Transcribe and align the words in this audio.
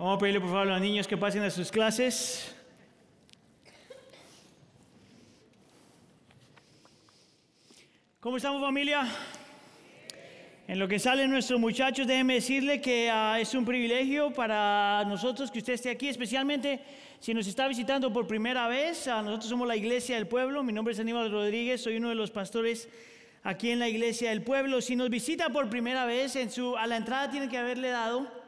Vamos 0.00 0.16
a 0.16 0.18
pedirle 0.18 0.40
por 0.40 0.48
favor 0.48 0.66
a 0.66 0.72
los 0.72 0.80
niños 0.80 1.06
que 1.06 1.18
pasen 1.18 1.42
a 1.42 1.50
sus 1.50 1.70
clases. 1.70 2.54
¿Cómo 8.18 8.38
estamos 8.38 8.62
familia? 8.62 9.06
En 10.66 10.78
lo 10.78 10.88
que 10.88 10.98
salen 10.98 11.30
nuestros 11.30 11.60
muchachos, 11.60 12.06
déjenme 12.06 12.36
decirle 12.36 12.80
que 12.80 13.10
ah, 13.10 13.38
es 13.38 13.52
un 13.52 13.66
privilegio 13.66 14.32
para 14.32 15.04
nosotros 15.06 15.50
que 15.50 15.58
usted 15.58 15.74
esté 15.74 15.90
aquí, 15.90 16.08
especialmente 16.08 16.80
si 17.20 17.34
nos 17.34 17.46
está 17.46 17.68
visitando 17.68 18.10
por 18.10 18.26
primera 18.26 18.68
vez. 18.68 19.06
Ah, 19.06 19.20
nosotros 19.20 19.50
somos 19.50 19.68
la 19.68 19.76
Iglesia 19.76 20.16
del 20.16 20.26
Pueblo. 20.26 20.62
Mi 20.62 20.72
nombre 20.72 20.94
es 20.94 21.00
Aníbal 21.00 21.30
Rodríguez, 21.30 21.82
soy 21.82 21.98
uno 21.98 22.08
de 22.08 22.14
los 22.14 22.30
pastores 22.30 22.88
aquí 23.42 23.68
en 23.68 23.78
la 23.78 23.88
Iglesia 23.90 24.30
del 24.30 24.40
Pueblo. 24.40 24.80
Si 24.80 24.96
nos 24.96 25.10
visita 25.10 25.50
por 25.50 25.68
primera 25.68 26.06
vez, 26.06 26.36
a 26.36 26.86
la 26.86 26.96
entrada 26.96 27.30
tiene 27.30 27.50
que 27.50 27.58
haberle 27.58 27.90
dado 27.90 28.39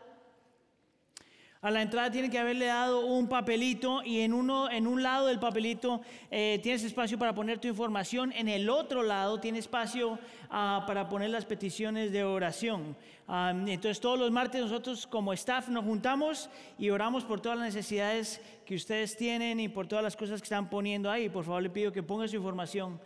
a 1.62 1.70
la 1.70 1.80
entrada 1.80 2.10
tiene 2.10 2.28
que 2.28 2.40
haberle 2.40 2.66
dado 2.66 3.06
un 3.06 3.28
papelito 3.28 4.02
y 4.02 4.20
en, 4.20 4.34
uno, 4.34 4.68
en 4.68 4.88
un 4.88 5.00
lado 5.00 5.28
del 5.28 5.38
papelito 5.38 6.00
eh, 6.28 6.58
tienes 6.60 6.82
espacio 6.82 7.16
para 7.16 7.32
poner 7.32 7.60
tu 7.60 7.68
información, 7.68 8.32
en 8.32 8.48
el 8.48 8.68
otro 8.68 9.04
lado 9.04 9.38
tiene 9.38 9.60
espacio 9.60 10.18
ah, 10.50 10.82
para 10.88 11.08
poner 11.08 11.30
las 11.30 11.44
peticiones 11.44 12.10
de 12.10 12.24
oración. 12.24 12.96
Ah, 13.28 13.52
entonces 13.54 14.00
todos 14.00 14.18
los 14.18 14.32
martes 14.32 14.60
nosotros 14.60 15.06
como 15.06 15.32
staff 15.34 15.68
nos 15.68 15.84
juntamos 15.84 16.50
y 16.80 16.90
oramos 16.90 17.22
por 17.22 17.40
todas 17.40 17.56
las 17.56 17.68
necesidades 17.68 18.40
que 18.66 18.74
ustedes 18.74 19.16
tienen 19.16 19.60
y 19.60 19.68
por 19.68 19.86
todas 19.86 20.02
las 20.02 20.16
cosas 20.16 20.40
que 20.40 20.46
están 20.46 20.68
poniendo 20.68 21.08
ahí. 21.08 21.28
Por 21.28 21.44
favor 21.44 21.62
le 21.62 21.70
pido 21.70 21.92
que 21.92 22.02
ponga 22.02 22.26
su 22.26 22.34
información. 22.34 23.00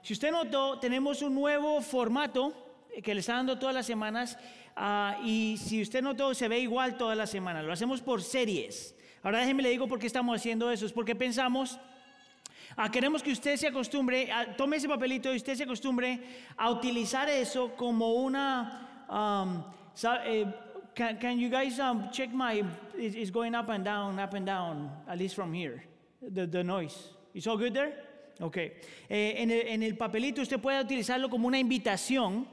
si 0.00 0.14
usted 0.14 0.32
notó, 0.32 0.78
tenemos 0.78 1.20
un 1.20 1.34
nuevo 1.34 1.82
formato 1.82 2.71
que 3.02 3.14
le 3.14 3.20
está 3.20 3.34
dando 3.34 3.58
todas 3.58 3.74
las 3.74 3.86
semanas 3.86 4.38
Ah, 4.76 5.18
y 5.22 5.56
si 5.58 5.82
usted 5.82 6.02
notó, 6.02 6.34
se 6.34 6.48
ve 6.48 6.58
igual 6.60 6.96
toda 6.96 7.14
la 7.14 7.26
semana. 7.26 7.62
Lo 7.62 7.72
hacemos 7.72 8.00
por 8.00 8.22
series. 8.22 8.94
Ahora 9.22 9.40
déjeme 9.40 9.62
le 9.62 9.70
digo 9.70 9.86
por 9.86 9.98
qué 9.98 10.06
estamos 10.06 10.36
haciendo 10.36 10.70
eso. 10.70 10.86
Es 10.86 10.92
porque 10.92 11.14
pensamos, 11.14 11.78
ah, 12.76 12.90
queremos 12.90 13.22
que 13.22 13.32
usted 13.32 13.56
se 13.56 13.68
acostumbre, 13.68 14.28
tome 14.56 14.76
ese 14.76 14.88
papelito 14.88 15.32
y 15.32 15.36
usted 15.36 15.54
se 15.54 15.64
acostumbre 15.64 16.20
a 16.56 16.70
utilizar 16.70 17.28
eso 17.28 17.74
como 17.76 18.14
una... 18.14 19.04
Um, 19.08 19.64
eh, 20.24 20.46
can, 20.94 21.38
you 21.38 21.50
guys 21.50 21.78
um, 21.78 22.10
check 22.10 22.32
my, 22.32 22.64
it's 22.96 23.30
going 23.30 23.54
up 23.54 23.68
and 23.68 23.84
down, 23.84 24.18
up 24.18 24.32
and 24.32 24.46
down, 24.46 24.90
at 25.06 25.18
least 25.18 25.34
from 25.34 25.52
here, 25.52 25.84
the, 26.22 26.46
the 26.46 26.64
noise. 26.64 27.10
Is 27.34 27.46
all 27.46 27.58
good 27.58 27.74
there? 27.74 27.92
Ok. 28.40 28.56
Eh, 28.56 29.34
en, 29.36 29.50
el, 29.50 29.68
en 29.68 29.82
el 29.82 29.96
papelito 29.96 30.40
usted 30.40 30.58
puede 30.58 30.80
utilizarlo 30.80 31.28
como 31.28 31.46
una 31.46 31.58
invitación 31.58 32.46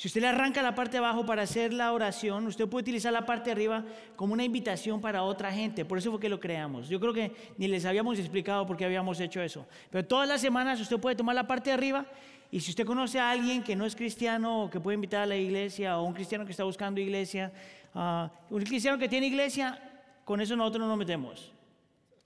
si 0.00 0.08
usted 0.08 0.22
le 0.22 0.28
arranca 0.28 0.62
la 0.62 0.74
parte 0.74 0.92
de 0.92 1.04
abajo 1.04 1.26
para 1.26 1.42
hacer 1.42 1.74
la 1.74 1.92
oración, 1.92 2.46
usted 2.46 2.66
puede 2.66 2.84
utilizar 2.84 3.12
la 3.12 3.26
parte 3.26 3.50
de 3.50 3.52
arriba 3.52 3.84
como 4.16 4.32
una 4.32 4.42
invitación 4.42 4.98
para 4.98 5.22
otra 5.24 5.52
gente. 5.52 5.84
Por 5.84 5.98
eso 5.98 6.10
fue 6.10 6.18
que 6.18 6.30
lo 6.30 6.40
creamos. 6.40 6.88
Yo 6.88 6.98
creo 6.98 7.12
que 7.12 7.32
ni 7.58 7.68
les 7.68 7.84
habíamos 7.84 8.18
explicado 8.18 8.66
por 8.66 8.78
qué 8.78 8.86
habíamos 8.86 9.20
hecho 9.20 9.42
eso. 9.42 9.66
Pero 9.90 10.02
todas 10.06 10.26
las 10.26 10.40
semanas 10.40 10.80
usted 10.80 10.98
puede 10.98 11.16
tomar 11.16 11.34
la 11.34 11.46
parte 11.46 11.68
de 11.68 11.74
arriba 11.74 12.06
y 12.50 12.60
si 12.60 12.70
usted 12.70 12.86
conoce 12.86 13.18
a 13.18 13.30
alguien 13.30 13.62
que 13.62 13.76
no 13.76 13.84
es 13.84 13.94
cristiano 13.94 14.62
o 14.62 14.70
que 14.70 14.80
puede 14.80 14.94
invitar 14.94 15.20
a 15.20 15.26
la 15.26 15.36
iglesia 15.36 15.98
o 15.98 16.04
un 16.04 16.14
cristiano 16.14 16.46
que 16.46 16.52
está 16.52 16.64
buscando 16.64 16.98
iglesia, 16.98 17.52
uh, 17.94 18.54
un 18.54 18.62
cristiano 18.62 18.96
que 18.96 19.06
tiene 19.06 19.26
iglesia, 19.26 19.78
con 20.24 20.40
eso 20.40 20.56
nosotros 20.56 20.80
no 20.80 20.88
nos 20.88 20.96
metemos. 20.96 21.52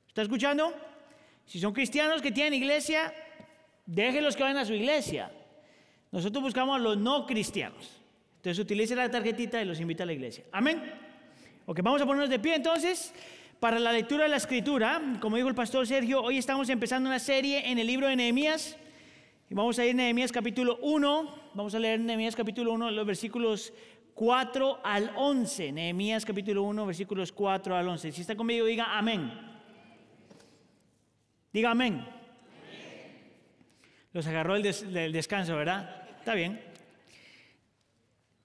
¿Está 0.06 0.22
escuchando? 0.22 0.72
Si 1.44 1.58
son 1.58 1.72
cristianos 1.72 2.22
que 2.22 2.30
tienen 2.30 2.54
iglesia, 2.54 3.12
déjenlos 3.84 4.36
que 4.36 4.44
vayan 4.44 4.58
a 4.58 4.64
su 4.64 4.74
iglesia. 4.74 5.28
Nosotros 6.14 6.44
buscamos 6.44 6.76
a 6.76 6.78
los 6.78 6.96
no 6.96 7.26
cristianos. 7.26 7.90
Entonces 8.36 8.60
utilice 8.60 8.94
la 8.94 9.10
tarjetita 9.10 9.60
y 9.60 9.64
los 9.64 9.80
invita 9.80 10.04
a 10.04 10.06
la 10.06 10.12
iglesia. 10.12 10.44
Amén. 10.52 10.80
Ok, 11.66 11.80
vamos 11.82 12.00
a 12.00 12.06
ponernos 12.06 12.30
de 12.30 12.38
pie 12.38 12.54
entonces 12.54 13.12
para 13.58 13.80
la 13.80 13.90
lectura 13.90 14.22
de 14.22 14.28
la 14.28 14.36
escritura. 14.36 15.02
Como 15.20 15.34
dijo 15.34 15.48
el 15.48 15.56
pastor 15.56 15.88
Sergio, 15.88 16.22
hoy 16.22 16.38
estamos 16.38 16.68
empezando 16.68 17.08
una 17.08 17.18
serie 17.18 17.68
en 17.68 17.80
el 17.80 17.88
libro 17.88 18.06
de 18.06 18.14
Nehemías. 18.14 18.76
Y 19.50 19.54
vamos 19.54 19.76
a 19.80 19.84
ir 19.84 19.90
a 19.90 19.94
Nehemías 19.94 20.30
capítulo 20.30 20.78
1. 20.82 21.34
Vamos 21.52 21.74
a 21.74 21.80
leer 21.80 21.98
Nehemías 21.98 22.36
capítulo 22.36 22.72
1, 22.74 22.92
los 22.92 23.06
versículos 23.06 23.72
4 24.14 24.82
al 24.84 25.10
11. 25.16 25.72
Nehemías 25.72 26.24
capítulo 26.24 26.62
1, 26.62 26.86
versículos 26.86 27.32
4 27.32 27.74
al 27.74 27.88
11. 27.88 28.12
Si 28.12 28.20
está 28.20 28.36
conmigo, 28.36 28.66
diga 28.66 28.96
amén. 28.96 29.32
Diga 31.52 31.72
amén. 31.72 32.06
Los 34.12 34.28
agarró 34.28 34.54
el, 34.54 34.64
el 34.64 35.12
descanso, 35.12 35.56
¿verdad? 35.56 36.03
Está 36.24 36.32
bien. 36.32 36.58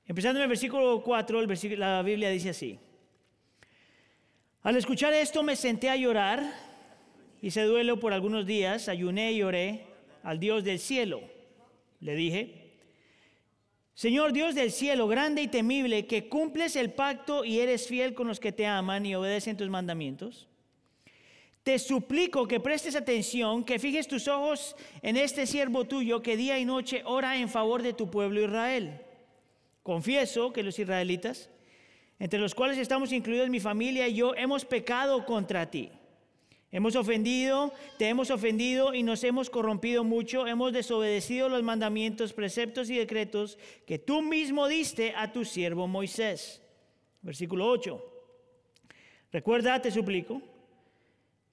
Empezando 0.05 0.39
en 0.39 0.43
el 0.43 0.49
versículo 0.49 1.01
4, 1.01 1.39
el 1.39 1.79
la 1.79 2.01
Biblia 2.01 2.29
dice 2.29 2.49
así. 2.49 2.77
Al 4.63 4.75
escuchar 4.75 5.13
esto 5.13 5.43
me 5.43 5.55
senté 5.55 5.89
a 5.89 5.95
llorar, 5.95 6.43
hice 7.41 7.63
duelo 7.63 7.97
por 7.97 8.11
algunos 8.11 8.45
días, 8.45 8.89
ayuné 8.89 9.31
y 9.31 9.43
oré 9.43 9.85
al 10.23 10.41
Dios 10.41 10.65
del 10.65 10.77
cielo. 10.77 11.21
Le 12.01 12.15
dije, 12.15 12.73
Señor 13.93 14.33
Dios 14.33 14.55
del 14.55 14.73
cielo, 14.73 15.07
grande 15.07 15.41
y 15.41 15.47
temible, 15.47 16.05
que 16.05 16.27
cumples 16.27 16.75
el 16.75 16.91
pacto 16.91 17.45
y 17.45 17.61
eres 17.61 17.87
fiel 17.87 18.13
con 18.13 18.27
los 18.27 18.41
que 18.41 18.51
te 18.51 18.65
aman 18.67 19.05
y 19.05 19.15
obedecen 19.15 19.55
tus 19.55 19.69
mandamientos. 19.69 20.48
Te 21.69 21.77
suplico 21.77 22.47
que 22.47 22.59
prestes 22.59 22.95
atención, 22.95 23.63
que 23.63 23.77
fijes 23.77 24.07
tus 24.07 24.27
ojos 24.27 24.75
en 25.03 25.17
este 25.17 25.45
siervo 25.45 25.85
tuyo 25.85 26.19
que 26.19 26.35
día 26.35 26.57
y 26.57 26.65
noche 26.65 27.03
ora 27.05 27.37
en 27.37 27.47
favor 27.47 27.83
de 27.83 27.93
tu 27.93 28.09
pueblo 28.09 28.41
Israel. 28.41 28.99
Confieso 29.83 30.51
que 30.51 30.63
los 30.63 30.79
israelitas, 30.79 31.51
entre 32.17 32.39
los 32.39 32.55
cuales 32.55 32.79
estamos 32.79 33.11
incluidos 33.11 33.51
mi 33.51 33.59
familia 33.59 34.07
y 34.07 34.15
yo, 34.15 34.33
hemos 34.33 34.65
pecado 34.65 35.27
contra 35.27 35.69
ti. 35.69 35.91
Hemos 36.71 36.95
ofendido, 36.95 37.71
te 37.99 38.07
hemos 38.07 38.31
ofendido 38.31 38.95
y 38.95 39.03
nos 39.03 39.23
hemos 39.23 39.51
corrompido 39.51 40.03
mucho. 40.03 40.47
Hemos 40.47 40.73
desobedecido 40.73 41.49
los 41.49 41.61
mandamientos, 41.61 42.33
preceptos 42.33 42.89
y 42.89 42.97
decretos 42.97 43.59
que 43.85 43.99
tú 43.99 44.23
mismo 44.23 44.67
diste 44.67 45.13
a 45.15 45.31
tu 45.31 45.45
siervo 45.45 45.87
Moisés. 45.87 46.63
Versículo 47.21 47.69
8. 47.69 48.03
Recuerda, 49.31 49.79
te 49.79 49.91
suplico, 49.91 50.41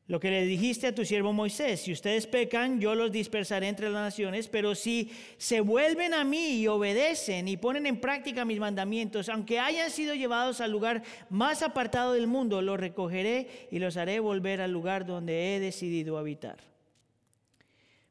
lo 0.09 0.21
que 0.21 0.31
le 0.31 0.47
dijiste 0.47 0.87
a 0.87 0.95
tu 0.95 1.05
siervo 1.05 1.33
Moisés, 1.33 1.81
si 1.81 1.93
ustedes 1.93 2.29
pecan, 2.29 2.81
yo 2.81 2.95
los 2.95 3.11
dispersaré 3.11 3.67
entre 3.67 3.91
las 3.91 4.03
naciones, 4.03 4.47
pero 4.47 4.77
si 4.77 5.11
se 5.37 5.61
vuelven 5.61 6.15
a 6.15 6.23
mí 6.23 6.61
y 6.61 6.69
obedecen 6.69 7.49
y 7.49 7.57
ponen 7.57 7.87
en 7.87 8.01
práctica 8.01 8.45
mis 8.45 8.61
mandamientos, 8.61 9.29
aunque 9.29 9.59
hayan 9.59 9.91
sido 9.91 10.15
llevados 10.15 10.61
al 10.61 10.71
lugar 10.71 11.03
más 11.29 11.63
apartado 11.63 12.13
del 12.13 12.29
mundo, 12.29 12.63
los 12.63 12.79
recogeré 12.79 13.69
y 13.73 13.81
los 13.81 13.97
haré 13.97 14.21
volver 14.21 14.61
al 14.61 14.71
lugar 14.71 15.07
donde 15.07 15.57
he 15.57 15.61
decidido 15.61 16.19
habitar. 16.19 16.59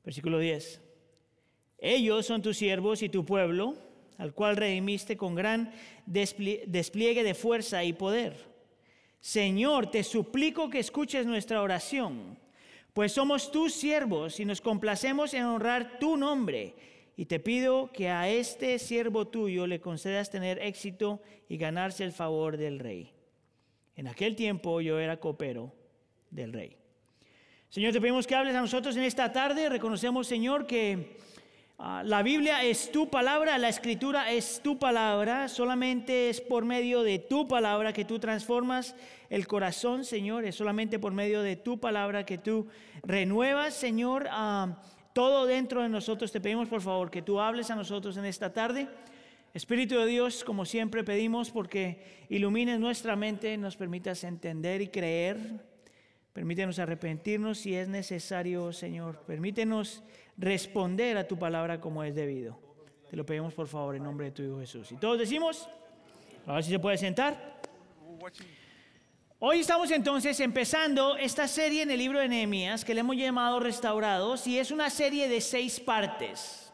Versículo 0.03 0.39
10. 0.39 0.81
Ellos 1.77 2.25
son 2.25 2.41
tus 2.41 2.57
siervos 2.57 3.03
y 3.03 3.09
tu 3.09 3.23
pueblo, 3.23 3.75
al 4.17 4.33
cual 4.33 4.57
redimiste 4.57 5.15
con 5.15 5.33
gran 5.33 5.71
despliegue 6.05 7.23
de 7.23 7.33
fuerza 7.35 7.85
y 7.85 7.93
poder 7.93 8.54
Señor, 9.25 9.89
te 9.89 10.03
suplico 10.03 10.69
que 10.69 10.77
escuches 10.77 11.25
nuestra 11.25 11.63
oración, 11.63 12.37
pues 12.93 13.11
somos 13.11 13.51
tus 13.51 13.73
siervos 13.73 14.39
y 14.39 14.45
nos 14.45 14.61
complacemos 14.61 15.33
en 15.33 15.45
honrar 15.45 15.97
tu 15.97 16.15
nombre. 16.15 16.75
Y 17.17 17.25
te 17.25 17.39
pido 17.39 17.91
que 17.91 18.07
a 18.07 18.29
este 18.29 18.77
siervo 18.77 19.25
tuyo 19.25 19.65
le 19.65 19.81
concedas 19.81 20.29
tener 20.29 20.59
éxito 20.61 21.23
y 21.49 21.57
ganarse 21.57 22.03
el 22.03 22.11
favor 22.11 22.55
del 22.55 22.77
rey. 22.77 23.13
En 23.95 24.07
aquel 24.07 24.35
tiempo 24.35 24.79
yo 24.79 24.99
era 24.99 25.19
copero 25.19 25.73
del 26.29 26.53
rey. 26.53 26.77
Señor, 27.69 27.93
te 27.93 28.01
pedimos 28.01 28.27
que 28.27 28.35
hables 28.35 28.53
a 28.53 28.61
nosotros 28.61 28.95
en 28.95 29.05
esta 29.05 29.33
tarde. 29.33 29.69
Reconocemos, 29.69 30.27
Señor, 30.27 30.67
que 30.67 31.17
la 31.77 32.23
Biblia 32.23 32.63
es 32.63 32.91
tu 32.91 33.09
palabra, 33.09 33.57
la 33.57 33.67
escritura 33.67 34.31
es 34.31 34.61
tu 34.63 34.79
palabra, 34.79 35.49
solamente 35.49 36.29
es 36.29 36.39
por 36.39 36.63
medio 36.63 37.03
de 37.03 37.19
tu 37.19 37.47
palabra 37.47 37.91
que 37.91 38.05
tú 38.05 38.17
transformas 38.17 38.95
el 39.29 39.45
corazón, 39.45 40.05
Señor, 40.05 40.45
es 40.45 40.55
solamente 40.55 40.99
por 40.99 41.11
medio 41.11 41.41
de 41.41 41.57
tu 41.57 41.79
palabra 41.79 42.25
que 42.25 42.37
tú 42.37 42.67
renuevas, 43.03 43.73
Señor, 43.73 44.29
todo 45.13 45.45
dentro 45.45 45.81
de 45.81 45.89
nosotros. 45.89 46.31
Te 46.31 46.39
pedimos, 46.39 46.69
por 46.69 46.81
favor, 46.81 47.11
que 47.11 47.21
tú 47.21 47.39
hables 47.39 47.69
a 47.69 47.75
nosotros 47.75 48.15
en 48.17 48.25
esta 48.25 48.53
tarde. 48.53 48.87
Espíritu 49.53 49.97
de 49.97 50.05
Dios, 50.05 50.43
como 50.43 50.65
siempre 50.65 51.03
pedimos, 51.03 51.51
porque 51.51 52.25
ilumines 52.29 52.79
nuestra 52.79 53.15
mente, 53.15 53.57
nos 53.57 53.75
permitas 53.75 54.23
entender 54.23 54.81
y 54.81 54.87
creer. 54.87 55.37
Permítenos 56.33 56.79
arrepentirnos 56.79 57.59
si 57.59 57.75
es 57.75 57.87
necesario, 57.87 58.73
Señor. 58.73 59.21
Permítenos 59.25 60.03
responder 60.37 61.17
a 61.17 61.27
tu 61.27 61.37
palabra 61.37 61.79
como 61.79 62.03
es 62.03 62.13
debido. 62.15 62.59
Te 63.09 63.15
lo 63.15 63.25
pedimos 63.25 63.53
por 63.53 63.67
favor 63.67 63.95
en 63.95 64.03
nombre 64.03 64.27
de 64.27 64.31
tu 64.31 64.43
Hijo 64.43 64.59
Jesús. 64.59 64.91
Y 64.91 64.95
todos 64.95 65.19
decimos, 65.19 65.69
a 66.45 66.53
ver 66.53 66.63
si 66.63 66.71
se 66.71 66.79
puede 66.79 66.97
sentar. 66.97 67.61
Hoy 69.39 69.59
estamos 69.59 69.91
entonces 69.91 70.39
empezando 70.39 71.17
esta 71.17 71.47
serie 71.47 71.83
en 71.83 71.91
el 71.91 71.99
libro 71.99 72.19
de 72.19 72.27
Nehemías 72.27 72.83
que 72.83 72.93
le 72.93 73.01
hemos 73.01 73.15
llamado 73.15 73.59
Restaurados 73.59 74.47
y 74.47 74.57
es 74.57 74.71
una 74.71 74.89
serie 74.89 75.27
de 75.27 75.41
seis 75.41 75.79
partes. 75.79 76.71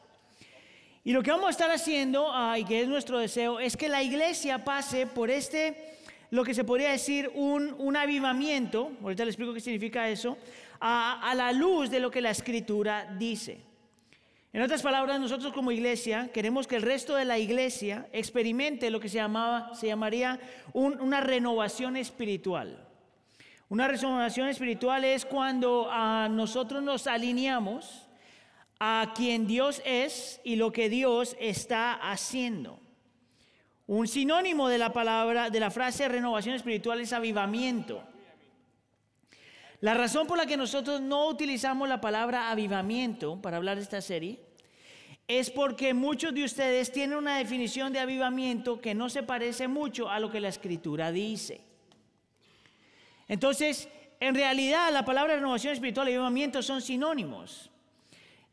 Y 1.03 1.13
lo 1.13 1.23
que 1.23 1.31
vamos 1.31 1.47
a 1.47 1.51
estar 1.51 1.71
haciendo, 1.71 2.31
y 2.55 2.63
que 2.63 2.81
es 2.81 2.87
nuestro 2.87 3.17
deseo, 3.17 3.59
es 3.59 3.75
que 3.75 3.89
la 3.89 4.03
iglesia 4.03 4.63
pase 4.63 5.07
por 5.07 5.31
este 5.31 5.97
lo 6.31 6.43
que 6.45 6.53
se 6.53 6.63
podría 6.63 6.91
decir 6.91 7.29
un, 7.35 7.75
un 7.77 7.95
avivamiento, 7.97 8.93
ahorita 9.03 9.25
les 9.25 9.33
explico 9.33 9.53
qué 9.53 9.59
significa 9.59 10.09
eso, 10.09 10.37
a, 10.79 11.33
la 11.35 11.51
luz 11.51 11.89
de 11.89 11.99
lo 11.99 12.09
que 12.09 12.21
la 12.21 12.31
escritura 12.31 13.13
dice. 13.17 13.61
En 14.53 14.61
otras 14.61 14.81
palabras, 14.81 15.19
nosotros 15.19 15.53
como 15.53 15.71
iglesia 15.71 16.29
queremos 16.33 16.67
que 16.67 16.77
el 16.77 16.81
resto 16.81 17.15
de 17.15 17.25
la 17.25 17.37
iglesia 17.37 18.07
experimente 18.11 18.89
lo 18.89 18.99
que 18.99 19.07
se, 19.07 19.15
llamaba, 19.15 19.75
se 19.75 19.87
llamaría 19.87 20.39
una 20.73 21.21
renovación 21.21 21.95
espiritual. 21.95 22.87
Una 23.69 23.87
renovación 23.87 24.49
espiritual 24.49 25.05
es 25.05 25.25
cuando 25.25 25.89
a 25.89 26.27
nosotros 26.29 26.81
nos 26.81 27.07
alineamos 27.07 28.07
a 28.79 29.13
quien 29.15 29.47
Dios 29.47 29.81
es 29.85 30.41
y 30.43 30.55
lo 30.55 30.71
que 30.71 30.89
Dios 30.89 31.37
está 31.39 31.93
haciendo. 31.93 32.79
Un 33.91 34.07
sinónimo 34.07 34.69
de 34.69 34.77
la 34.77 34.93
palabra, 34.93 35.49
de 35.49 35.59
la 35.59 35.69
frase 35.69 36.07
renovación 36.07 36.55
espiritual 36.55 37.01
es 37.01 37.11
avivamiento. 37.11 38.01
La 39.81 39.95
razón 39.95 40.27
por 40.27 40.37
la 40.37 40.45
que 40.45 40.55
nosotros 40.55 41.01
no 41.01 41.27
utilizamos 41.27 41.89
la 41.89 41.99
palabra 41.99 42.51
avivamiento 42.51 43.41
para 43.41 43.57
hablar 43.57 43.75
de 43.75 43.83
esta 43.83 43.99
serie 43.99 44.39
es 45.27 45.49
porque 45.49 45.93
muchos 45.93 46.33
de 46.33 46.45
ustedes 46.45 46.93
tienen 46.93 47.17
una 47.17 47.37
definición 47.37 47.91
de 47.91 47.99
avivamiento 47.99 48.79
que 48.79 48.95
no 48.95 49.09
se 49.09 49.23
parece 49.23 49.67
mucho 49.67 50.09
a 50.09 50.21
lo 50.21 50.31
que 50.31 50.39
la 50.39 50.47
escritura 50.47 51.11
dice. 51.11 51.59
Entonces, 53.27 53.89
en 54.21 54.35
realidad 54.35 54.89
la 54.93 55.03
palabra 55.03 55.35
renovación 55.35 55.73
espiritual 55.73 56.07
y 56.07 56.13
avivamiento 56.13 56.63
son 56.63 56.81
sinónimos. 56.81 57.69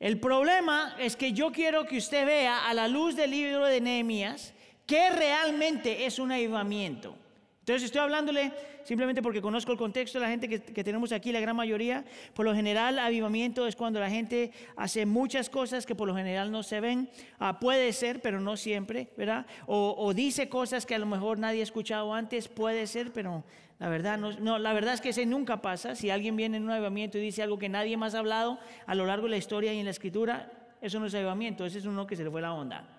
El 0.01 0.19
problema 0.19 0.97
es 0.99 1.15
que 1.15 1.33
yo 1.33 1.53
quiero 1.53 1.87
que 1.87 1.99
usted 1.99 2.27
vea 2.27 2.69
a 2.69 2.75
la 2.75 2.89
luz 2.89 3.15
del 3.15 3.31
libro 3.31 3.67
de 3.67 3.81
Nehemías 3.81 4.53
¿Qué 4.89 5.11
realmente 5.11 6.07
es 6.07 6.19
un 6.19 6.33
avivamiento? 6.33 7.15
Entonces 7.61 7.83
estoy 7.83 8.01
hablándole 8.01 8.51
simplemente 8.85 9.21
porque 9.21 9.43
conozco 9.43 9.71
el 9.71 9.77
contexto 9.77 10.19
de 10.19 10.25
la 10.25 10.31
gente 10.31 10.49
que, 10.49 10.83
tenemos 10.83 11.13
aquí, 11.13 11.31
la 11.31 11.41
gran 11.41 11.55
mayoría. 11.55 12.07
Por 12.33 12.47
lo 12.47 12.55
general, 12.55 12.99
avivamiento 12.99 13.67
es 13.67 13.77
cuando 13.77 14.01
la 14.01 14.09
gente 14.09 14.51
hace 14.79 15.05
muchas 15.05 15.51
cosas 15.51 15.85
que 15.85 15.95
por 15.95 16.09
lo 16.09 16.17
general 16.17 16.51
no 16.51 16.63
se 16.63 16.81
ven. 16.81 17.11
Ah, 17.39 17.61
puede 17.61 17.93
ser, 17.93 18.23
pero 18.23 18.41
no 18.41 18.57
siempre, 18.57 19.13
¿verdad? 19.19 19.45
O, 19.67 20.15
dice 20.15 20.49
cosas 20.49 20.87
que 20.87 20.95
a 20.95 20.99
lo 20.99 21.05
mejor 21.05 21.39
nadie 21.39 21.61
ha 21.61 21.65
escuchado 21.65 22.15
antes, 22.15 22.49
puede 22.49 22.87
ser, 22.87 23.13
pero 23.13 23.45
la 23.79 23.91
verdad, 23.91 24.17
no, 24.17 24.33
no, 24.41 24.59
la 24.59 24.73
verdad 24.73 24.95
es 24.95 25.03
que 25.03 25.11
ese 25.11 25.27
nunca 25.27 25.61
pasa. 25.61 25.97
Si 25.97 26.09
alguien 26.09 26.35
viene 26.35 26.57
en 26.57 26.65
un 26.65 26.71
avivamiento 26.71 27.19
y 27.19 27.21
dice 27.21 27.43
algo 27.43 27.59
que 27.59 27.69
nadie 27.69 27.99
más 27.99 28.15
ha 28.15 28.21
hablado 28.21 28.59
a 28.87 28.95
lo 28.95 29.05
largo 29.05 29.25
de 29.25 29.33
la 29.33 29.37
historia 29.37 29.75
y 29.75 29.81
en 29.81 29.85
la 29.85 29.91
escritura, 29.91 30.51
eso 30.81 30.99
no 30.99 31.05
es 31.05 31.15
avivamiento, 31.15 31.67
ese 31.67 31.77
es 31.77 31.85
uno 31.85 32.07
que 32.07 32.17
se 32.17 32.25
le 32.25 32.31
fue 32.31 32.41
la 32.41 32.55
onda. 32.55 32.98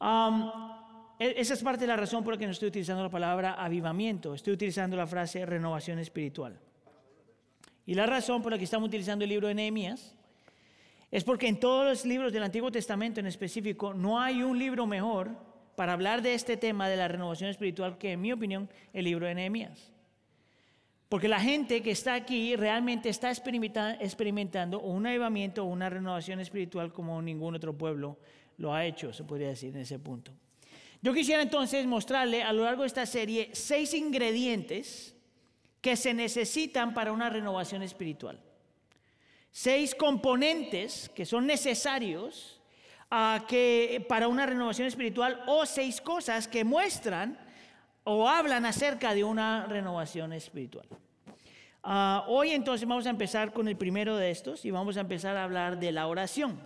E, 0.00 1.34
esa 1.36 1.54
es 1.54 1.62
parte 1.62 1.82
de 1.82 1.88
la 1.88 1.96
razón 1.96 2.24
por 2.24 2.34
la 2.34 2.38
que 2.38 2.46
no 2.46 2.52
estoy 2.52 2.68
utilizando 2.68 3.02
la 3.02 3.10
palabra 3.10 3.54
avivamiento, 3.54 4.34
estoy 4.34 4.54
utilizando 4.54 4.96
la 4.96 5.06
frase 5.06 5.44
renovación 5.44 5.98
espiritual. 5.98 6.58
Y 7.84 7.94
la 7.94 8.06
razón 8.06 8.42
por 8.42 8.52
la 8.52 8.58
que 8.58 8.64
estamos 8.64 8.88
utilizando 8.88 9.24
el 9.24 9.28
libro 9.28 9.48
de 9.48 9.54
Nehemías 9.54 10.16
es 11.10 11.24
porque 11.24 11.48
en 11.48 11.58
todos 11.58 11.84
los 11.84 12.04
libros 12.06 12.32
del 12.32 12.44
Antiguo 12.44 12.70
Testamento 12.70 13.20
en 13.20 13.26
específico 13.26 13.92
no 13.92 14.20
hay 14.20 14.42
un 14.42 14.58
libro 14.58 14.86
mejor 14.86 15.30
para 15.76 15.92
hablar 15.92 16.22
de 16.22 16.34
este 16.34 16.56
tema 16.56 16.88
de 16.88 16.96
la 16.96 17.08
renovación 17.08 17.50
espiritual 17.50 17.98
que, 17.98 18.12
en 18.12 18.20
mi 18.20 18.32
opinión, 18.32 18.68
el 18.92 19.04
libro 19.04 19.26
de 19.26 19.34
Nehemías. 19.34 19.92
Porque 21.08 21.26
la 21.26 21.40
gente 21.40 21.82
que 21.82 21.90
está 21.90 22.14
aquí 22.14 22.54
realmente 22.54 23.08
está 23.08 23.30
experimentando 23.32 24.80
un 24.80 25.06
avivamiento 25.06 25.64
o 25.64 25.66
una 25.66 25.90
renovación 25.90 26.38
espiritual 26.38 26.92
como 26.92 27.20
ningún 27.20 27.56
otro 27.56 27.76
pueblo 27.76 28.18
lo 28.60 28.74
ha 28.74 28.84
hecho, 28.84 29.12
se 29.12 29.24
podría 29.24 29.48
decir 29.48 29.74
en 29.74 29.80
ese 29.80 29.98
punto. 29.98 30.32
Yo 31.00 31.14
quisiera 31.14 31.40
entonces 31.40 31.86
mostrarle 31.86 32.42
a 32.42 32.52
lo 32.52 32.64
largo 32.64 32.82
de 32.82 32.88
esta 32.88 33.06
serie 33.06 33.50
seis 33.54 33.94
ingredientes 33.94 35.16
que 35.80 35.96
se 35.96 36.12
necesitan 36.12 36.92
para 36.92 37.10
una 37.10 37.30
renovación 37.30 37.82
espiritual. 37.82 38.38
Seis 39.50 39.94
componentes 39.94 41.08
que 41.08 41.24
son 41.24 41.46
necesarios 41.46 42.60
ah, 43.10 43.46
para 44.06 44.28
una 44.28 44.44
renovación 44.44 44.86
espiritual 44.86 45.42
o 45.46 45.64
seis 45.64 46.02
cosas 46.02 46.46
que 46.46 46.62
muestran 46.62 47.38
o 48.04 48.28
hablan 48.28 48.66
acerca 48.66 49.14
de 49.14 49.24
una 49.24 49.64
renovación 49.64 50.34
espiritual. 50.34 50.86
Ah, 51.82 52.26
hoy 52.28 52.50
entonces 52.50 52.86
vamos 52.86 53.06
a 53.06 53.10
empezar 53.10 53.54
con 53.54 53.68
el 53.68 53.76
primero 53.78 54.18
de 54.18 54.30
estos 54.30 54.66
y 54.66 54.70
vamos 54.70 54.98
a 54.98 55.00
empezar 55.00 55.38
a 55.38 55.44
hablar 55.44 55.80
de 55.80 55.92
la 55.92 56.06
oración. 56.08 56.60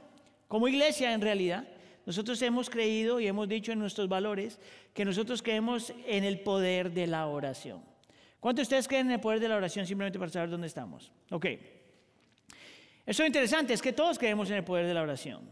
Como 0.49 0.67
iglesia 0.67 1.13
en 1.13 1.21
realidad, 1.21 1.69
nosotros 2.07 2.41
hemos 2.43 2.69
creído 2.69 3.21
y 3.21 3.27
hemos 3.27 3.49
dicho 3.49 3.73
en 3.73 3.79
nuestros 3.79 4.09
valores 4.09 4.59
que 4.93 5.05
nosotros 5.05 5.43
creemos 5.43 5.93
en 6.07 6.25
el 6.25 6.41
poder 6.41 6.93
de 6.93 7.07
la 7.07 7.27
oración. 7.27 7.83
¿Cuántos 8.41 8.59
de 8.59 8.63
ustedes 8.63 8.89
creen 8.89 9.07
en 9.07 9.13
el 9.13 9.21
poder 9.21 9.41
de 9.41 9.49
la 9.49 9.57
oración 9.57 9.87
simplemente 9.87 10.19
para 10.19 10.31
saber 10.31 10.51
dónde 10.51 10.67
estamos? 10.67 11.11
Ok. 11.31 11.47
Eso 13.07 13.23
es 13.23 13.27
interesante, 13.27 13.73
es 13.73 13.81
que 13.81 13.93
todos 13.93 14.19
creemos 14.19 14.51
en 14.51 14.57
el 14.57 14.65
poder 14.65 14.87
de 14.87 14.95
la 14.95 15.03
oración. 15.03 15.49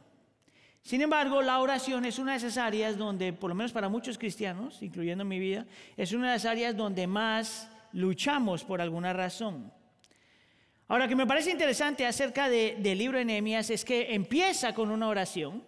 Sin 0.82 1.00
embargo, 1.00 1.42
la 1.42 1.60
oración 1.60 2.04
es 2.04 2.18
una 2.18 2.32
de 2.32 2.38
esas 2.38 2.58
áreas 2.58 2.98
donde, 2.98 3.32
por 3.32 3.48
lo 3.48 3.54
menos 3.54 3.72
para 3.72 3.88
muchos 3.88 4.18
cristianos, 4.18 4.82
incluyendo 4.82 5.24
mi 5.24 5.38
vida, 5.38 5.64
es 5.96 6.12
una 6.12 6.28
de 6.28 6.32
las 6.34 6.44
áreas 6.44 6.76
donde 6.76 7.06
más 7.06 7.70
luchamos 7.92 8.64
por 8.64 8.80
alguna 8.80 9.12
razón. 9.12 9.72
Ahora, 10.88 11.08
que 11.08 11.16
me 11.16 11.26
parece 11.26 11.50
interesante 11.50 12.04
acerca 12.04 12.50
del 12.50 12.98
libro 12.98 13.16
de 13.16 13.24
Nehemías 13.24 13.70
es 13.70 13.84
que 13.84 14.12
empieza 14.12 14.74
con 14.74 14.90
una 14.90 15.08
oración 15.08 15.62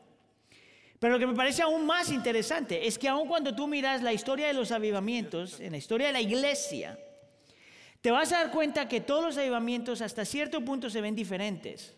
pero 1.05 1.17
lo 1.17 1.21
que 1.21 1.27
me 1.27 1.35
parece 1.35 1.61
aún 1.61 1.85
más 1.85 2.11
interesante 2.11 2.87
es 2.87 2.99
que 2.99 3.11
aun 3.11 3.29
cuando 3.29 3.55
tú 3.55 3.69
miras 3.69 4.03
la 4.03 4.15
historia 4.15 4.47
de 4.47 4.55
los 4.55 4.73
avivamientos, 4.73 5.61
en 5.61 5.73
la 5.73 5.77
historia 5.77 6.06
de 6.06 6.15
la 6.15 6.23
iglesia, 6.23 6.99
te 8.01 8.11
vas 8.11 8.33
a 8.33 8.39
dar 8.39 8.51
cuenta 8.51 8.89
que 8.89 9.03
todos 9.03 9.23
los 9.23 9.37
avivamientos 9.37 10.01
hasta 10.01 10.25
cierto 10.25 10.65
punto 10.65 10.89
se 10.89 11.03
ven 11.03 11.15
diferentes. 11.15 11.95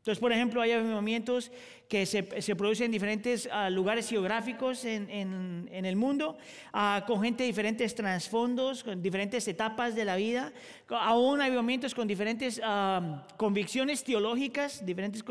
Entonces, 0.00 0.18
por 0.18 0.32
ejemplo, 0.32 0.62
hay 0.62 0.72
avivamientos 0.72 1.52
que 1.86 2.06
se, 2.06 2.22
producen 2.56 2.86
en 2.86 2.92
diferentes 2.92 3.46
ah, 3.52 3.68
lugares 3.68 4.08
geográficos 4.08 4.86
en, 4.86 5.68
el 5.70 5.96
mundo, 5.96 6.38
ah, 6.72 7.04
con 7.06 7.20
gente 7.20 7.42
de 7.42 7.48
diferentes 7.48 7.94
trasfondos, 7.94 8.82
con 8.82 9.02
diferentes 9.02 9.46
etapas 9.46 9.94
de 9.94 10.06
la 10.06 10.16
vida. 10.16 10.54
Aún 10.88 11.42
hay 11.42 11.48
avivamientos 11.48 11.94
con 11.94 12.08
diferentes 12.08 12.62
ah, 12.64 13.26
convicciones 13.36 14.02
teológicas, 14.02 14.86
diferentes 14.86 15.22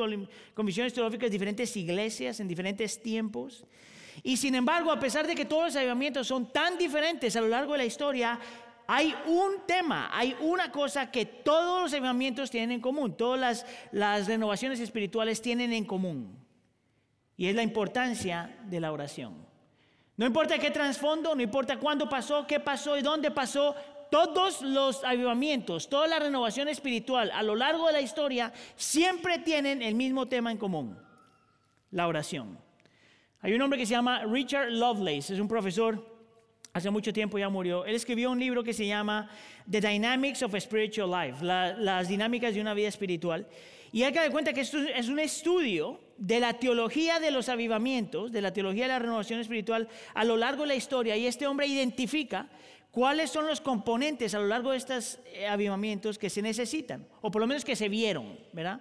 convicciones 0.53 0.93
teológicas, 0.93 1.31
diferentes 1.31 1.75
iglesias 1.75 2.39
en 2.39 2.47
diferentes 2.47 3.01
tiempos. 3.01 3.65
Y 4.21 4.37
sin 4.37 4.53
embargo, 4.53 4.91
a 4.91 4.99
pesar 4.99 5.25
de 5.25 5.33
que 5.33 5.45
todos 5.45 5.63
los 5.63 5.75
avivamientos 5.77 6.27
son 6.27 6.51
tan 6.51 6.77
diferentes 6.77 7.35
a 7.35 7.41
lo 7.41 7.47
largo 7.47 7.71
de 7.71 7.79
la 7.79 7.85
historia, 7.85 8.39
hay 8.91 9.13
un 9.27 9.67
tema, 9.67 10.09
hay 10.11 10.35
una 10.39 10.71
cosa 10.71 11.11
que 11.11 11.23
todos 11.23 11.83
los 11.83 11.93
avivamientos 11.93 12.49
tienen 12.49 12.71
en 12.71 12.81
común, 12.81 13.15
todas 13.15 13.63
las, 13.91 14.25
renovaciones 14.25 14.79
espirituales 14.79 15.43
tienen 15.43 15.73
en 15.73 15.85
común. 15.85 16.35
Y 17.37 17.45
es 17.45 17.55
la 17.55 17.61
importancia 17.61 18.57
de 18.65 18.79
la 18.79 18.91
oración. 18.91 19.45
No 20.17 20.25
importa 20.25 20.57
qué 20.57 20.71
trasfondo, 20.71 21.35
no 21.35 21.41
importa 21.43 21.77
cuándo 21.77 22.09
pasó, 22.09 22.47
qué 22.47 22.59
pasó 22.59 22.97
y 22.97 23.03
dónde 23.03 23.29
pasó, 23.29 23.75
todos 24.09 24.63
los 24.63 25.03
avivamientos, 25.03 25.87
toda 25.87 26.07
la 26.07 26.17
renovación 26.17 26.67
espiritual 26.67 27.29
a 27.29 27.43
lo 27.43 27.55
largo 27.55 27.85
de 27.85 27.93
la 27.93 28.01
historia 28.01 28.51
siempre 28.75 29.37
tienen 29.37 29.83
el 29.83 29.93
mismo 29.93 30.27
tema 30.27 30.51
en 30.51 30.57
común, 30.57 30.97
la 31.91 32.07
oración. 32.07 32.57
Hay 33.41 33.53
un 33.53 33.61
hombre 33.61 33.77
que 33.77 33.85
se 33.85 33.91
llama 33.91 34.25
Richard 34.25 34.71
Lovelace, 34.71 35.35
es 35.35 35.39
un 35.39 35.47
profesor 35.47 36.18
hace 36.73 36.89
mucho 36.89 37.11
tiempo 37.11 37.37
ya 37.37 37.49
murió, 37.49 37.85
él 37.85 37.95
escribió 37.95 38.31
un 38.31 38.39
libro 38.39 38.63
que 38.63 38.73
se 38.73 38.85
llama 38.85 39.29
The 39.69 39.81
Dynamics 39.81 40.43
of 40.43 40.53
a 40.53 40.59
Spiritual 40.59 41.09
Life, 41.09 41.43
las 41.43 42.07
dinámicas 42.07 42.53
de 42.53 42.61
una 42.61 42.73
vida 42.73 42.87
espiritual. 42.87 43.47
Y 43.91 44.03
hay 44.03 44.13
que 44.13 44.19
dar 44.19 44.31
cuenta 44.31 44.53
que 44.53 44.61
esto 44.61 44.77
es 44.77 45.09
un 45.09 45.19
estudio 45.19 45.99
de 46.17 46.39
la 46.39 46.53
teología 46.53 47.19
de 47.19 47.31
los 47.31 47.49
avivamientos, 47.49 48.31
de 48.31 48.41
la 48.41 48.53
teología 48.53 48.83
de 48.83 48.89
la 48.89 48.99
renovación 48.99 49.39
espiritual 49.39 49.87
a 50.13 50.23
lo 50.25 50.37
largo 50.37 50.61
de 50.61 50.67
la 50.67 50.75
historia. 50.75 51.17
Y 51.17 51.25
este 51.25 51.47
hombre 51.47 51.65
identifica 51.65 52.47
cuáles 52.91 53.31
son 53.31 53.47
los 53.47 53.61
componentes 53.61 54.35
a 54.35 54.39
lo 54.39 54.47
largo 54.47 54.71
de 54.71 54.77
estos 54.77 55.19
eh, 55.33 55.47
avivamientos 55.47 56.19
que 56.19 56.29
se 56.29 56.41
necesitan, 56.41 57.07
o 57.21 57.31
por 57.31 57.41
lo 57.41 57.47
menos 57.47 57.65
que 57.65 57.75
se 57.75 57.89
vieron, 57.89 58.37
¿verdad? 58.53 58.79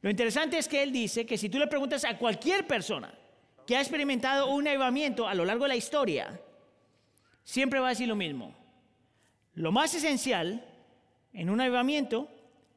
Lo 0.00 0.10
interesante 0.10 0.58
es 0.58 0.66
que 0.66 0.82
él 0.82 0.92
dice 0.92 1.26
que 1.26 1.38
si 1.38 1.48
tú 1.48 1.58
le 1.58 1.66
preguntas 1.66 2.04
a 2.04 2.16
cualquier 2.18 2.66
persona 2.66 3.12
que 3.66 3.76
ha 3.76 3.80
experimentado 3.80 4.48
un 4.48 4.66
avivamiento 4.66 5.28
a 5.28 5.34
lo 5.34 5.44
largo 5.44 5.64
de 5.64 5.68
la 5.68 5.76
historia, 5.76 6.40
siempre 7.44 7.80
va 7.80 7.88
a 7.88 7.90
decir 7.90 8.08
lo 8.08 8.16
mismo. 8.16 8.54
Lo 9.54 9.72
más 9.72 9.94
esencial 9.94 10.64
en 11.32 11.50
un 11.50 11.60
avivamiento 11.60 12.28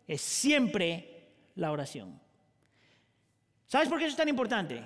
es 0.07 0.21
siempre 0.21 1.29
la 1.55 1.71
oración. 1.71 2.19
¿Sabes 3.67 3.89
por 3.89 3.97
qué 3.97 4.05
eso 4.05 4.11
es 4.11 4.17
tan 4.17 4.29
importante? 4.29 4.83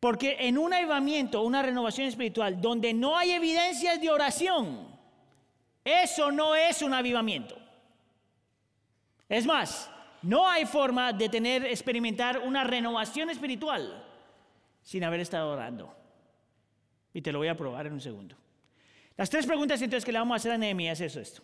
Porque 0.00 0.36
en 0.40 0.58
un 0.58 0.72
avivamiento, 0.72 1.42
una 1.42 1.62
renovación 1.62 2.06
espiritual, 2.06 2.60
donde 2.60 2.94
no 2.94 3.16
hay 3.16 3.32
evidencias 3.32 4.00
de 4.00 4.10
oración, 4.10 4.86
eso 5.84 6.30
no 6.30 6.54
es 6.54 6.82
un 6.82 6.94
avivamiento. 6.94 7.56
Es 9.28 9.44
más, 9.44 9.90
no 10.22 10.48
hay 10.48 10.66
forma 10.66 11.12
de 11.12 11.28
tener, 11.28 11.64
experimentar 11.64 12.38
una 12.38 12.64
renovación 12.64 13.30
espiritual 13.30 14.04
sin 14.82 15.04
haber 15.04 15.20
estado 15.20 15.50
orando. 15.50 15.97
Y 17.18 17.20
te 17.20 17.32
lo 17.32 17.40
voy 17.40 17.48
a 17.48 17.56
probar 17.56 17.84
en 17.84 17.94
un 17.94 18.00
segundo. 18.00 18.36
Las 19.16 19.28
tres 19.28 19.44
preguntas 19.44 19.82
entonces 19.82 20.04
que 20.04 20.12
le 20.12 20.20
vamos 20.20 20.34
a 20.34 20.36
hacer 20.36 20.52
a 20.52 20.56
Nehemías 20.56 21.00
es 21.00 21.16
esto. 21.16 21.42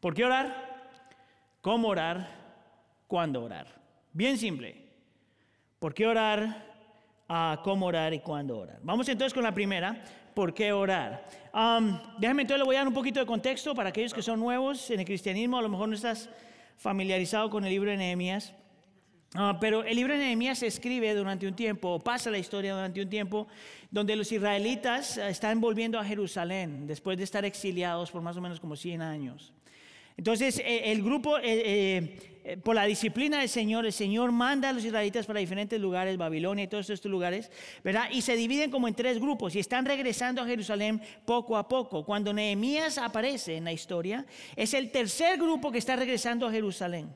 ¿Por 0.00 0.14
qué 0.14 0.24
orar? 0.24 0.88
¿Cómo 1.60 1.88
orar? 1.88 2.26
¿Cuándo 3.06 3.42
orar? 3.42 3.66
Bien 4.14 4.38
simple. 4.38 4.74
¿Por 5.78 5.92
qué 5.92 6.06
orar? 6.06 6.64
Ah, 7.28 7.60
¿Cómo 7.62 7.84
orar 7.84 8.14
y 8.14 8.20
cuándo 8.20 8.56
orar? 8.56 8.78
Vamos 8.82 9.06
entonces 9.10 9.34
con 9.34 9.42
la 9.42 9.52
primera. 9.52 10.02
¿Por 10.32 10.54
qué 10.54 10.72
orar? 10.72 11.28
déjame 12.16 12.40
entonces 12.40 12.60
le 12.60 12.64
voy 12.64 12.76
a 12.76 12.78
dar 12.78 12.88
un 12.88 12.94
poquito 12.94 13.20
de 13.20 13.26
contexto 13.26 13.74
para 13.74 13.90
aquellos 13.90 14.14
que 14.14 14.22
son 14.22 14.40
nuevos 14.40 14.90
en 14.90 15.00
el 15.00 15.04
cristianismo. 15.04 15.58
A 15.58 15.62
lo 15.62 15.68
mejor 15.68 15.90
no 15.90 15.94
estás 15.94 16.30
familiarizado 16.78 17.50
con 17.50 17.62
el 17.64 17.70
libro 17.70 17.90
de 17.90 17.98
Nehemías. 17.98 18.54
Ah, 19.38 19.58
pero 19.60 19.84
el 19.84 19.96
libro 19.96 20.14
de 20.14 20.20
Nehemías 20.20 20.60
se 20.60 20.66
escribe 20.66 21.12
durante 21.14 21.46
un 21.46 21.54
tiempo, 21.54 21.90
o 21.90 22.00
pasa 22.00 22.30
la 22.30 22.38
historia 22.38 22.72
durante 22.72 23.02
un 23.02 23.10
tiempo, 23.10 23.46
donde 23.90 24.16
los 24.16 24.32
israelitas 24.32 25.18
eh, 25.18 25.28
están 25.28 25.60
volviendo 25.60 25.98
a 25.98 26.04
Jerusalén 26.04 26.86
después 26.86 27.18
de 27.18 27.24
estar 27.24 27.44
exiliados 27.44 28.10
por 28.10 28.22
más 28.22 28.36
o 28.38 28.40
menos 28.40 28.60
como 28.60 28.76
100 28.76 29.02
años. 29.02 29.52
Entonces, 30.16 30.58
eh, 30.60 30.90
el 30.90 31.02
grupo, 31.02 31.36
eh, 31.42 32.58
por 32.64 32.74
la 32.74 32.86
disciplina 32.86 33.40
del 33.40 33.50
Señor, 33.50 33.84
el 33.84 33.92
Señor 33.92 34.32
manda 34.32 34.70
a 34.70 34.72
los 34.72 34.82
israelitas 34.82 35.26
para 35.26 35.40
diferentes 35.40 35.78
lugares, 35.78 36.16
Babilonia 36.16 36.64
y 36.64 36.68
todos 36.68 36.88
estos 36.88 37.10
lugares, 37.10 37.50
¿verdad? 37.84 38.08
Y 38.10 38.22
se 38.22 38.36
dividen 38.36 38.70
como 38.70 38.88
en 38.88 38.94
tres 38.94 39.20
grupos 39.20 39.54
y 39.54 39.58
están 39.58 39.84
regresando 39.84 40.40
a 40.40 40.46
Jerusalén 40.46 41.02
poco 41.26 41.58
a 41.58 41.68
poco. 41.68 42.06
Cuando 42.06 42.32
Nehemías 42.32 42.96
aparece 42.96 43.56
en 43.56 43.64
la 43.64 43.72
historia, 43.72 44.24
es 44.54 44.72
el 44.72 44.90
tercer 44.90 45.36
grupo 45.36 45.70
que 45.70 45.78
está 45.78 45.94
regresando 45.94 46.46
a 46.46 46.50
Jerusalén. 46.50 47.10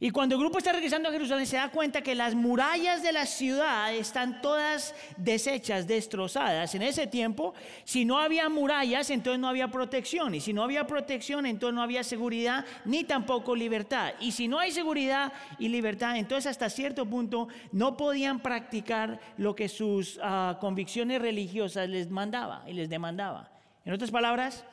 Y 0.00 0.10
cuando 0.10 0.36
el 0.36 0.40
grupo 0.40 0.58
está 0.58 0.70
regresando 0.72 1.08
a 1.08 1.12
Jerusalén 1.12 1.46
se 1.46 1.56
da 1.56 1.70
cuenta 1.70 2.02
que 2.02 2.14
las 2.14 2.34
murallas 2.34 3.02
de 3.02 3.12
la 3.12 3.26
ciudad 3.26 3.92
están 3.92 4.40
todas 4.40 4.94
deshechas, 5.16 5.88
destrozadas. 5.88 6.72
En 6.76 6.82
ese 6.82 7.08
tiempo, 7.08 7.52
si 7.82 8.04
no 8.04 8.18
había 8.18 8.48
murallas, 8.48 9.10
entonces 9.10 9.40
no 9.40 9.48
había 9.48 9.68
protección. 9.68 10.36
Y 10.36 10.40
si 10.40 10.52
no 10.52 10.62
había 10.62 10.86
protección, 10.86 11.46
entonces 11.46 11.74
no 11.74 11.82
había 11.82 12.04
seguridad 12.04 12.64
ni 12.84 13.02
tampoco 13.02 13.56
libertad. 13.56 14.14
Y 14.20 14.30
si 14.30 14.46
no 14.46 14.60
hay 14.60 14.70
seguridad 14.70 15.32
y 15.58 15.68
libertad, 15.68 16.16
entonces 16.16 16.46
hasta 16.46 16.70
cierto 16.70 17.04
punto 17.04 17.48
no 17.72 17.96
podían 17.96 18.38
practicar 18.38 19.18
lo 19.36 19.56
que 19.56 19.68
sus 19.68 20.20
ah, 20.22 20.58
convicciones 20.60 21.20
religiosas 21.20 21.88
les 21.88 22.08
mandaba 22.08 22.62
y 22.68 22.72
les 22.72 22.88
demandaba. 22.88 23.50
En 23.84 23.92
otras 23.94 24.12
palabras, 24.12 24.64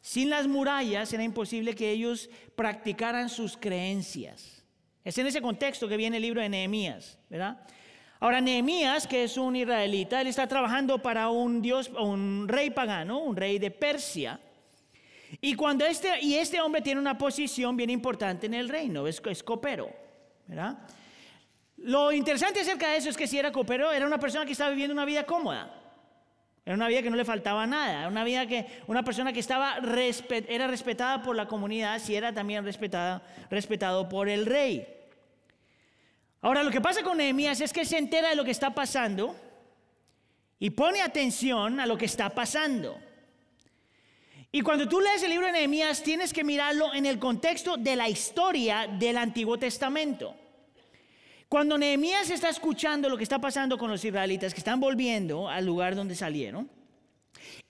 sin 0.00 0.30
las 0.30 0.46
murallas 0.46 1.12
era 1.12 1.24
imposible 1.24 1.74
que 1.74 1.90
ellos 1.90 2.30
practicaran 2.54 3.28
sus 3.28 3.56
creencias. 3.56 4.59
Es 5.04 5.16
en 5.18 5.26
ese 5.26 5.40
contexto 5.40 5.88
que 5.88 5.96
viene 5.96 6.18
el 6.18 6.22
libro 6.22 6.40
de 6.40 6.48
Nehemías, 6.48 7.18
¿verdad? 7.28 7.58
Ahora, 8.20 8.40
Nehemías, 8.40 9.06
que 9.06 9.24
es 9.24 9.38
un 9.38 9.56
israelita, 9.56 10.20
él 10.20 10.26
está 10.26 10.46
trabajando 10.46 11.00
para 11.00 11.30
un 11.30 11.62
dios, 11.62 11.88
un 11.88 12.46
rey 12.46 12.68
pagano, 12.70 13.20
un 13.20 13.34
rey 13.34 13.58
de 13.58 13.70
Persia. 13.70 14.38
Y 15.40 15.54
cuando 15.54 15.86
este, 15.86 16.20
y 16.20 16.34
este 16.34 16.60
hombre 16.60 16.82
tiene 16.82 17.00
una 17.00 17.16
posición 17.16 17.76
bien 17.76 17.88
importante 17.88 18.46
en 18.46 18.54
el 18.54 18.68
reino, 18.68 19.06
es, 19.06 19.22
es 19.24 19.42
copero, 19.42 19.90
¿verdad? 20.46 20.78
Lo 21.78 22.12
interesante 22.12 22.60
acerca 22.60 22.90
de 22.90 22.98
eso 22.98 23.08
es 23.08 23.16
que 23.16 23.26
si 23.26 23.38
era 23.38 23.50
copero, 23.50 23.90
era 23.90 24.06
una 24.06 24.18
persona 24.18 24.44
que 24.44 24.52
estaba 24.52 24.70
viviendo 24.70 24.92
una 24.92 25.06
vida 25.06 25.24
cómoda. 25.24 25.79
Era 26.64 26.74
una 26.76 26.88
vida 26.88 27.02
que 27.02 27.10
no 27.10 27.16
le 27.16 27.24
faltaba 27.24 27.66
nada, 27.66 28.08
una 28.08 28.22
vida 28.22 28.46
que 28.46 28.66
una 28.86 29.02
persona 29.02 29.32
que 29.32 29.40
estaba 29.40 29.78
era 30.48 30.66
respetada 30.66 31.22
por 31.22 31.34
la 31.34 31.48
comunidad, 31.48 31.98
si 31.98 32.14
era 32.14 32.32
también 32.32 32.64
respetada, 32.64 33.22
respetado 33.50 34.08
por 34.08 34.28
el 34.28 34.46
rey. 34.46 34.86
Ahora 36.42 36.62
lo 36.62 36.70
que 36.70 36.80
pasa 36.80 37.02
con 37.02 37.18
Nehemías 37.18 37.60
es 37.60 37.72
que 37.72 37.84
se 37.84 37.98
entera 37.98 38.30
de 38.30 38.36
lo 38.36 38.44
que 38.44 38.50
está 38.50 38.74
pasando 38.74 39.36
y 40.58 40.70
pone 40.70 41.00
atención 41.00 41.80
a 41.80 41.86
lo 41.86 41.96
que 41.96 42.04
está 42.04 42.30
pasando. 42.30 42.98
Y 44.52 44.62
cuando 44.62 44.88
tú 44.88 45.00
lees 45.00 45.22
el 45.22 45.30
libro 45.30 45.46
de 45.46 45.52
Nehemías 45.52 46.02
tienes 46.02 46.32
que 46.32 46.44
mirarlo 46.44 46.92
en 46.92 47.06
el 47.06 47.18
contexto 47.18 47.76
de 47.76 47.96
la 47.96 48.08
historia 48.08 48.86
del 48.86 49.16
Antiguo 49.16 49.58
Testamento. 49.58 50.34
Cuando 51.50 51.76
Nehemías 51.76 52.30
está 52.30 52.48
escuchando 52.48 53.08
lo 53.08 53.16
que 53.16 53.24
está 53.24 53.40
pasando 53.40 53.76
con 53.76 53.90
los 53.90 54.04
israelitas 54.04 54.54
que 54.54 54.60
están 54.60 54.78
volviendo 54.78 55.48
al 55.48 55.66
lugar 55.66 55.96
donde 55.96 56.14
salieron, 56.14 56.70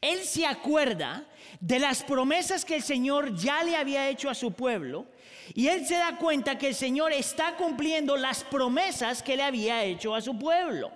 él 0.02 0.18
se 0.18 0.44
acuerda 0.44 1.24
de 1.60 1.78
las 1.78 2.02
promesas 2.02 2.66
que 2.66 2.76
el 2.76 2.82
Señor 2.82 3.34
ya 3.34 3.64
le 3.64 3.76
había 3.76 4.10
hecho 4.10 4.28
a 4.28 4.34
su 4.34 4.52
pueblo 4.52 5.06
y 5.54 5.68
él 5.68 5.86
se 5.86 5.94
da 5.94 6.18
cuenta 6.18 6.58
que 6.58 6.68
el 6.68 6.74
Señor 6.74 7.14
está 7.14 7.56
cumpliendo 7.56 8.18
las 8.18 8.44
promesas 8.44 9.22
que 9.22 9.38
le 9.38 9.44
había 9.44 9.82
hecho 9.82 10.14
a 10.14 10.20
su 10.20 10.38
pueblo. 10.38 10.92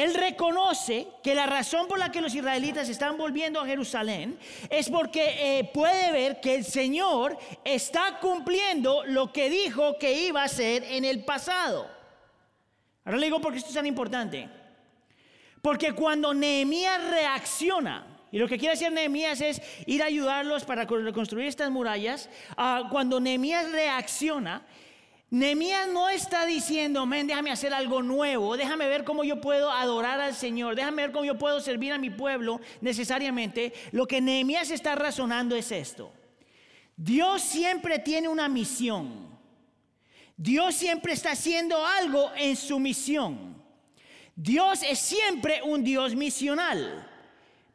Él 0.00 0.14
reconoce 0.14 1.08
que 1.22 1.34
la 1.34 1.44
razón 1.44 1.86
por 1.86 1.98
la 1.98 2.10
que 2.10 2.22
los 2.22 2.34
israelitas 2.34 2.88
están 2.88 3.18
volviendo 3.18 3.60
a 3.60 3.66
Jerusalén 3.66 4.38
es 4.70 4.88
porque 4.88 5.58
eh, 5.58 5.64
puede 5.74 6.10
ver 6.10 6.40
que 6.40 6.54
el 6.54 6.64
Señor 6.64 7.36
está 7.66 8.18
cumpliendo 8.18 9.04
lo 9.04 9.30
que 9.30 9.50
dijo 9.50 9.98
que 9.98 10.26
iba 10.26 10.40
a 10.40 10.46
hacer 10.46 10.84
en 10.84 11.04
el 11.04 11.22
pasado. 11.22 11.86
Ahora 13.04 13.18
le 13.18 13.26
digo 13.26 13.42
porque 13.42 13.58
esto 13.58 13.68
es 13.68 13.74
tan 13.74 13.84
importante. 13.84 14.48
Porque 15.60 15.92
cuando 15.92 16.32
Nehemías 16.32 17.10
reacciona, 17.10 18.06
y 18.32 18.38
lo 18.38 18.48
que 18.48 18.56
quiere 18.56 18.72
hacer 18.72 18.92
Nehemías 18.92 19.42
es 19.42 19.60
ir 19.84 20.02
a 20.02 20.06
ayudarlos 20.06 20.64
para 20.64 20.86
reconstruir 20.86 21.46
estas 21.46 21.70
murallas, 21.70 22.30
ah, 22.56 22.88
cuando 22.90 23.20
Nehemías 23.20 23.70
reacciona, 23.70 24.62
Nehemías 25.30 25.86
no 25.86 26.08
está 26.08 26.44
diciendo, 26.44 27.06
men, 27.06 27.28
déjame 27.28 27.52
hacer 27.52 27.72
algo 27.72 28.02
nuevo, 28.02 28.56
déjame 28.56 28.88
ver 28.88 29.04
cómo 29.04 29.22
yo 29.22 29.40
puedo 29.40 29.70
adorar 29.70 30.20
al 30.20 30.34
Señor, 30.34 30.74
déjame 30.74 31.02
ver 31.02 31.12
cómo 31.12 31.24
yo 31.24 31.38
puedo 31.38 31.60
servir 31.60 31.92
a 31.92 31.98
mi 31.98 32.10
pueblo 32.10 32.60
necesariamente. 32.80 33.72
Lo 33.92 34.06
que 34.08 34.20
Nehemías 34.20 34.72
está 34.72 34.96
razonando 34.96 35.54
es 35.54 35.70
esto. 35.70 36.12
Dios 36.96 37.42
siempre 37.42 38.00
tiene 38.00 38.26
una 38.26 38.48
misión. 38.48 39.30
Dios 40.36 40.74
siempre 40.74 41.12
está 41.12 41.30
haciendo 41.32 41.86
algo 41.86 42.32
en 42.36 42.56
su 42.56 42.80
misión. 42.80 43.62
Dios 44.34 44.82
es 44.82 44.98
siempre 44.98 45.62
un 45.62 45.84
Dios 45.84 46.16
misional. 46.16 47.08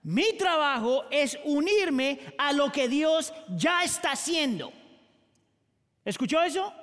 Mi 0.03 0.33
trabajo 0.33 1.05
es 1.09 1.39
unirme 1.45 2.19
a 2.37 2.51
lo 2.51 2.69
que 2.71 2.89
Dios 2.89 3.33
ya 3.55 3.83
está 3.83 4.11
haciendo. 4.11 4.73
¿Escuchó 6.03 6.41
eso? 6.43 6.73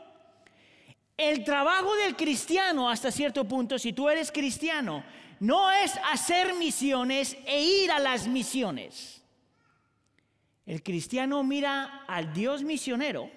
El 1.16 1.44
trabajo 1.44 1.94
del 1.96 2.16
cristiano 2.16 2.88
hasta 2.88 3.10
cierto 3.10 3.44
punto, 3.44 3.78
si 3.78 3.92
tú 3.92 4.08
eres 4.08 4.32
cristiano, 4.32 5.04
no 5.40 5.70
es 5.70 5.98
hacer 6.10 6.54
misiones 6.54 7.36
e 7.46 7.62
ir 7.62 7.90
a 7.90 7.98
las 7.98 8.26
misiones. 8.26 9.22
El 10.64 10.82
cristiano 10.82 11.42
mira 11.42 12.04
al 12.06 12.32
Dios 12.32 12.62
misionero, 12.62 13.30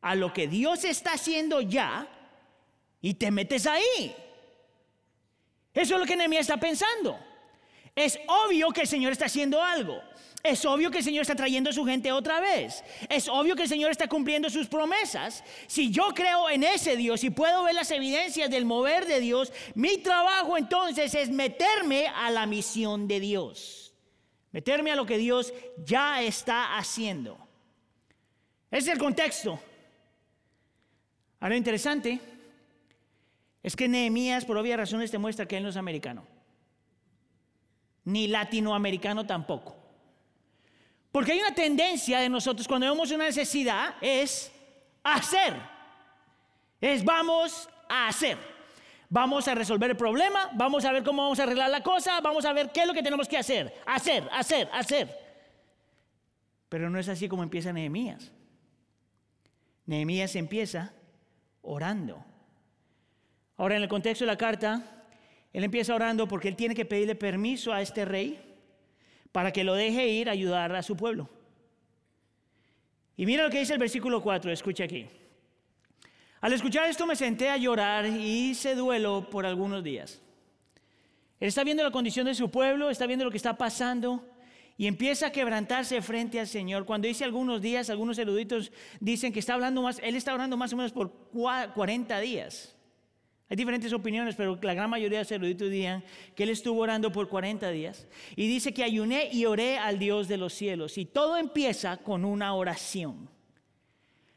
a 0.00 0.14
lo 0.14 0.32
que 0.32 0.46
Dios 0.46 0.84
está 0.84 1.14
haciendo 1.14 1.60
ya, 1.60 2.06
y 3.00 3.14
te 3.14 3.30
metes 3.30 3.66
ahí. 3.66 4.14
Eso 5.72 5.94
es 5.94 6.00
lo 6.00 6.06
que 6.06 6.16
Nehemías 6.16 6.42
está 6.42 6.58
pensando. 6.58 7.18
Es 7.94 8.18
obvio 8.26 8.70
que 8.70 8.82
el 8.82 8.86
Señor 8.86 9.12
está 9.12 9.26
haciendo 9.26 9.62
algo. 9.62 10.00
Es 10.42 10.64
obvio 10.64 10.90
que 10.90 10.98
el 10.98 11.04
Señor 11.04 11.22
está 11.22 11.34
trayendo 11.34 11.68
a 11.68 11.72
su 11.72 11.84
gente 11.84 12.10
otra 12.12 12.40
vez. 12.40 12.82
Es 13.10 13.28
obvio 13.28 13.54
que 13.54 13.62
el 13.62 13.68
Señor 13.68 13.90
está 13.90 14.08
cumpliendo 14.08 14.48
sus 14.48 14.68
promesas. 14.68 15.44
Si 15.66 15.90
yo 15.90 16.08
creo 16.14 16.48
en 16.48 16.64
ese 16.64 16.96
Dios 16.96 17.22
y 17.24 17.30
puedo 17.30 17.62
ver 17.64 17.74
las 17.74 17.90
evidencias 17.90 18.48
del 18.48 18.64
mover 18.64 19.06
de 19.06 19.20
Dios, 19.20 19.52
mi 19.74 19.98
trabajo 19.98 20.56
entonces 20.56 21.14
es 21.14 21.28
meterme 21.28 22.08
a 22.08 22.30
la 22.30 22.46
misión 22.46 23.06
de 23.06 23.20
Dios. 23.20 23.94
Meterme 24.52 24.92
a 24.92 24.96
lo 24.96 25.04
que 25.04 25.18
Dios 25.18 25.52
ya 25.84 26.22
está 26.22 26.78
haciendo. 26.78 27.36
Ese 28.70 28.88
es 28.88 28.94
el 28.94 28.98
contexto. 28.98 29.60
Ahora, 31.38 31.56
interesante 31.56 32.18
es 33.62 33.76
que 33.76 33.88
Nehemías, 33.88 34.46
por 34.46 34.56
obvias 34.56 34.78
razones, 34.78 35.10
te 35.10 35.18
muestra 35.18 35.46
que 35.46 35.58
él 35.58 35.64
no 35.64 35.68
es 35.68 35.76
americano. 35.76 36.26
Ni 38.04 38.26
latinoamericano 38.26 39.26
tampoco. 39.26 39.79
Porque 41.12 41.32
hay 41.32 41.40
una 41.40 41.54
tendencia 41.54 42.20
de 42.20 42.28
nosotros 42.28 42.68
cuando 42.68 42.88
vemos 42.88 43.10
una 43.10 43.24
necesidad 43.24 43.94
es 44.00 44.52
hacer. 45.02 45.54
Es 46.80 47.04
vamos 47.04 47.68
a 47.88 48.08
hacer. 48.08 48.38
Vamos 49.08 49.48
a 49.48 49.56
resolver 49.56 49.90
el 49.90 49.96
problema, 49.96 50.50
vamos 50.54 50.84
a 50.84 50.92
ver 50.92 51.02
cómo 51.02 51.22
vamos 51.22 51.40
a 51.40 51.42
arreglar 51.42 51.68
la 51.68 51.82
cosa, 51.82 52.20
vamos 52.20 52.44
a 52.44 52.52
ver 52.52 52.70
qué 52.70 52.82
es 52.82 52.86
lo 52.86 52.94
que 52.94 53.02
tenemos 53.02 53.26
que 53.26 53.36
hacer. 53.36 53.74
Hacer, 53.84 54.28
hacer, 54.30 54.68
hacer. 54.72 55.18
Pero 56.68 56.88
no 56.88 56.98
es 56.98 57.08
así 57.08 57.28
como 57.28 57.42
empieza 57.42 57.72
Nehemías. 57.72 58.30
Nehemías 59.86 60.36
empieza 60.36 60.94
orando. 61.62 62.24
Ahora 63.56 63.76
en 63.76 63.82
el 63.82 63.88
contexto 63.88 64.24
de 64.24 64.30
la 64.30 64.38
carta, 64.38 65.04
él 65.52 65.64
empieza 65.64 65.92
orando 65.92 66.28
porque 66.28 66.46
él 66.46 66.54
tiene 66.54 66.76
que 66.76 66.84
pedirle 66.84 67.16
permiso 67.16 67.72
a 67.72 67.82
este 67.82 68.04
rey 68.04 68.49
para 69.32 69.52
que 69.52 69.64
lo 69.64 69.74
deje 69.74 70.08
ir 70.08 70.28
a 70.28 70.32
ayudar 70.32 70.74
a 70.74 70.82
su 70.82 70.96
pueblo. 70.96 71.28
Y 73.16 73.26
mira 73.26 73.44
lo 73.44 73.50
que 73.50 73.58
dice 73.58 73.74
el 73.74 73.78
versículo 73.78 74.22
4, 74.22 74.50
escucha 74.50 74.84
aquí. 74.84 75.06
Al 76.40 76.52
escuchar 76.52 76.88
esto 76.88 77.06
me 77.06 77.16
senté 77.16 77.50
a 77.50 77.56
llorar 77.58 78.06
y 78.06 78.50
hice 78.50 78.74
duelo 78.74 79.28
por 79.28 79.44
algunos 79.44 79.84
días. 79.84 80.20
Él 81.38 81.48
está 81.48 81.64
viendo 81.64 81.82
la 81.82 81.90
condición 81.90 82.26
de 82.26 82.34
su 82.34 82.50
pueblo, 82.50 82.90
está 82.90 83.06
viendo 83.06 83.24
lo 83.24 83.30
que 83.30 83.36
está 83.36 83.56
pasando 83.58 84.26
y 84.78 84.86
empieza 84.86 85.26
a 85.26 85.32
quebrantarse 85.32 86.00
frente 86.00 86.40
al 86.40 86.46
Señor. 86.46 86.86
Cuando 86.86 87.08
dice 87.08 87.24
algunos 87.24 87.60
días, 87.60 87.90
algunos 87.90 88.18
eruditos 88.18 88.72
dicen 89.00 89.32
que 89.32 89.40
está 89.40 89.52
hablando 89.52 89.82
más, 89.82 90.00
él 90.02 90.16
está 90.16 90.32
orando 90.32 90.56
más 90.56 90.72
o 90.72 90.76
menos 90.76 90.92
por 90.92 91.12
40 91.74 92.18
días. 92.20 92.74
Hay 93.50 93.56
diferentes 93.56 93.92
opiniones, 93.92 94.36
pero 94.36 94.56
la 94.62 94.74
gran 94.74 94.88
mayoría 94.88 95.18
de 95.18 95.24
los 95.24 95.32
eruditos 95.32 95.68
dirían 95.68 96.04
que 96.36 96.44
él 96.44 96.50
estuvo 96.50 96.80
orando 96.80 97.10
por 97.10 97.28
40 97.28 97.68
días. 97.70 98.06
Y 98.36 98.46
dice 98.46 98.72
que 98.72 98.84
ayuné 98.84 99.28
y 99.32 99.44
oré 99.44 99.76
al 99.76 99.98
Dios 99.98 100.28
de 100.28 100.36
los 100.36 100.54
cielos. 100.54 100.96
Y 100.98 101.04
todo 101.04 101.36
empieza 101.36 101.96
con 101.96 102.24
una 102.24 102.54
oración. 102.54 103.28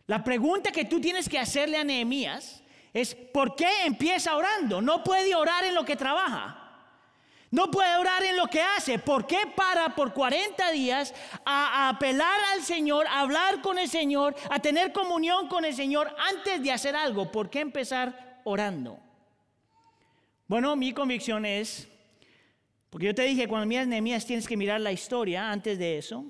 La 0.07 0.23
pregunta 0.23 0.71
que 0.71 0.85
tú 0.85 0.99
tienes 0.99 1.29
que 1.29 1.37
hacerle 1.37 1.77
a 1.77 1.83
Nehemías 1.83 2.63
es, 2.91 3.13
¿por 3.13 3.55
qué 3.55 3.85
empieza 3.85 4.35
orando? 4.35 4.81
No 4.81 5.03
puede 5.03 5.35
orar 5.35 5.63
en 5.63 5.75
lo 5.75 5.85
que 5.85 5.95
trabaja. 5.95 6.59
No 7.51 7.69
puede 7.69 7.95
orar 7.97 8.23
en 8.23 8.35
lo 8.35 8.47
que 8.47 8.63
hace. 8.63 8.97
¿Por 8.97 9.27
qué 9.27 9.41
para 9.55 9.93
por 9.93 10.11
40 10.11 10.71
días 10.71 11.13
a, 11.45 11.87
apelar 11.89 12.39
al 12.51 12.63
Señor, 12.63 13.05
a 13.05 13.19
hablar 13.19 13.61
con 13.61 13.77
el 13.77 13.87
Señor, 13.87 14.35
a 14.49 14.57
tener 14.57 14.91
comunión 14.91 15.47
con 15.47 15.65
el 15.65 15.75
Señor 15.75 16.15
antes 16.31 16.63
de 16.63 16.71
hacer 16.71 16.95
algo? 16.95 17.31
¿Por 17.31 17.51
qué 17.51 17.59
empezar 17.59 18.32
orando? 18.43 18.99
Bueno, 20.47 20.75
mi 20.75 20.93
convicción 20.93 21.45
es, 21.45 21.87
porque 22.89 23.07
yo 23.07 23.15
te 23.15 23.23
dije, 23.23 23.47
cuando 23.47 23.65
miras 23.65 23.87
Nehemías 23.87 24.25
tienes 24.25 24.47
que 24.47 24.57
mirar 24.57 24.81
la 24.81 24.91
historia 24.91 25.51
antes 25.51 25.79
de 25.79 25.97
eso. 25.97 26.25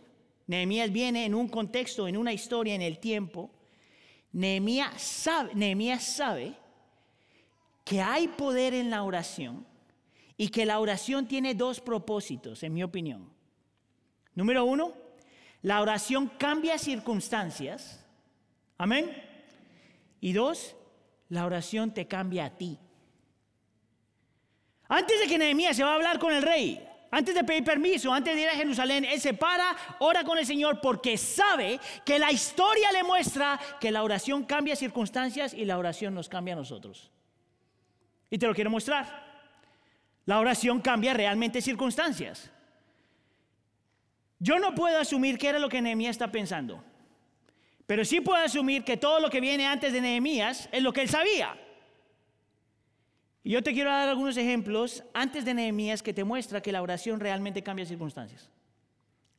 Nehemías 0.47 0.91
viene 0.91 1.25
en 1.25 1.35
un 1.35 1.47
contexto, 1.47 2.07
en 2.07 2.17
una 2.17 2.33
historia, 2.33 2.75
en 2.75 2.81
el 2.81 2.99
tiempo. 2.99 3.51
Nehemías 4.31 5.01
sabe, 5.01 5.53
Nehemías 5.55 6.03
sabe 6.03 6.53
que 7.83 8.01
hay 8.01 8.27
poder 8.27 8.73
en 8.73 8.89
la 8.89 9.03
oración 9.03 9.65
y 10.37 10.49
que 10.49 10.65
la 10.65 10.79
oración 10.79 11.27
tiene 11.27 11.53
dos 11.53 11.81
propósitos, 11.81 12.63
en 12.63 12.73
mi 12.73 12.83
opinión. 12.83 13.29
Número 14.35 14.65
uno, 14.65 14.93
la 15.61 15.81
oración 15.81 16.31
cambia 16.37 16.77
circunstancias. 16.77 18.05
Amén. 18.77 19.11
Y 20.19 20.33
dos, 20.33 20.75
la 21.33 21.47
oración 21.47 21.91
te 21.91 22.07
cambia 22.07 22.45
a 22.45 22.49
ti. 22.51 22.77
Antes 24.87 25.19
de 25.19 25.25
que 25.25 25.39
Nehemías 25.39 25.75
se 25.75 25.83
va 25.83 25.93
a 25.93 25.95
hablar 25.95 26.19
con 26.19 26.31
el 26.31 26.43
rey, 26.43 26.87
antes 27.09 27.33
de 27.33 27.43
pedir 27.43 27.63
permiso, 27.63 28.13
antes 28.13 28.35
de 28.35 28.41
ir 28.43 28.49
a 28.49 28.53
Jerusalén, 28.53 29.03
él 29.03 29.19
se 29.19 29.33
para, 29.33 29.75
ora 29.97 30.23
con 30.23 30.37
el 30.37 30.45
Señor 30.45 30.79
porque 30.79 31.17
sabe 31.17 31.79
que 32.05 32.19
la 32.19 32.31
historia 32.31 32.91
le 32.91 33.01
muestra 33.01 33.59
que 33.81 33.89
la 33.89 34.03
oración 34.03 34.43
cambia 34.43 34.75
circunstancias 34.75 35.55
y 35.55 35.65
la 35.65 35.79
oración 35.79 36.13
nos 36.13 36.29
cambia 36.29 36.53
a 36.53 36.57
nosotros. 36.57 37.09
Y 38.29 38.37
te 38.37 38.45
lo 38.45 38.53
quiero 38.53 38.69
mostrar. 38.69 39.23
La 40.25 40.39
oración 40.39 40.81
cambia 40.81 41.15
realmente 41.15 41.63
circunstancias. 41.63 42.51
Yo 44.37 44.59
no 44.59 44.75
puedo 44.75 44.99
asumir 44.99 45.39
qué 45.39 45.47
era 45.49 45.57
lo 45.57 45.69
que 45.69 45.81
Nehemías 45.81 46.11
está 46.11 46.31
pensando, 46.31 46.83
pero 47.85 48.05
sí 48.05 48.21
puedo 48.21 48.43
asumir 48.43 48.83
que 48.83 48.97
todo 48.97 49.19
lo 49.19 49.29
que 49.29 49.41
viene 49.41 49.67
antes 49.67 49.91
de 49.91 50.01
Nehemías 50.01 50.69
es 50.71 50.81
lo 50.81 50.93
que 50.93 51.01
él 51.01 51.09
sabía. 51.09 51.57
Y 53.43 53.51
yo 53.51 53.61
te 53.61 53.73
quiero 53.73 53.89
dar 53.89 54.07
algunos 54.07 54.37
ejemplos 54.37 55.03
antes 55.13 55.43
de 55.43 55.53
Nehemías 55.53 56.01
que 56.01 56.13
te 56.13 56.23
muestra 56.23 56.61
que 56.61 56.71
la 56.71 56.81
oración 56.81 57.19
realmente 57.19 57.61
cambia 57.61 57.85
circunstancias. 57.85 58.49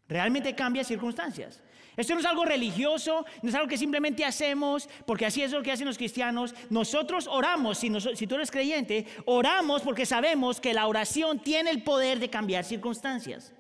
Realmente 0.06 0.54
cambia 0.54 0.84
circunstancias. 0.84 1.62
Esto 1.96 2.12
no 2.12 2.20
es 2.20 2.26
algo 2.26 2.44
religioso, 2.44 3.24
no 3.40 3.48
es 3.48 3.54
algo 3.54 3.68
que 3.68 3.78
simplemente 3.78 4.24
hacemos, 4.24 4.88
porque 5.06 5.24
así 5.24 5.42
es 5.42 5.52
lo 5.52 5.62
que 5.62 5.72
hacen 5.72 5.86
los 5.86 5.96
cristianos. 5.96 6.54
Nosotros 6.68 7.26
oramos, 7.28 7.78
si, 7.78 7.90
si 8.14 8.26
tú 8.26 8.34
eres 8.34 8.50
creyente, 8.50 9.06
oramos 9.24 9.80
porque 9.80 10.04
sabemos 10.04 10.60
que 10.60 10.74
la 10.74 10.86
oración 10.86 11.38
tiene 11.38 11.70
el 11.70 11.82
poder 11.82 12.18
de 12.18 12.28
cambiar 12.28 12.64
circunstancias. 12.64 13.54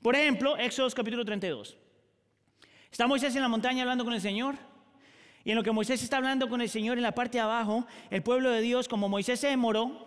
Por 0.00 0.14
ejemplo, 0.14 0.56
Éxodo 0.56 0.88
capítulo 0.90 1.24
32. 1.24 1.76
Está 2.90 3.06
Moisés 3.06 3.34
en 3.36 3.42
la 3.42 3.48
montaña 3.48 3.82
hablando 3.82 4.04
con 4.04 4.14
el 4.14 4.20
Señor. 4.20 4.56
Y 5.44 5.50
en 5.50 5.56
lo 5.56 5.62
que 5.62 5.70
Moisés 5.70 6.02
está 6.02 6.18
hablando 6.18 6.48
con 6.48 6.60
el 6.60 6.68
Señor 6.68 6.98
en 6.98 7.02
la 7.02 7.12
parte 7.12 7.38
de 7.38 7.42
abajo, 7.42 7.86
el 8.10 8.22
pueblo 8.22 8.50
de 8.50 8.60
Dios, 8.60 8.88
como 8.88 9.08
Moisés 9.08 9.40
se 9.40 9.48
demoró, 9.48 10.06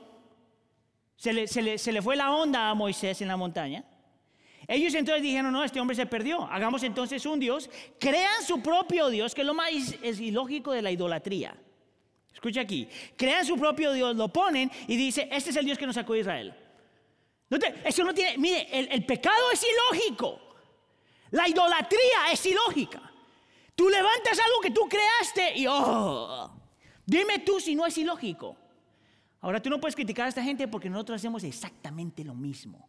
se 1.15 1.33
le, 1.33 1.47
se 1.47 1.91
le 1.91 2.01
fue 2.01 2.15
la 2.15 2.31
onda 2.31 2.69
a 2.69 2.73
Moisés 2.73 3.21
en 3.21 3.27
la 3.27 3.37
montaña. 3.37 3.83
Ellos 4.67 4.93
entonces 4.93 5.23
dijeron, 5.23 5.51
no, 5.51 5.63
este 5.63 5.79
hombre 5.79 5.95
se 5.95 6.05
perdió, 6.05 6.43
hagamos 6.43 6.83
entonces 6.83 7.25
un 7.25 7.39
Dios, 7.39 7.69
crean 7.99 8.43
su 8.45 8.61
propio 8.61 9.09
Dios, 9.09 9.33
que 9.33 9.41
es 9.41 9.47
lo 9.47 9.53
más 9.53 9.69
es 10.01 10.19
ilógico 10.19 10.71
de 10.71 10.81
la 10.81 10.91
idolatría. 10.91 11.55
Escucha 12.33 12.61
aquí, 12.61 12.87
crean 13.17 13.45
su 13.45 13.57
propio 13.57 13.91
Dios, 13.91 14.15
lo 14.15 14.29
ponen 14.29 14.71
y 14.87 14.95
dice, 14.95 15.27
este 15.31 15.49
es 15.49 15.55
el 15.55 15.65
Dios 15.65 15.77
que 15.77 15.85
nos 15.85 15.95
sacó 15.95 16.13
de 16.13 16.19
Israel. 16.19 16.53
eso 17.83 18.03
no 18.03 18.13
tiene, 18.13 18.37
mire, 18.37 18.67
el 18.71 19.05
pecado 19.05 19.51
es 19.51 19.65
ilógico, 19.91 20.50
la 21.31 21.47
idolatría 21.47 22.31
es 22.31 22.45
ilógica. 22.45 23.01
Tú 23.75 23.89
levantas 23.89 24.37
algo 24.39 24.61
que 24.61 24.71
tú 24.71 24.87
creaste 24.87 25.57
y, 25.57 25.65
oh, 25.67 26.51
dime 27.05 27.39
tú 27.39 27.59
si 27.59 27.73
no 27.73 27.85
es 27.85 27.97
ilógico. 27.97 28.55
Ahora 29.39 29.61
tú 29.61 29.69
no 29.69 29.79
puedes 29.79 29.95
criticar 29.95 30.27
a 30.27 30.29
esta 30.29 30.43
gente 30.43 30.67
porque 30.67 30.89
nosotros 30.89 31.15
hacemos 31.15 31.43
exactamente 31.43 32.23
lo 32.23 32.35
mismo. 32.35 32.87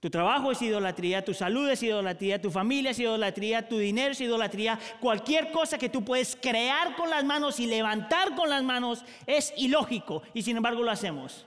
Tu 0.00 0.10
trabajo 0.10 0.52
es 0.52 0.60
idolatría, 0.60 1.24
tu 1.24 1.32
salud 1.32 1.66
es 1.70 1.82
idolatría, 1.82 2.42
tu 2.42 2.50
familia 2.50 2.90
es 2.90 2.98
idolatría, 2.98 3.66
tu 3.66 3.78
dinero 3.78 4.12
es 4.12 4.20
idolatría. 4.20 4.78
Cualquier 5.00 5.50
cosa 5.50 5.78
que 5.78 5.88
tú 5.88 6.04
puedes 6.04 6.36
crear 6.36 6.94
con 6.96 7.08
las 7.08 7.24
manos 7.24 7.58
y 7.60 7.66
levantar 7.66 8.34
con 8.34 8.50
las 8.50 8.62
manos 8.62 9.04
es 9.26 9.54
ilógico 9.56 10.22
y 10.34 10.42
sin 10.42 10.56
embargo 10.56 10.82
lo 10.82 10.90
hacemos. 10.90 11.46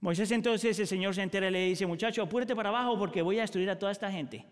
Moisés 0.00 0.30
entonces 0.30 0.78
el 0.78 0.86
Señor 0.86 1.14
se 1.14 1.22
entera 1.22 1.48
y 1.48 1.50
le 1.50 1.66
dice, 1.66 1.86
muchacho, 1.86 2.22
apúrate 2.22 2.56
para 2.56 2.70
abajo 2.70 2.98
porque 2.98 3.20
voy 3.20 3.38
a 3.38 3.42
destruir 3.42 3.68
a 3.68 3.78
toda 3.78 3.92
esta 3.92 4.10
gente. 4.10 4.46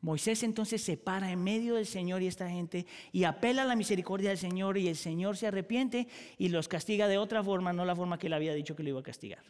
Moisés 0.00 0.42
entonces 0.42 0.82
se 0.82 0.96
para 0.96 1.32
en 1.32 1.42
medio 1.42 1.74
del 1.74 1.86
Señor 1.86 2.22
y 2.22 2.28
esta 2.28 2.48
gente 2.48 2.86
y 3.10 3.24
apela 3.24 3.62
a 3.62 3.64
la 3.64 3.74
misericordia 3.74 4.28
del 4.28 4.38
Señor 4.38 4.78
y 4.78 4.86
el 4.86 4.96
Señor 4.96 5.36
se 5.36 5.48
arrepiente 5.48 6.06
y 6.36 6.50
los 6.50 6.68
castiga 6.68 7.08
de 7.08 7.18
otra 7.18 7.42
forma, 7.42 7.72
no 7.72 7.84
la 7.84 7.96
forma 7.96 8.18
que 8.18 8.28
él 8.28 8.34
había 8.34 8.54
dicho 8.54 8.76
que 8.76 8.82
lo 8.82 8.90
iba 8.90 9.00
a 9.00 9.02
castigar. 9.02 9.42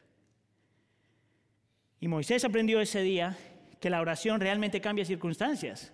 Y 2.01 2.09
Moisés 2.09 2.45
aprendió 2.45 2.81
ese 2.81 3.03
día 3.03 3.37
que 3.81 3.91
la 3.91 4.01
oración 4.01 4.41
realmente 4.41 4.81
cambia 4.81 5.05
circunstancias. 5.05 5.93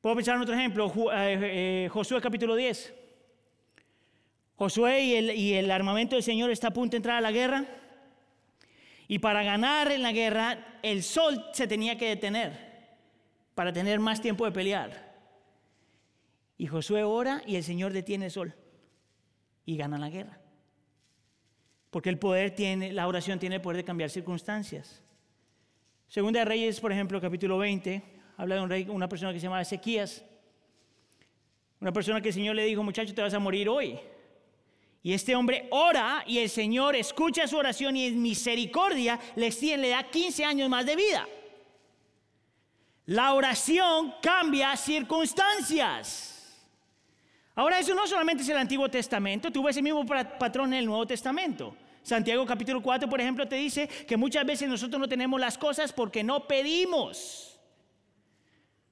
Puedo 0.00 0.16
pensar 0.16 0.36
en 0.36 0.42
otro 0.42 0.54
ejemplo, 0.54 0.90
eh, 1.12 1.84
eh, 1.84 1.88
Josué 1.90 2.20
capítulo 2.22 2.56
10. 2.56 2.99
Josué 4.60 5.04
y 5.04 5.54
el, 5.54 5.70
armamento 5.70 6.16
del 6.16 6.22
Señor 6.22 6.50
está 6.50 6.68
a 6.68 6.70
punto 6.70 6.90
de 6.90 6.98
entrar 6.98 7.16
a 7.16 7.22
la 7.22 7.32
guerra. 7.32 7.64
Y 9.08 9.18
para 9.18 9.42
ganar 9.42 9.90
en 9.90 10.02
la 10.02 10.12
guerra, 10.12 10.78
el 10.82 11.02
sol 11.02 11.46
se 11.54 11.66
tenía 11.66 11.96
que 11.96 12.06
detener 12.06 12.68
para 13.54 13.72
tener 13.72 14.00
más 14.00 14.20
tiempo 14.20 14.44
de 14.44 14.52
pelear. 14.52 15.16
Y 16.58 16.66
Josué 16.66 17.04
ora 17.04 17.42
y 17.46 17.56
el 17.56 17.64
Señor 17.64 17.94
detiene 17.94 18.26
el 18.26 18.30
sol 18.30 18.54
y 19.64 19.78
gana 19.78 19.96
la 19.96 20.10
guerra. 20.10 20.38
Porque 21.88 22.10
el 22.10 22.18
poder 22.18 22.50
tiene, 22.50 22.92
la 22.92 23.08
oración 23.08 23.38
tiene 23.38 23.54
el 23.54 23.62
poder 23.62 23.78
de 23.78 23.84
cambiar 23.84 24.10
circunstancias. 24.10 25.02
Segunda 26.06 26.40
de 26.40 26.44
Reyes, 26.44 26.80
por 26.80 26.92
ejemplo, 26.92 27.18
capítulo 27.18 27.56
20, 27.56 28.02
habla 28.36 28.56
de 28.56 28.60
un 28.60 28.68
rey, 28.68 28.86
una 28.90 29.08
persona 29.08 29.32
que 29.32 29.40
se 29.40 29.44
llama 29.44 29.62
Ezequías. 29.62 30.22
Una 31.80 31.94
persona 31.94 32.20
que 32.20 32.28
el 32.28 32.34
Señor 32.34 32.56
le 32.56 32.66
dijo, 32.66 32.82
muchacho, 32.82 33.14
te 33.14 33.22
vas 33.22 33.32
a 33.32 33.38
morir 33.38 33.66
hoy. 33.66 33.98
Y 35.02 35.14
este 35.14 35.34
hombre 35.34 35.66
ora 35.70 36.24
y 36.26 36.38
el 36.38 36.50
Señor 36.50 36.94
escucha 36.94 37.46
su 37.46 37.56
oración 37.56 37.96
y 37.96 38.06
en 38.06 38.20
misericordia 38.20 39.18
le, 39.34 39.50
le 39.78 39.88
da 39.88 40.02
15 40.02 40.44
años 40.44 40.68
más 40.68 40.84
de 40.84 40.96
vida. 40.96 41.26
La 43.06 43.32
oración 43.32 44.14
cambia 44.20 44.76
circunstancias. 44.76 46.58
Ahora 47.54 47.78
eso 47.78 47.94
no 47.94 48.06
solamente 48.06 48.42
es 48.42 48.48
el 48.48 48.58
Antiguo 48.58 48.88
Testamento, 48.88 49.50
tú 49.50 49.62
ves 49.62 49.76
el 49.76 49.82
mismo 49.82 50.06
patrón 50.06 50.72
en 50.72 50.80
el 50.80 50.86
Nuevo 50.86 51.06
Testamento. 51.06 51.74
Santiago 52.02 52.46
capítulo 52.46 52.82
4, 52.82 53.08
por 53.08 53.20
ejemplo, 53.20 53.46
te 53.48 53.56
dice 53.56 53.86
que 53.86 54.16
muchas 54.16 54.44
veces 54.46 54.68
nosotros 54.68 55.00
no 55.00 55.08
tenemos 55.08 55.40
las 55.40 55.58
cosas 55.58 55.92
porque 55.92 56.22
no 56.22 56.46
pedimos. 56.46 57.58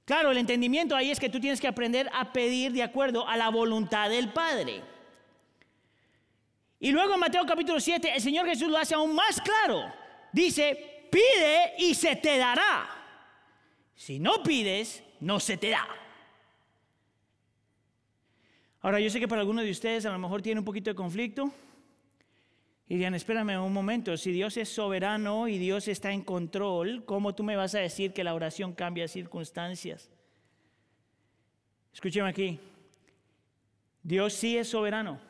Claro, 0.05 0.31
el 0.31 0.39
entendimiento 0.39 0.97
ahí 0.97 1.11
es 1.11 1.21
que 1.21 1.29
tú 1.29 1.39
tienes 1.39 1.61
que 1.61 1.69
aprender 1.69 2.11
a 2.15 2.33
pedir 2.33 2.73
de 2.73 2.83
acuerdo 2.83 3.29
a 3.29 3.37
la 3.37 3.51
voluntad 3.51 4.09
del 4.09 4.31
Padre. 4.33 4.83
Y 6.81 6.93
luego 6.93 7.15
en 7.15 7.21
Mateo 7.21 7.45
capítulo 7.45 7.81
7, 7.81 8.13
el 8.15 8.21
Señor 8.21 8.47
Jesús 8.47 8.69
lo 8.69 8.79
hace 8.79 8.95
aún 8.95 9.15
más 9.15 9.41
claro. 9.41 9.93
Dice, 10.33 11.09
pide 11.11 11.75
y 11.79 11.95
se 11.95 12.17
te 12.17 12.39
dará. 12.39 12.89
Si 13.95 14.21
no 14.21 14.43
pides, 14.43 15.03
no 15.21 15.41
se 15.41 15.57
te 15.57 15.71
da. 15.71 15.89
Ahora, 18.81 19.01
yo 19.01 19.11
sé 19.11 19.19
que 19.19 19.27
para 19.27 19.41
algunos 19.41 19.65
de 19.65 19.73
ustedes 19.73 20.07
a 20.07 20.13
lo 20.13 20.19
mejor 20.19 20.41
tiene 20.41 20.61
un 20.61 20.65
poquito 20.65 20.91
de 20.91 20.95
conflicto. 20.95 21.53
Y 22.89 22.97
dirán, 22.97 23.15
espérame 23.15 23.63
un 23.63 23.73
momento, 23.73 24.17
si 24.17 24.33
Dios 24.33 24.57
es 24.57 24.69
soberano 24.71 25.47
y 25.47 25.59
Dios 25.59 25.89
está 25.89 26.13
en 26.13 26.23
control, 26.23 27.05
¿cómo 27.05 27.35
tú 27.35 27.43
me 27.43 27.55
vas 27.55 27.75
a 27.75 27.81
decir 27.81 28.15
que 28.15 28.25
la 28.25 28.33
oración 28.33 28.73
cambia 28.73 29.07
circunstancias? 29.09 30.11
Escúcheme 31.93 32.31
aquí, 32.31 32.59
Dios 34.03 34.33
sí 34.33 34.57
es 34.57 34.69
soberano. 34.69 35.28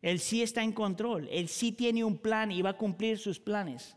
Él 0.00 0.20
sí 0.20 0.42
está 0.42 0.62
en 0.62 0.72
control, 0.72 1.28
Él 1.30 1.48
sí 1.48 1.72
tiene 1.72 2.04
un 2.04 2.18
plan 2.18 2.52
y 2.52 2.62
va 2.62 2.70
a 2.70 2.76
cumplir 2.76 3.18
sus 3.18 3.38
planes. 3.40 3.96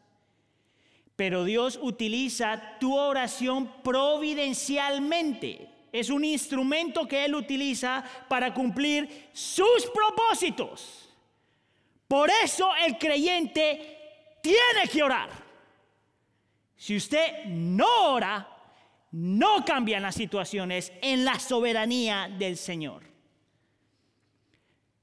Pero 1.15 1.43
Dios 1.43 1.79
utiliza 1.81 2.79
tu 2.79 2.97
oración 2.97 3.71
providencialmente. 3.83 5.69
Es 5.91 6.09
un 6.09 6.23
instrumento 6.23 7.07
que 7.07 7.25
Él 7.25 7.35
utiliza 7.35 8.03
para 8.27 8.53
cumplir 8.53 9.29
sus 9.33 9.85
propósitos. 9.93 11.09
Por 12.07 12.29
eso 12.43 12.71
el 12.85 12.97
creyente 12.97 14.39
tiene 14.41 14.87
que 14.91 15.03
orar. 15.03 15.29
Si 16.75 16.97
usted 16.97 17.45
no 17.45 17.85
ora, 18.13 18.47
no 19.11 19.63
cambian 19.63 20.01
las 20.01 20.15
situaciones 20.15 20.91
en 21.01 21.23
la 21.23 21.37
soberanía 21.37 22.27
del 22.39 22.57
Señor. 22.57 23.10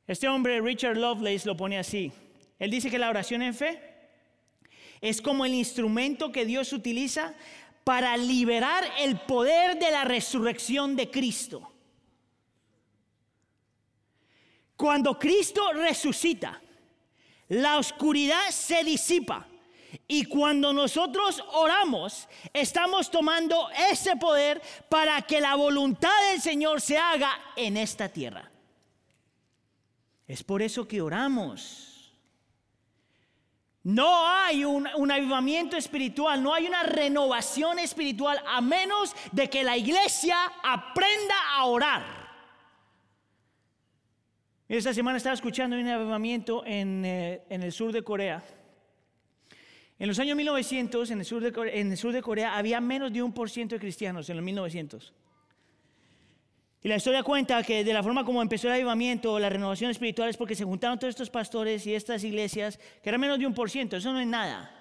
Este 0.09 0.27
hombre, 0.27 0.61
Richard 0.63 0.97
Lovelace, 0.97 1.47
lo 1.47 1.57
pone 1.57 1.79
así. 1.79 2.11
Él 2.59 2.71
dice 2.71 2.91
que 2.91 2.99
la 2.99 3.11
oración 3.11 3.43
en 3.43 3.55
fe 3.55 3.81
es 5.03 5.21
como 5.21 5.45
el 5.45 5.53
instrumento 5.53 6.33
que 6.33 6.47
Dios 6.47 6.73
utiliza 6.73 7.35
para 7.85 8.17
liberar 8.17 8.85
el 8.99 9.21
poder 9.21 9.79
de 9.79 9.91
la 9.91 10.05
resurrección 10.05 10.97
de 10.97 11.11
Cristo. 11.11 11.71
Cuando 14.77 15.19
Cristo 15.19 15.73
resucita, 15.75 16.61
la 17.49 17.79
oscuridad 17.79 18.49
se 18.51 18.83
disipa. 18.85 19.47
Y 20.07 20.25
cuando 20.25 20.73
nosotros 20.73 21.43
oramos, 21.53 22.29
estamos 22.53 23.11
tomando 23.11 23.69
ese 23.91 24.17
poder 24.17 24.63
para 24.89 25.21
que 25.23 25.41
la 25.41 25.55
voluntad 25.55 26.13
del 26.31 26.41
Señor 26.41 26.81
se 26.81 26.97
haga 26.97 27.31
en 27.57 27.77
esta 27.77 28.09
tierra. 28.09 28.51
Es 30.29 30.45
por 30.45 30.61
eso 30.61 30.87
que 30.87 31.01
oramos. 31.01 32.13
No 33.83 34.29
hay 34.29 34.67
un, 34.67 34.87
avivamiento 35.11 35.79
espiritual, 35.79 36.43
no 36.43 36.53
hay 36.53 36.67
una 36.67 36.83
renovación 36.83 37.79
espiritual 37.79 38.39
a 38.47 38.61
menos 38.61 39.17
de 39.33 39.49
que 39.49 39.65
la 39.65 39.79
iglesia 39.79 40.37
aprenda 40.63 41.35
a 41.57 41.65
orar. 41.65 42.29
Esta 44.69 44.93
semana 44.93 45.17
estaba 45.17 45.35
escuchando 45.35 45.77
un 45.77 45.89
avivamiento 45.89 46.63
en, 46.67 47.03
eh, 47.07 47.43
el 47.49 47.73
sur 47.73 47.91
de 47.91 48.03
Corea. 48.03 48.45
En 49.99 50.07
los 50.07 50.19
años 50.19 50.37
1900, 50.37 51.11
en 51.11 51.21
el 51.21 51.25
sur 51.25 51.41
de 51.41 51.81
en 51.81 51.91
el 51.91 51.97
sur 51.97 52.13
de 52.13 52.21
Corea 52.21 52.59
había 52.59 52.83
menos 52.83 53.11
de 53.11 53.23
un 53.23 53.33
por 53.33 53.49
ciento 53.49 53.77
de 53.77 53.81
cristianos 53.81 54.29
en 54.29 54.37
los 54.37 54.45
1900. 54.45 55.15
Y 56.83 56.89
la 56.89 56.97
historia 56.97 57.25
cuenta 57.25 57.61
que 57.65 57.83
de 57.83 57.93
la 57.93 58.03
forma 58.05 58.25
como 58.25 58.41
empezó 58.41 58.69
el 58.69 58.75
avivamiento, 58.75 59.39
la 59.39 59.49
renovación 59.49 59.91
espiritual 59.91 60.29
es 60.29 60.37
porque 60.37 60.55
se 60.55 60.65
juntaron 60.65 60.99
todos 60.99 61.11
estos 61.11 61.29
pastores 61.29 61.85
y 61.87 61.95
estas 61.95 62.23
iglesias, 62.23 62.79
que 63.03 63.09
eran 63.09 63.21
menos 63.21 63.39
de 63.39 63.47
un 63.47 63.55
por 63.55 63.69
ciento, 63.69 63.97
eso 63.97 64.13
no 64.13 64.21
es 64.21 64.27
nada. 64.27 64.75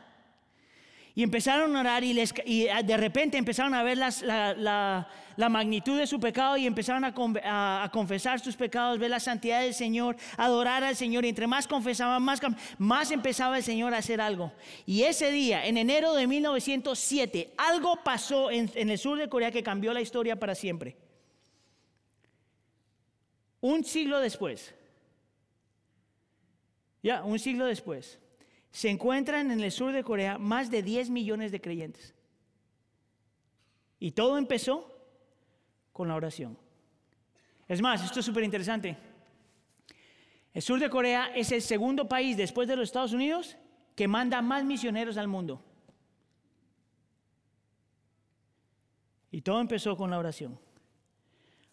Y 1.16 1.24
empezaron 1.24 1.76
a 1.76 1.80
orar 1.80 2.04
y, 2.04 2.14
de 2.14 2.98
repente 2.98 3.40
empezaron 3.40 3.74
a 3.74 3.82
ver 3.82 3.98
la, 3.98 5.08
magnitud 5.50 5.98
de 5.98 6.06
su 6.06 6.20
pecado 6.20 6.58
y 6.58 6.68
empezaron 6.68 7.04
a, 7.04 7.90
confesar 7.92 8.40
sus 8.40 8.56
pecados, 8.56 9.00
ver 9.00 9.10
la 9.10 9.20
santidad 9.20 9.62
del 9.62 9.74
Señor, 9.74 10.16
adorar 10.38 10.84
al 10.84 10.96
Señor. 10.96 11.26
Y 11.26 11.30
entre 11.30 11.48
más 11.48 11.68
confesaban, 11.68 12.22
más, 12.22 12.40
más 12.78 13.10
empezaba 13.10 13.58
el 13.58 13.64
Señor 13.64 13.96
a 13.96 13.98
hacer 13.98 14.22
algo. 14.22 14.54
Y 14.86 15.02
ese 15.02 15.32
día, 15.32 15.66
en 15.66 15.78
enero 15.78 16.14
de 16.14 16.28
1907, 16.28 17.56
algo 17.58 17.98
pasó 18.04 18.52
en 18.52 18.70
el 18.76 19.00
sur 19.00 19.18
de 19.18 19.28
Corea 19.28 19.50
que 19.50 19.64
cambió 19.64 19.96
la 19.96 20.02
historia 20.02 20.36
para 20.36 20.54
siempre. 20.54 21.07
Un 23.62 23.84
siglo 23.84 24.20
después, 24.20 24.74
ya, 27.02 27.24
un 27.24 27.40
siglo 27.40 27.66
después, 27.66 28.20
se 28.72 28.90
encuentran 28.90 29.52
en 29.52 29.62
el 29.62 29.72
sur 29.72 29.92
de 29.92 30.04
Corea 30.04 30.38
más 30.38 30.70
de 30.70 30.84
10 30.84 31.10
millones 31.10 31.52
de 31.52 31.62
creyentes. 31.62 32.14
Y 34.00 34.12
todo 34.12 34.38
empezó 34.38 34.94
con 35.92 36.08
la 36.08 36.16
oración. 36.16 36.58
Es 37.68 37.82
más, 37.82 38.04
esto 38.04 38.20
es 38.20 38.26
súper 38.26 38.44
interesante. 38.44 38.96
El 40.54 40.62
sur 40.62 40.80
de 40.80 40.90
Corea 40.90 41.32
es 41.36 41.52
el 41.52 41.62
segundo 41.62 42.08
país 42.08 42.38
después 42.38 42.68
de 42.68 42.76
los 42.76 42.90
Estados 42.90 43.14
Unidos 43.14 43.58
que 43.96 44.08
manda 44.08 44.42
más 44.42 44.64
misioneros 44.64 45.18
al 45.18 45.28
mundo. 45.28 45.64
Y 49.32 49.42
todo 49.42 49.60
empezó 49.60 49.98
con 49.98 50.12
la 50.12 50.20
oración. 50.20 50.60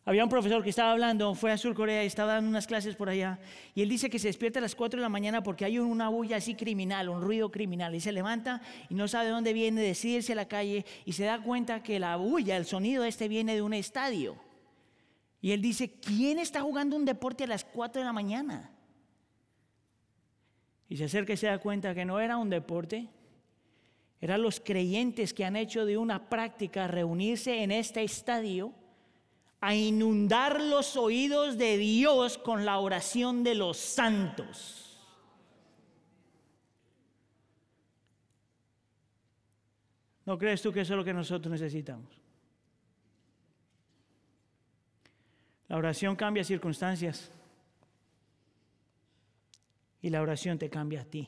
Había 0.06 0.22
un 0.22 0.28
profesor 0.28 0.62
que 0.62 0.68
estaba 0.68 0.92
hablando, 0.92 1.34
fue 1.34 1.50
a 1.50 1.56
Sur 1.56 1.74
Corea 1.74 2.04
y 2.04 2.06
estaba 2.06 2.34
dando 2.34 2.50
unas 2.50 2.66
clases 2.66 2.94
por 2.94 3.08
allá. 3.08 3.38
Y 3.74 3.80
él 3.80 3.88
dice 3.88 4.10
que 4.10 4.18
se 4.18 4.28
despierta 4.28 4.58
a 4.58 4.62
las 4.62 4.74
4 4.74 4.98
de 4.98 5.02
la 5.02 5.08
mañana 5.08 5.42
porque 5.42 5.64
hay 5.64 5.78
una 5.78 6.10
bulla 6.10 6.36
así 6.36 6.54
criminal, 6.54 7.08
un 7.08 7.22
ruido 7.22 7.50
criminal. 7.50 7.94
Y 7.94 8.00
se 8.00 8.12
levanta 8.12 8.60
y 8.90 8.94
no 8.94 9.08
sabe 9.08 9.26
de 9.26 9.30
dónde 9.30 9.54
viene, 9.54 9.80
decide 9.80 10.16
irse 10.16 10.32
a 10.32 10.36
la 10.36 10.46
calle 10.46 10.84
y 11.06 11.12
se 11.12 11.24
da 11.24 11.42
cuenta 11.42 11.82
que 11.82 11.98
la 11.98 12.16
bulla, 12.16 12.58
el 12.58 12.66
sonido 12.66 13.02
este 13.02 13.28
viene 13.28 13.54
de 13.54 13.62
un 13.62 13.72
estadio. 13.72 14.36
Y 15.40 15.52
él 15.52 15.62
dice, 15.62 15.90
¿quién 15.92 16.38
está 16.38 16.60
jugando 16.60 16.96
un 16.96 17.06
deporte 17.06 17.44
a 17.44 17.46
las 17.46 17.64
4 17.64 18.02
de 18.02 18.04
la 18.04 18.12
mañana? 18.12 18.70
Y 20.86 20.98
se 20.98 21.04
acerca 21.04 21.32
y 21.32 21.38
se 21.38 21.46
da 21.46 21.56
cuenta 21.58 21.94
que 21.94 22.04
no 22.04 22.20
era 22.20 22.36
un 22.36 22.50
deporte, 22.50 23.08
eran 24.20 24.42
los 24.42 24.60
creyentes 24.60 25.32
que 25.32 25.46
han 25.46 25.56
hecho 25.56 25.86
de 25.86 25.96
una 25.96 26.28
práctica 26.28 26.88
reunirse 26.88 27.62
en 27.62 27.70
este 27.70 28.02
estadio 28.02 28.74
a 29.64 29.74
inundar 29.74 30.60
los 30.60 30.94
oídos 30.94 31.56
de 31.56 31.78
Dios 31.78 32.36
con 32.36 32.66
la 32.66 32.78
oración 32.80 33.42
de 33.42 33.54
los 33.54 33.78
santos. 33.78 35.02
¿No 40.26 40.36
crees 40.36 40.60
tú 40.60 40.70
que 40.70 40.82
eso 40.82 40.92
es 40.92 40.98
lo 40.98 41.04
que 41.04 41.14
nosotros 41.14 41.50
necesitamos? 41.50 42.20
La 45.68 45.78
oración 45.78 46.14
cambia 46.14 46.44
circunstancias 46.44 47.32
y 50.02 50.10
la 50.10 50.20
oración 50.20 50.58
te 50.58 50.68
cambia 50.68 51.00
a 51.00 51.04
ti. 51.06 51.26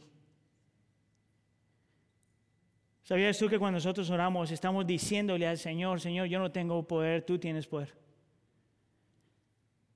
¿Sabías 3.03 3.39
tú 3.39 3.49
que 3.49 3.59
cuando 3.59 3.79
nosotros 3.79 4.11
oramos 4.11 4.51
estamos 4.51 4.87
diciéndole 4.87 5.47
al 5.47 5.57
Señor, 5.57 6.03
Señor, 6.03 6.27
yo 6.27 6.39
no 6.39 6.53
tengo 6.53 6.87
poder, 6.87 7.25
tú 7.25 7.39
tienes 7.39 7.67
poder? 7.67 8.06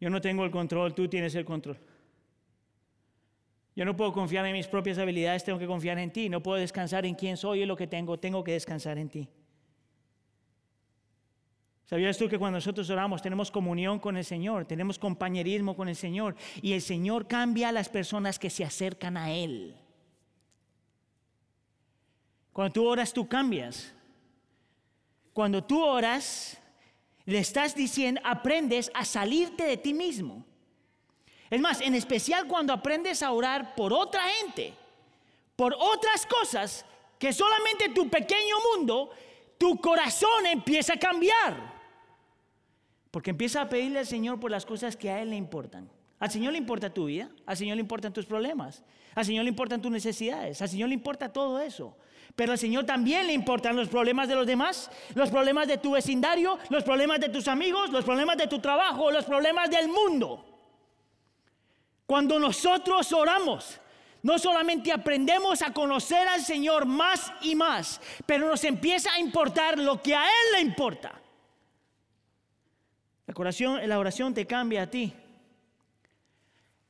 Yo 0.01 0.09
no 0.09 0.21
tengo 0.21 0.45
el 0.45 0.51
control, 0.51 0.95
tú 0.95 1.09
tienes 1.09 1.35
el 1.35 1.45
control. 1.45 1.79
Yo 3.77 3.85
no 3.85 3.97
puedo 3.97 4.13
confiar 4.13 4.45
en 4.47 4.53
mis 4.53 4.67
propias 4.67 4.99
habilidades, 4.99 5.45
tengo 5.45 5.59
que 5.59 5.67
confiar 5.67 5.99
en 5.99 6.11
ti. 6.11 6.29
No 6.29 6.43
puedo 6.43 6.59
descansar 6.59 7.07
en 7.07 7.15
quién 7.15 7.37
soy 7.37 7.63
y 7.63 7.67
lo 7.67 7.77
que 7.77 7.87
tengo, 7.87 8.19
tengo 8.19 8.43
que 8.43 8.53
descansar 8.53 8.99
en 8.99 9.09
ti. 9.09 9.29
¿Sabías 11.85 12.17
tú 12.17 12.29
que 12.29 12.39
cuando 12.39 12.57
nosotros 12.57 12.89
oramos 12.89 13.21
tenemos 13.21 13.51
comunión 13.51 13.99
con 13.99 14.17
el 14.17 14.25
Señor, 14.25 14.65
tenemos 14.65 14.99
compañerismo 14.99 15.75
con 15.75 15.89
el 15.89 15.97
Señor 15.97 16.37
y 16.63 16.73
el 16.73 16.83
Señor 16.83 17.27
cambia 17.27 17.71
a 17.71 17.73
las 17.73 17.89
personas 17.89 18.39
que 18.39 18.49
se 18.49 18.65
acercan 18.65 19.17
a 19.17 19.33
Él? 19.33 19.75
Cuando 22.53 22.73
tú 22.73 22.87
oras, 22.87 23.13
tú 23.13 23.29
cambias. 23.29 23.93
Cuando 25.33 25.65
tú 25.65 25.83
oras, 25.83 26.60
le 27.27 27.39
estás 27.39 27.75
diciendo, 27.75 28.21
aprendes 28.25 28.91
a 28.95 29.05
salirte 29.05 29.65
de 29.65 29.77
ti 29.77 29.95
mismo. 29.95 30.45
Es 31.51 31.61
más, 31.61 31.81
en 31.81 31.95
especial 31.95 32.47
cuando 32.47 32.73
aprendes 32.73 33.23
a 33.23 33.33
orar 33.33 33.75
por 33.75 33.93
otra 33.93 34.23
gente, 34.23 34.73
por 35.57 35.75
otras 35.79 36.27
cosas, 36.27 36.85
que 37.19 37.33
solamente 37.33 37.91
tu 37.91 38.09
pequeño 38.09 38.57
mundo, 38.75 39.11
tu 39.59 39.79
corazón 39.81 40.47
empieza 40.47 40.95
a 40.95 40.99
cambiar. 40.99 41.81
Porque 43.11 43.31
empieza 43.31 43.61
a 43.61 43.69
pedirle 43.69 43.99
al 43.99 44.07
Señor 44.07 44.39
por 44.39 44.51
las 44.51 44.65
cosas 44.65 44.97
que 44.97 45.11
a 45.11 45.21
Él 45.21 45.31
le 45.31 45.37
importan. 45.37 45.91
Al 46.21 46.31
Señor 46.31 46.53
le 46.53 46.59
importa 46.59 46.93
tu 46.93 47.07
vida, 47.07 47.29
al 47.47 47.57
Señor 47.57 47.77
le 47.77 47.81
importan 47.81 48.13
tus 48.13 48.27
problemas, 48.27 48.85
al 49.15 49.25
Señor 49.25 49.45
le 49.45 49.51
importan 49.51 49.83
tus 49.83 49.91
necesidades, 49.91 50.63
al 50.63 50.69
Señor 50.69 50.89
le 50.89 50.95
importa 50.95 51.33
todo 51.33 51.61
eso. 51.61 51.97
Pero 52.41 52.53
al 52.53 52.59
Señor 52.59 52.87
también 52.87 53.27
le 53.27 53.35
importan 53.35 53.77
los 53.77 53.89
problemas 53.89 54.27
de 54.27 54.35
los 54.35 54.47
demás, 54.47 54.91
los 55.15 55.29
problemas 55.29 55.69
de 55.69 55.77
tu 55.77 55.91
vecindario, 55.91 56.59
los 56.71 56.83
problemas 56.83 57.21
de 57.21 57.29
tus 57.29 57.47
amigos, 57.49 57.91
los 57.91 58.03
problemas 58.03 58.39
de 58.39 58.47
tu 58.47 58.61
trabajo, 58.61 59.11
los 59.11 59.27
problemas 59.27 59.69
del 59.69 59.89
mundo. 59.89 60.43
Cuando 62.07 62.39
nosotros 62.39 63.13
oramos, 63.13 63.79
no 64.23 64.39
solamente 64.39 64.91
aprendemos 64.91 65.61
a 65.61 65.75
conocer 65.75 66.27
al 66.29 66.41
Señor 66.41 66.87
más 66.87 67.31
y 67.43 67.55
más, 67.55 68.01
pero 68.25 68.49
nos 68.49 68.65
empieza 68.65 69.13
a 69.13 69.21
importar 69.21 69.79
lo 69.79 70.01
que 70.01 70.15
a 70.15 70.25
Él 70.25 70.53
le 70.55 70.61
importa. 70.63 71.21
La 73.27 73.35
oración, 73.37 73.87
la 73.87 73.99
oración 73.99 74.33
te 74.33 74.47
cambia 74.47 74.85
a 74.85 74.87
ti. 74.87 75.13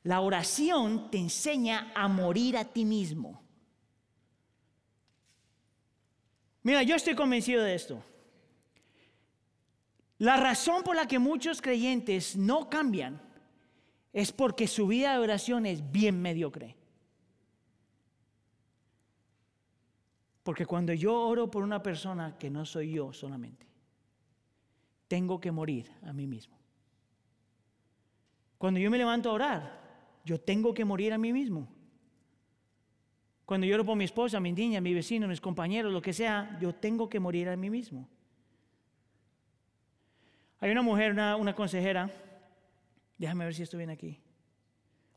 La 0.03 0.21
oración 0.21 1.11
te 1.11 1.17
enseña 1.17 1.91
a 1.93 2.07
morir 2.07 2.55
a 2.55 2.63
ti 2.63 2.85
mismo. 2.85 3.50
Mira, 6.63 6.83
yo 6.83 6.95
estoy 6.95 7.15
convencido 7.15 7.63
de 7.63 7.75
esto. 7.75 8.03
La 10.19 10.37
razón 10.37 10.83
por 10.83 10.95
la 10.95 11.07
que 11.07 11.17
muchos 11.17 11.61
creyentes 11.61 12.35
no 12.35 12.69
cambian 12.69 13.19
es 14.13 14.31
porque 14.31 14.67
su 14.67 14.87
vida 14.87 15.13
de 15.13 15.19
oración 15.19 15.65
es 15.65 15.91
bien 15.91 16.21
mediocre. 16.21 16.75
Porque 20.43 20.65
cuando 20.65 20.93
yo 20.93 21.19
oro 21.19 21.49
por 21.49 21.63
una 21.63 21.81
persona 21.81 22.37
que 22.37 22.49
no 22.49 22.65
soy 22.65 22.91
yo 22.91 23.13
solamente, 23.13 23.65
tengo 25.07 25.39
que 25.39 25.51
morir 25.51 25.91
a 26.03 26.13
mí 26.13 26.27
mismo. 26.27 26.57
Cuando 28.57 28.79
yo 28.79 28.91
me 28.91 28.97
levanto 28.97 29.29
a 29.29 29.33
orar, 29.33 29.81
yo 30.23 30.39
tengo 30.39 30.73
que 30.73 30.85
morir 30.85 31.13
a 31.13 31.17
mí 31.17 31.33
mismo. 31.33 31.67
Cuando 33.51 33.67
yo 33.67 33.75
oro 33.75 33.83
por 33.83 33.97
mi 33.97 34.05
esposa, 34.05 34.39
mi 34.39 34.53
niña, 34.53 34.79
mi 34.79 34.93
vecino, 34.93 35.27
mis 35.27 35.41
compañeros, 35.41 35.91
lo 35.91 36.01
que 36.01 36.13
sea, 36.13 36.57
yo 36.61 36.73
tengo 36.73 37.09
que 37.09 37.19
morir 37.19 37.49
a 37.49 37.57
mí 37.57 37.69
mismo. 37.69 38.07
Hay 40.61 40.71
una 40.71 40.81
mujer, 40.81 41.11
una, 41.11 41.53
consejera, 41.53 42.09
déjame 43.17 43.43
ver 43.43 43.53
si 43.53 43.63
esto 43.63 43.75
viene 43.75 43.91
aquí. 43.91 44.17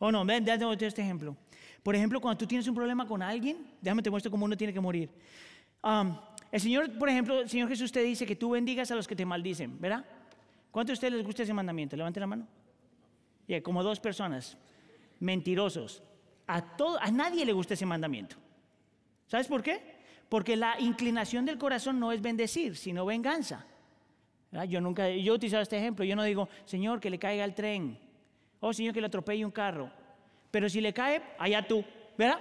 Oh, 0.00 0.10
no, 0.10 0.24
ven, 0.24 0.44
déjame 0.44 0.72
este 0.80 1.00
ejemplo. 1.00 1.36
Por 1.80 1.94
ejemplo, 1.94 2.20
cuando 2.20 2.38
tú 2.38 2.44
tienes 2.44 2.66
un 2.66 2.74
problema 2.74 3.06
con 3.06 3.22
alguien, 3.22 3.68
déjame 3.80 4.02
te 4.02 4.10
muestro 4.10 4.32
cómo 4.32 4.46
uno 4.46 4.56
tiene 4.56 4.72
que 4.72 4.80
morir. 4.80 5.10
Um, 5.84 6.18
el 6.50 6.60
Señor, 6.60 6.98
por 6.98 7.08
ejemplo, 7.08 7.42
el 7.42 7.48
Señor 7.48 7.68
Jesús 7.68 7.92
te 7.92 8.02
dice 8.02 8.26
que 8.26 8.34
tú 8.34 8.50
bendigas 8.50 8.90
a 8.90 8.96
los 8.96 9.06
que 9.06 9.14
te 9.14 9.24
maldicen, 9.24 9.80
¿verdad? 9.80 10.04
¿Cuántos 10.72 10.88
de 10.88 10.94
ustedes 10.94 11.12
les 11.14 11.24
gusta 11.24 11.44
ese 11.44 11.54
mandamiento? 11.54 11.96
Levanten 11.96 12.20
la 12.20 12.26
mano. 12.26 12.48
Y 13.46 13.60
como 13.60 13.84
dos 13.84 14.00
personas, 14.00 14.58
mentirosos. 15.20 16.02
A, 16.46 16.76
todo, 16.76 17.00
a 17.00 17.10
nadie 17.10 17.44
le 17.44 17.52
gusta 17.52 17.74
ese 17.74 17.86
mandamiento. 17.86 18.36
¿Sabes 19.26 19.46
por 19.46 19.62
qué? 19.62 19.94
Porque 20.28 20.56
la 20.56 20.78
inclinación 20.80 21.44
del 21.44 21.58
corazón 21.58 21.98
no 21.98 22.12
es 22.12 22.20
bendecir, 22.20 22.76
sino 22.76 23.06
venganza. 23.06 23.66
Yo 24.68 24.80
nunca, 24.80 25.08
yo 25.08 25.32
he 25.32 25.36
utilizado 25.36 25.62
este 25.62 25.78
ejemplo. 25.78 26.04
Yo 26.04 26.14
no 26.14 26.22
digo, 26.22 26.48
Señor, 26.64 27.00
que 27.00 27.10
le 27.10 27.18
caiga 27.18 27.44
el 27.44 27.54
tren. 27.54 27.98
Oh, 28.60 28.72
Señor, 28.72 28.94
que 28.94 29.00
le 29.00 29.08
atropelle 29.08 29.44
un 29.44 29.50
carro. 29.50 29.90
Pero 30.50 30.68
si 30.68 30.80
le 30.80 30.92
cae, 30.92 31.20
allá 31.38 31.66
tú. 31.66 31.84
¿Verdad? 32.16 32.38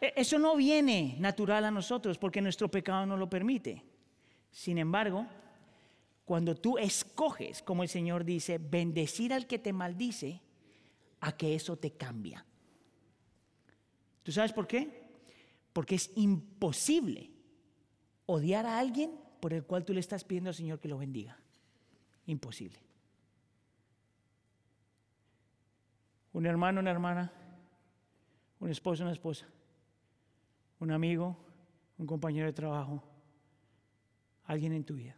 E, 0.00 0.12
eso 0.16 0.38
no 0.38 0.56
viene 0.56 1.14
natural 1.18 1.64
a 1.64 1.70
nosotros 1.70 2.18
porque 2.18 2.40
nuestro 2.40 2.68
pecado 2.68 3.06
no 3.06 3.16
lo 3.16 3.30
permite. 3.30 3.84
Sin 4.50 4.78
embargo, 4.78 5.26
cuando 6.24 6.56
tú 6.56 6.78
escoges, 6.78 7.62
como 7.62 7.82
el 7.82 7.88
Señor 7.88 8.24
dice, 8.24 8.58
bendecir 8.58 9.32
al 9.32 9.46
que 9.46 9.58
te 9.58 9.72
maldice, 9.72 10.40
a 11.20 11.36
que 11.36 11.54
eso 11.54 11.76
te 11.76 11.92
cambia. 11.92 12.44
¿Tú 14.22 14.32
sabes 14.32 14.52
por 14.52 14.66
qué? 14.66 15.08
Porque 15.72 15.94
es 15.94 16.10
imposible 16.16 17.30
odiar 18.26 18.66
a 18.66 18.78
alguien 18.78 19.12
por 19.40 19.52
el 19.52 19.64
cual 19.64 19.84
tú 19.84 19.92
le 19.92 20.00
estás 20.00 20.24
pidiendo 20.24 20.50
al 20.50 20.54
Señor 20.54 20.78
que 20.78 20.88
lo 20.88 20.98
bendiga. 20.98 21.38
Imposible. 22.26 22.78
Un 26.32 26.46
hermano, 26.46 26.80
una 26.80 26.90
hermana, 26.90 27.32
un 28.60 28.70
esposo, 28.70 29.02
una 29.02 29.12
esposa, 29.12 29.46
un 30.78 30.92
amigo, 30.92 31.36
un 31.98 32.06
compañero 32.06 32.46
de 32.46 32.52
trabajo, 32.52 33.02
alguien 34.44 34.72
en 34.72 34.84
tu 34.84 34.94
vida. 34.94 35.16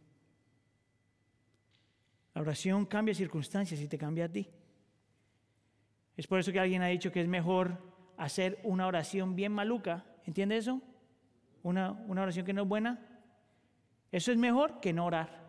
La 2.35 2.41
oración 2.41 2.87
cambia 2.87 3.15
circunstancias 3.15 3.81
y 3.81 3.89
te 3.89 3.99
cambia 3.99 4.25
a 4.25 4.29
ti. 4.29 4.49
Es 6.17 6.27
por 6.27 6.39
eso 6.39 6.53
que 6.53 6.61
alguien 6.61 6.83
ha 6.83 6.89
dicho 6.89 7.11
que 7.11 7.21
es 7.21 7.29
mejor 7.29 7.79
hacer 8.17 8.61
una 8.65 8.87
oración 8.87 9.35
bien 9.35 9.53
maluca. 9.53 10.05
¿Entiende 10.27 10.57
eso? 10.57 10.81
Una, 11.63 11.93
una 11.93 12.23
oración 12.23 12.45
que 12.45 12.53
no 12.53 12.63
es 12.63 12.69
buena. 12.69 13.01
Eso 14.11 14.31
es 14.31 14.39
mejor 14.39 14.81
que 14.81 14.93
no 14.93 15.07
orar. 15.07 15.41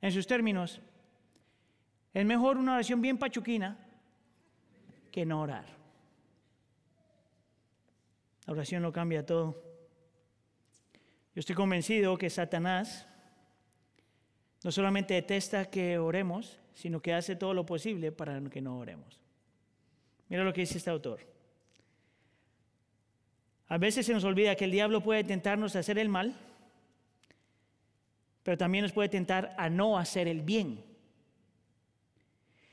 En 0.00 0.12
sus 0.12 0.26
términos, 0.26 0.80
es 2.14 2.24
mejor 2.24 2.56
una 2.56 2.74
oración 2.74 3.00
bien 3.00 3.18
pachuquina 3.18 3.76
que 5.10 5.26
no 5.26 5.40
orar. 5.40 5.66
La 8.46 8.52
oración 8.52 8.82
lo 8.82 8.92
cambia 8.92 9.26
todo. 9.26 9.60
Yo 11.34 11.40
estoy 11.40 11.56
convencido 11.56 12.16
que 12.16 12.30
Satanás 12.30 13.07
no 14.64 14.72
solamente 14.72 15.14
detesta 15.14 15.70
que 15.70 15.98
oremos, 15.98 16.58
sino 16.74 17.00
que 17.00 17.14
hace 17.14 17.36
todo 17.36 17.54
lo 17.54 17.64
posible 17.66 18.12
para 18.12 18.40
que 18.50 18.60
no 18.60 18.78
oremos. 18.78 19.20
Mira 20.28 20.44
lo 20.44 20.52
que 20.52 20.62
dice 20.62 20.78
este 20.78 20.90
autor. 20.90 21.20
A 23.68 23.78
veces 23.78 24.06
se 24.06 24.12
nos 24.12 24.24
olvida 24.24 24.56
que 24.56 24.64
el 24.64 24.70
diablo 24.70 25.02
puede 25.02 25.24
tentarnos 25.24 25.76
a 25.76 25.80
hacer 25.80 25.98
el 25.98 26.08
mal, 26.08 26.34
pero 28.42 28.56
también 28.56 28.82
nos 28.82 28.92
puede 28.92 29.08
tentar 29.08 29.54
a 29.58 29.68
no 29.68 29.98
hacer 29.98 30.26
el 30.26 30.42
bien. 30.42 30.82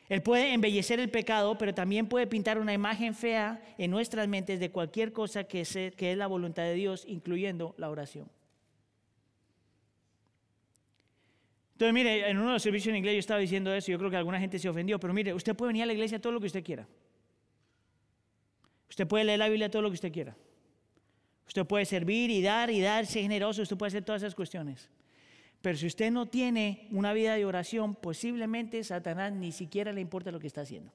Él 0.08 0.22
puede 0.22 0.54
embellecer 0.54 1.00
el 1.00 1.10
pecado, 1.10 1.58
pero 1.58 1.74
también 1.74 2.08
puede 2.08 2.28
pintar 2.28 2.60
una 2.60 2.74
imagen 2.74 3.16
fea 3.16 3.62
en 3.78 3.92
nuestras 3.92 4.28
mentes 4.28 4.60
de 4.60 4.72
cualquier 4.72 5.12
cosa 5.12 5.46
que, 5.46 5.62
es 5.62 6.18
la 6.18 6.28
voluntad 6.28 6.64
de 6.64 6.76
Dios, 6.76 7.04
incluyendo 7.08 7.74
la 7.78 7.90
oración. 7.90 8.30
Entonces, 11.76 11.94
mire, 11.94 12.30
en 12.30 12.38
uno 12.38 12.48
de 12.48 12.54
los 12.54 12.64
servicios 12.64 12.92
en 12.92 12.96
inglés 12.96 13.16
yo 13.16 13.20
estaba 13.20 13.40
diciendo 13.42 13.74
eso, 13.74 13.92
yo 13.92 13.98
creo 13.98 14.10
que 14.10 14.16
alguna 14.16 14.40
gente 14.40 14.58
se 14.58 14.70
ofendió, 14.70 14.98
pero 14.98 15.14
mire, 15.14 15.34
usted 15.34 15.54
puede 15.54 15.72
venir 15.72 15.84
a 15.84 15.86
la 15.88 15.92
iglesia 15.94 16.22
todo 16.22 16.32
lo 16.32 16.40
que 16.40 16.48
usted 16.48 16.64
quiera. 16.64 16.88
Usted 18.90 19.06
puede 19.06 19.26
leer 19.26 19.40
la 19.40 19.50
Biblia 19.50 19.70
todo 19.70 19.82
lo 19.82 19.90
que 19.90 19.96
usted 19.96 20.14
quiera. 20.14 20.38
Usted 21.46 21.66
puede 21.66 21.84
servir 21.84 22.32
y 22.32 22.42
dar 22.42 22.70
y 22.70 22.80
dar, 22.80 23.06
ser 23.06 23.24
generoso, 23.24 23.62
usted 23.62 23.76
puede 23.76 23.90
hacer 23.90 24.06
todas 24.06 24.22
esas 24.22 24.36
cuestiones. 24.36 24.90
Pero 25.62 25.78
si 25.78 25.86
usted 25.86 26.12
no 26.12 26.28
tiene 26.28 26.88
una 26.92 27.12
vida 27.12 27.36
de 27.36 27.44
oración, 27.44 27.94
posiblemente 27.94 28.82
Satanás 28.82 29.34
ni 29.34 29.52
siquiera 29.52 29.92
le 29.92 30.00
importa 30.00 30.32
lo 30.32 30.40
que 30.40 30.48
está 30.48 30.62
haciendo. 30.62 30.94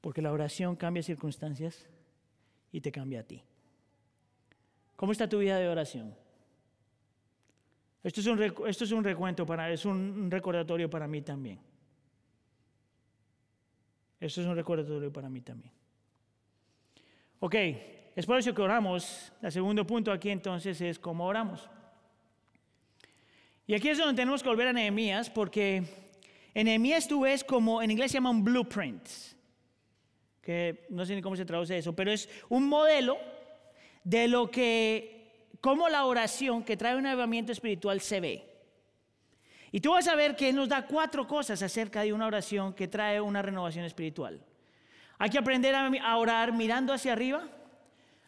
Porque 0.00 0.22
la 0.22 0.30
oración 0.30 0.76
cambia 0.76 1.02
circunstancias 1.02 1.88
y 2.70 2.80
te 2.80 2.92
cambia 2.92 3.20
a 3.20 3.24
ti. 3.24 3.42
¿Cómo 4.94 5.10
está 5.10 5.28
tu 5.28 5.38
vida 5.40 5.58
de 5.58 5.68
oración? 5.68 6.14
Esto 8.02 8.20
es 8.20 8.26
un, 8.26 8.42
esto 8.42 8.84
es 8.84 8.92
un 8.92 9.02
recuento 9.02 9.44
para, 9.44 9.70
es 9.70 9.84
un 9.84 10.30
recordatorio 10.30 10.88
para 10.88 11.08
mí 11.08 11.22
también. 11.22 11.58
Esto 14.20 14.40
es 14.40 14.46
un 14.46 14.56
recordatorio 14.56 15.12
para 15.12 15.28
mí 15.28 15.40
también. 15.40 15.72
Ok, 17.40 17.54
es 18.16 18.26
por 18.26 18.38
eso 18.38 18.54
que 18.54 18.62
oramos. 18.62 19.32
El 19.42 19.52
segundo 19.52 19.86
punto 19.86 20.10
aquí 20.10 20.30
entonces 20.30 20.80
es 20.80 20.98
cómo 20.98 21.26
oramos. 21.26 21.68
Y 23.66 23.74
aquí 23.74 23.88
es 23.88 23.98
donde 23.98 24.14
tenemos 24.14 24.42
que 24.42 24.48
volver 24.48 24.68
a 24.68 24.72
Nehemías 24.72 25.28
porque 25.30 25.84
en 26.54 26.64
Nehemías 26.64 27.06
tú 27.06 27.20
ves 27.20 27.44
como 27.44 27.82
en 27.82 27.90
inglés 27.90 28.10
se 28.10 28.16
llama 28.16 28.30
un 28.30 28.42
blueprint, 28.42 29.06
que 30.40 30.86
no 30.88 31.04
sé 31.04 31.14
ni 31.14 31.22
cómo 31.22 31.36
se 31.36 31.44
traduce 31.44 31.76
eso, 31.76 31.94
pero 31.94 32.10
es 32.10 32.28
un 32.48 32.66
modelo 32.66 33.18
de 34.02 34.26
lo 34.26 34.50
que 34.50 35.17
cómo 35.60 35.88
la 35.88 36.04
oración 36.04 36.62
que 36.62 36.76
trae 36.76 36.96
un 36.96 37.06
avivamiento 37.06 37.52
espiritual 37.52 38.00
se 38.00 38.20
ve. 38.20 38.48
Y 39.70 39.80
tú 39.80 39.92
vas 39.92 40.08
a 40.08 40.14
ver 40.14 40.34
que 40.34 40.52
nos 40.52 40.68
da 40.68 40.86
cuatro 40.86 41.26
cosas 41.26 41.62
acerca 41.62 42.02
de 42.02 42.12
una 42.12 42.26
oración 42.26 42.72
que 42.72 42.88
trae 42.88 43.20
una 43.20 43.42
renovación 43.42 43.84
espiritual. 43.84 44.40
Hay 45.18 45.30
que 45.30 45.38
aprender 45.38 45.74
a 45.74 46.16
orar 46.16 46.52
mirando 46.52 46.92
hacia 46.92 47.12
arriba, 47.12 47.42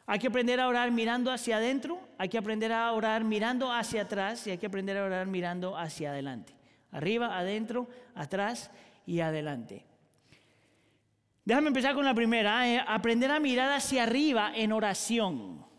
hay 0.06 0.18
que 0.18 0.26
aprender 0.26 0.60
a 0.60 0.68
orar 0.68 0.90
mirando 0.90 1.30
hacia 1.30 1.56
adentro, 1.56 2.00
hay 2.18 2.28
que 2.28 2.36
aprender 2.36 2.72
a 2.72 2.92
orar 2.92 3.22
mirando 3.22 3.72
hacia 3.72 4.02
atrás 4.02 4.46
y 4.46 4.50
hay 4.50 4.58
que 4.58 4.66
aprender 4.66 4.96
a 4.96 5.04
orar 5.04 5.26
mirando 5.26 5.76
hacia 5.76 6.10
adelante. 6.10 6.52
Arriba, 6.90 7.38
adentro, 7.38 7.88
atrás 8.14 8.70
y 9.06 9.20
adelante. 9.20 9.86
Déjame 11.44 11.68
empezar 11.68 11.94
con 11.94 12.04
la 12.04 12.12
primera, 12.12 12.68
eh, 12.68 12.82
aprender 12.86 13.30
a 13.30 13.40
mirar 13.40 13.72
hacia 13.72 14.02
arriba 14.02 14.52
en 14.54 14.72
oración. 14.72 15.69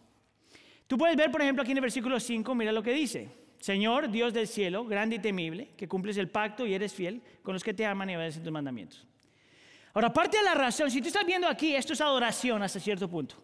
Tú 0.92 0.98
puedes 0.98 1.16
ver, 1.16 1.32
por 1.32 1.42
ejemplo, 1.42 1.62
aquí 1.62 1.72
en 1.72 1.78
el 1.78 1.84
versículo 1.84 2.20
5, 2.20 2.54
mira 2.54 2.74
lo 2.74 2.84
que 2.84 2.92
dice. 2.92 3.30
Señor, 3.62 4.12
Dios 4.12 4.34
del 4.34 4.46
cielo, 4.46 4.84
grande 4.84 5.16
y 5.16 5.20
temible, 5.20 5.70
que 5.78 5.88
cumples 5.88 6.18
el 6.18 6.28
pacto 6.28 6.68
y 6.68 6.74
eres 6.74 6.94
fiel 6.94 7.22
con 7.44 7.54
los 7.54 7.64
que 7.64 7.74
te 7.74 7.86
aman 7.86 8.10
y 8.10 8.18
obedecen 8.18 8.44
tus 8.44 8.52
mandamientos. 8.52 9.08
Ahora, 9.94 10.10
aparte 10.10 10.40
de 10.40 10.44
la 10.44 10.54
razón, 10.54 10.92
si 10.92 11.02
tú 11.02 11.08
estás 11.08 11.26
viendo 11.26 11.48
aquí, 11.48 11.74
esto 11.74 11.94
es 11.94 12.02
adoración 12.02 12.62
hasta 12.62 12.78
cierto 12.78 13.10
punto. 13.10 13.36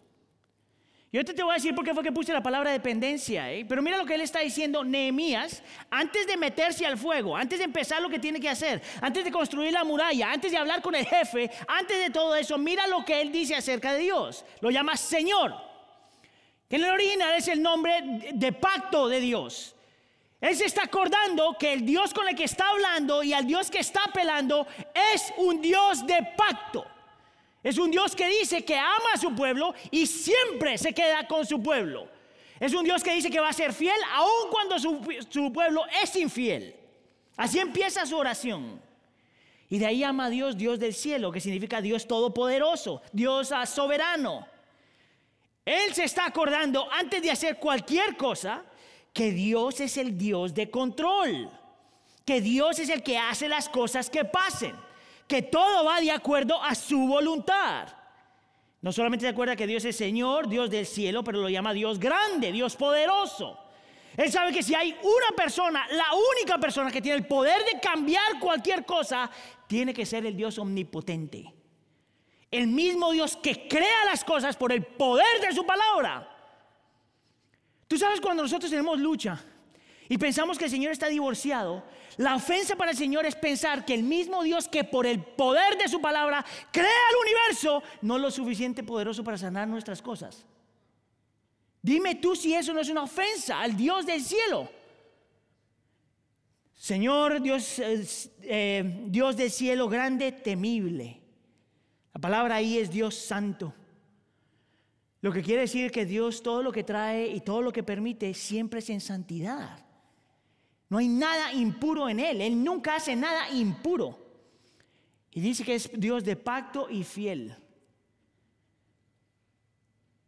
Yo 1.10 1.24
te, 1.24 1.32
te 1.32 1.42
voy 1.42 1.52
a 1.52 1.54
decir 1.54 1.74
por 1.74 1.86
qué 1.86 1.94
fue 1.94 2.02
que 2.02 2.12
puse 2.12 2.34
la 2.34 2.42
palabra 2.42 2.70
dependencia, 2.70 3.50
¿eh? 3.50 3.64
pero 3.66 3.80
mira 3.80 3.96
lo 3.96 4.04
que 4.04 4.16
él 4.16 4.20
está 4.20 4.40
diciendo, 4.40 4.84
Nehemías, 4.84 5.62
antes 5.90 6.26
de 6.26 6.36
meterse 6.36 6.84
al 6.84 6.98
fuego, 6.98 7.34
antes 7.34 7.60
de 7.60 7.64
empezar 7.64 8.02
lo 8.02 8.10
que 8.10 8.18
tiene 8.18 8.40
que 8.40 8.50
hacer, 8.50 8.82
antes 9.00 9.24
de 9.24 9.30
construir 9.30 9.72
la 9.72 9.84
muralla, 9.84 10.30
antes 10.30 10.52
de 10.52 10.58
hablar 10.58 10.82
con 10.82 10.94
el 10.94 11.06
jefe, 11.06 11.50
antes 11.66 11.98
de 11.98 12.10
todo 12.10 12.36
eso, 12.36 12.58
mira 12.58 12.86
lo 12.86 13.06
que 13.06 13.22
él 13.22 13.32
dice 13.32 13.54
acerca 13.54 13.94
de 13.94 14.00
Dios. 14.00 14.44
Lo 14.60 14.68
llama 14.70 14.98
Señor 14.98 15.67
que 16.68 16.76
en 16.76 16.84
el 16.84 16.90
original 16.90 17.34
es 17.36 17.48
el 17.48 17.62
nombre 17.62 18.30
de 18.32 18.52
pacto 18.52 19.08
de 19.08 19.20
Dios. 19.20 19.74
Él 20.40 20.54
se 20.54 20.66
está 20.66 20.84
acordando 20.84 21.56
que 21.58 21.72
el 21.72 21.84
Dios 21.84 22.14
con 22.14 22.28
el 22.28 22.36
que 22.36 22.44
está 22.44 22.68
hablando 22.68 23.22
y 23.22 23.32
al 23.32 23.46
Dios 23.46 23.70
que 23.70 23.80
está 23.80 24.04
apelando 24.04 24.66
es 25.14 25.32
un 25.38 25.60
Dios 25.60 26.06
de 26.06 26.22
pacto. 26.36 26.86
Es 27.62 27.76
un 27.76 27.90
Dios 27.90 28.14
que 28.14 28.28
dice 28.28 28.64
que 28.64 28.76
ama 28.76 29.12
a 29.14 29.18
su 29.18 29.34
pueblo 29.34 29.74
y 29.90 30.06
siempre 30.06 30.78
se 30.78 30.92
queda 30.92 31.26
con 31.26 31.44
su 31.44 31.60
pueblo. 31.60 32.08
Es 32.60 32.72
un 32.72 32.84
Dios 32.84 33.02
que 33.02 33.14
dice 33.14 33.30
que 33.30 33.40
va 33.40 33.48
a 33.48 33.52
ser 33.52 33.72
fiel 33.72 33.98
aun 34.14 34.50
cuando 34.50 34.78
su, 34.78 35.00
su 35.28 35.52
pueblo 35.52 35.84
es 36.02 36.14
infiel. 36.16 36.76
Así 37.36 37.58
empieza 37.58 38.06
su 38.06 38.16
oración. 38.16 38.80
Y 39.68 39.78
de 39.78 39.86
ahí 39.86 39.98
llama 39.98 40.26
a 40.26 40.30
Dios 40.30 40.56
Dios 40.56 40.78
del 40.78 40.94
cielo, 40.94 41.30
que 41.30 41.40
significa 41.40 41.80
Dios 41.80 42.06
todopoderoso, 42.06 43.02
Dios 43.12 43.52
soberano. 43.66 44.46
Él 45.68 45.94
se 45.94 46.04
está 46.04 46.24
acordando 46.24 46.90
antes 46.90 47.20
de 47.20 47.30
hacer 47.30 47.58
cualquier 47.58 48.16
cosa 48.16 48.64
que 49.12 49.32
Dios 49.32 49.80
es 49.80 49.98
el 49.98 50.16
Dios 50.16 50.54
de 50.54 50.70
control, 50.70 51.50
que 52.24 52.40
Dios 52.40 52.78
es 52.78 52.88
el 52.88 53.02
que 53.02 53.18
hace 53.18 53.48
las 53.48 53.68
cosas 53.68 54.08
que 54.08 54.24
pasen, 54.24 54.74
que 55.26 55.42
todo 55.42 55.84
va 55.84 56.00
de 56.00 56.10
acuerdo 56.10 56.62
a 56.62 56.74
su 56.74 57.06
voluntad. 57.06 57.86
No 58.80 58.92
solamente 58.92 59.26
se 59.26 59.28
acuerda 59.28 59.56
que 59.56 59.66
Dios 59.66 59.84
es 59.84 59.94
Señor, 59.94 60.48
Dios 60.48 60.70
del 60.70 60.86
cielo, 60.86 61.22
pero 61.22 61.38
lo 61.42 61.50
llama 61.50 61.74
Dios 61.74 61.98
grande, 61.98 62.50
Dios 62.50 62.74
poderoso. 62.74 63.58
Él 64.16 64.32
sabe 64.32 64.54
que 64.54 64.62
si 64.62 64.74
hay 64.74 64.96
una 65.02 65.36
persona, 65.36 65.86
la 65.90 66.08
única 66.34 66.56
persona 66.56 66.90
que 66.90 67.02
tiene 67.02 67.18
el 67.18 67.26
poder 67.26 67.62
de 67.66 67.78
cambiar 67.78 68.40
cualquier 68.40 68.86
cosa, 68.86 69.30
tiene 69.66 69.92
que 69.92 70.06
ser 70.06 70.24
el 70.24 70.34
Dios 70.34 70.58
omnipotente. 70.58 71.57
El 72.50 72.68
mismo 72.68 73.12
Dios 73.12 73.36
que 73.36 73.68
crea 73.68 74.04
las 74.06 74.24
cosas 74.24 74.56
por 74.56 74.72
el 74.72 74.82
poder 74.82 75.40
de 75.40 75.54
su 75.54 75.66
palabra. 75.66 76.28
Tú 77.86 77.98
sabes 77.98 78.20
cuando 78.20 78.42
nosotros 78.42 78.70
tenemos 78.70 78.98
lucha 78.98 79.42
y 80.08 80.16
pensamos 80.18 80.58
que 80.58 80.64
el 80.64 80.70
Señor 80.70 80.92
está 80.92 81.08
divorciado, 81.08 81.84
la 82.16 82.34
ofensa 82.34 82.76
para 82.76 82.92
el 82.92 82.96
Señor 82.96 83.26
es 83.26 83.36
pensar 83.36 83.84
que 83.84 83.94
el 83.94 84.02
mismo 84.02 84.42
Dios 84.42 84.68
que 84.68 84.84
por 84.84 85.06
el 85.06 85.22
poder 85.22 85.76
de 85.78 85.88
su 85.88 86.00
palabra 86.00 86.44
crea 86.72 86.86
el 87.10 87.16
universo, 87.22 87.82
no 88.02 88.16
es 88.16 88.22
lo 88.22 88.30
suficiente 88.30 88.82
poderoso 88.82 89.22
para 89.22 89.38
sanar 89.38 89.68
nuestras 89.68 90.02
cosas. 90.02 90.44
Dime 91.80 92.16
tú 92.16 92.34
si 92.34 92.54
eso 92.54 92.72
no 92.72 92.80
es 92.80 92.88
una 92.88 93.02
ofensa 93.02 93.60
al 93.60 93.76
Dios 93.76 94.04
del 94.04 94.22
cielo. 94.22 94.68
Señor 96.74 97.40
Dios, 97.40 97.80
eh, 98.42 99.04
Dios 99.06 99.36
del 99.36 99.50
cielo 99.50 99.88
grande, 99.88 100.32
temible. 100.32 101.20
La 102.18 102.22
palabra 102.22 102.56
ahí 102.56 102.78
es 102.78 102.90
Dios 102.90 103.14
santo. 103.14 103.72
Lo 105.20 105.32
que 105.32 105.40
quiere 105.40 105.60
decir 105.60 105.92
que 105.92 106.04
Dios 106.04 106.42
todo 106.42 106.64
lo 106.64 106.72
que 106.72 106.82
trae 106.82 107.28
y 107.28 107.42
todo 107.42 107.62
lo 107.62 107.72
que 107.72 107.84
permite 107.84 108.34
siempre 108.34 108.80
es 108.80 108.90
en 108.90 109.00
santidad. 109.00 109.86
No 110.88 110.98
hay 110.98 111.06
nada 111.06 111.52
impuro 111.52 112.08
en 112.08 112.18
Él. 112.18 112.40
Él 112.40 112.64
nunca 112.64 112.96
hace 112.96 113.14
nada 113.14 113.48
impuro. 113.50 114.18
Y 115.30 115.40
dice 115.40 115.62
que 115.62 115.76
es 115.76 115.92
Dios 115.94 116.24
de 116.24 116.34
pacto 116.34 116.90
y 116.90 117.04
fiel. 117.04 117.54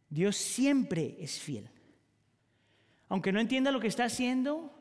Dios 0.09 0.37
siempre 0.37 1.17
es 1.19 1.41
fiel. 1.41 1.69
Aunque 3.09 3.33
no 3.33 3.41
entienda 3.41 3.69
lo 3.69 3.81
que 3.81 3.87
está 3.87 4.05
haciendo, 4.05 4.73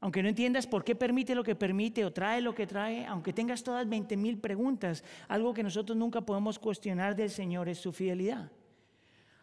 aunque 0.00 0.22
no 0.22 0.28
entiendas 0.28 0.66
por 0.66 0.82
qué 0.82 0.94
permite 0.94 1.34
lo 1.34 1.44
que 1.44 1.54
permite 1.54 2.04
o 2.04 2.12
trae 2.12 2.40
lo 2.40 2.54
que 2.54 2.66
trae, 2.66 3.04
aunque 3.06 3.32
tengas 3.32 3.62
todas 3.62 3.88
20 3.88 4.16
mil 4.16 4.38
preguntas, 4.38 5.04
algo 5.28 5.52
que 5.52 5.62
nosotros 5.62 5.96
nunca 5.96 6.22
podemos 6.22 6.58
cuestionar 6.58 7.14
del 7.14 7.30
Señor 7.30 7.68
es 7.68 7.78
su 7.78 7.92
fidelidad. 7.92 8.50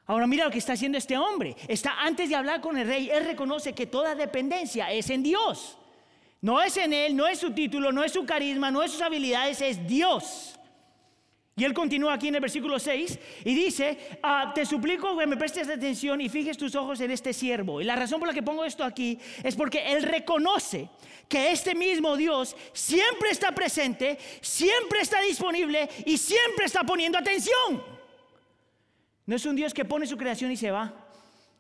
Ahora 0.08 0.26
mira 0.26 0.46
lo 0.46 0.52
que 0.52 0.58
está 0.58 0.74
haciendo 0.74 0.98
este 0.98 1.17
hombre. 1.17 1.56
Está 1.67 2.02
antes 2.02 2.30
de 2.30 2.36
hablar 2.36 2.62
con 2.62 2.78
el 2.78 2.88
rey, 2.88 3.10
él 3.10 3.26
reconoce 3.26 3.74
que 3.74 3.86
toda 3.86 4.15
dependencia 4.15 4.91
es 4.91 5.10
en 5.10 5.22
Dios. 5.22 5.78
No 6.41 6.62
es 6.62 6.78
en 6.78 6.93
él, 6.93 7.15
no 7.15 7.28
es 7.28 7.39
su 7.39 7.52
título, 7.52 7.91
no 7.91 8.04
es 8.04 8.13
su 8.13 8.26
carisma, 8.26 8.72
no 8.72 8.82
es 8.82 8.91
sus 8.91 9.02
habilidades, 9.02 9.62
es 9.62 9.86
Dios. 9.88 10.57
Y 11.58 11.63
él 11.63 11.74
continúa 11.74 12.13
aquí 12.13 12.28
en 12.28 12.36
el 12.36 12.41
versículo 12.41 12.78
6 12.78 13.20
y 13.43 13.56
dice, 13.56 13.98
ah, 14.22 14.52
te 14.54 14.63
suplico 14.63 15.17
que 15.17 15.26
me 15.26 15.38
prestes 15.38 15.67
atención 15.67 16.22
y 16.22 16.30
fijes 16.30 16.56
tus 16.56 16.76
ojos 16.76 17.02
en 17.02 17.10
este 17.10 17.34
siervo. 17.34 17.82
Y 17.82 17.84
la 17.84 17.96
razón 17.96 18.20
por 18.20 18.28
la 18.28 18.34
que 18.36 18.43
pongo 18.43 18.63
esto 18.63 18.84
aquí 18.84 19.17
es 19.43 19.56
porque 19.56 19.91
él 19.91 20.04
reconoce 20.04 20.88
que 21.28 21.52
este 21.52 21.74
mismo 21.74 22.15
Dios 22.15 22.56
siempre 22.74 23.32
está 23.32 23.54
presente, 23.54 24.20
siempre 24.39 25.02
está 25.02 25.20
disponible 25.22 25.89
y 26.06 26.20
siempre 26.20 26.67
está 26.67 26.84
poniendo 26.84 27.17
atención. 27.17 27.84
No 29.26 29.36
es 29.36 29.43
un 29.43 29.56
Dios 29.56 29.74
que 29.74 29.84
pone 29.84 30.06
su 30.06 30.15
creación 30.15 30.52
y 30.52 30.58
se 30.58 30.70
va. 30.70 30.93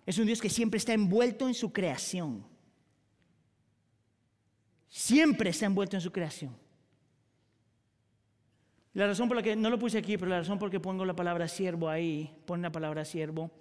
Es 0.05 0.19
un 0.19 0.27
Dios 0.27 0.39
que 0.39 0.51
siempre 0.51 0.77
está 0.77 0.93
envuelto 0.93 1.47
en 1.47 1.55
su 1.55 1.73
creación. 1.73 2.45
Siempre 4.87 5.49
está 5.49 5.65
envuelto 5.65 5.97
en 5.97 6.01
su 6.01 6.11
creación. 6.11 6.66
La 8.97 9.05
razón 9.05 9.27
por 9.27 9.37
la 9.37 9.43
que 9.43 9.55
no 9.55 9.69
lo 9.69 9.77
puse 9.77 9.99
aquí, 9.99 10.17
pero 10.17 10.31
la 10.31 10.39
razón 10.39 10.57
por 10.57 10.69
la 10.69 10.71
que 10.71 10.79
pongo 10.79 11.05
la 11.05 11.15
palabra 11.15 11.47
siervo 11.47 11.87
ahí, 11.87 12.35
pone 12.47 12.63
la 12.63 12.71
palabra 12.71 13.05
siervo, 13.05 13.51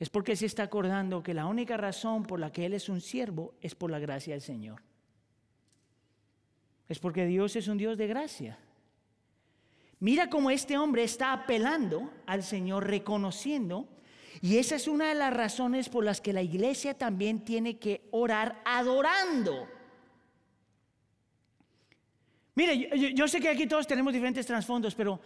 es 0.00 0.08
porque 0.08 0.34
se 0.34 0.46
está 0.46 0.62
acordando 0.62 1.22
que 1.22 1.34
la 1.34 1.44
única 1.44 1.76
razón 1.76 2.22
por 2.22 2.40
la 2.40 2.50
que 2.50 2.64
Él 2.64 2.72
es 2.72 2.88
un 2.88 3.02
siervo 3.02 3.52
es 3.60 3.74
por 3.74 3.90
la 3.90 3.98
gracia 3.98 4.32
del 4.32 4.40
Señor. 4.40 4.80
Es 6.88 6.98
porque 7.00 7.26
Dios 7.26 7.54
es 7.54 7.68
un 7.68 7.76
Dios 7.76 7.98
de 7.98 8.06
gracia. 8.06 8.58
Mira 10.00 10.30
cómo 10.30 10.50
este 10.50 10.78
hombre 10.78 11.04
está 11.04 11.34
apelando 11.34 12.10
al 12.24 12.42
Señor, 12.42 12.86
reconociendo, 12.86 13.86
y 14.40 14.56
esa 14.56 14.76
es 14.76 14.88
una 14.88 15.10
de 15.10 15.16
las 15.16 15.34
razones 15.34 15.90
por 15.90 16.02
las 16.02 16.22
que 16.22 16.32
la 16.32 16.40
iglesia 16.40 16.94
también 16.94 17.44
tiene 17.44 17.78
que 17.78 18.08
orar 18.10 18.62
adorando. 18.64 19.68
Mire, 22.54 23.14
yo, 23.14 23.26
sé 23.28 23.40
que 23.40 23.48
aquí 23.48 23.66
todos 23.66 23.86
tenemos 23.86 24.12
diferentes 24.12 24.44
trasfondos, 24.44 24.94
pero 24.94 25.18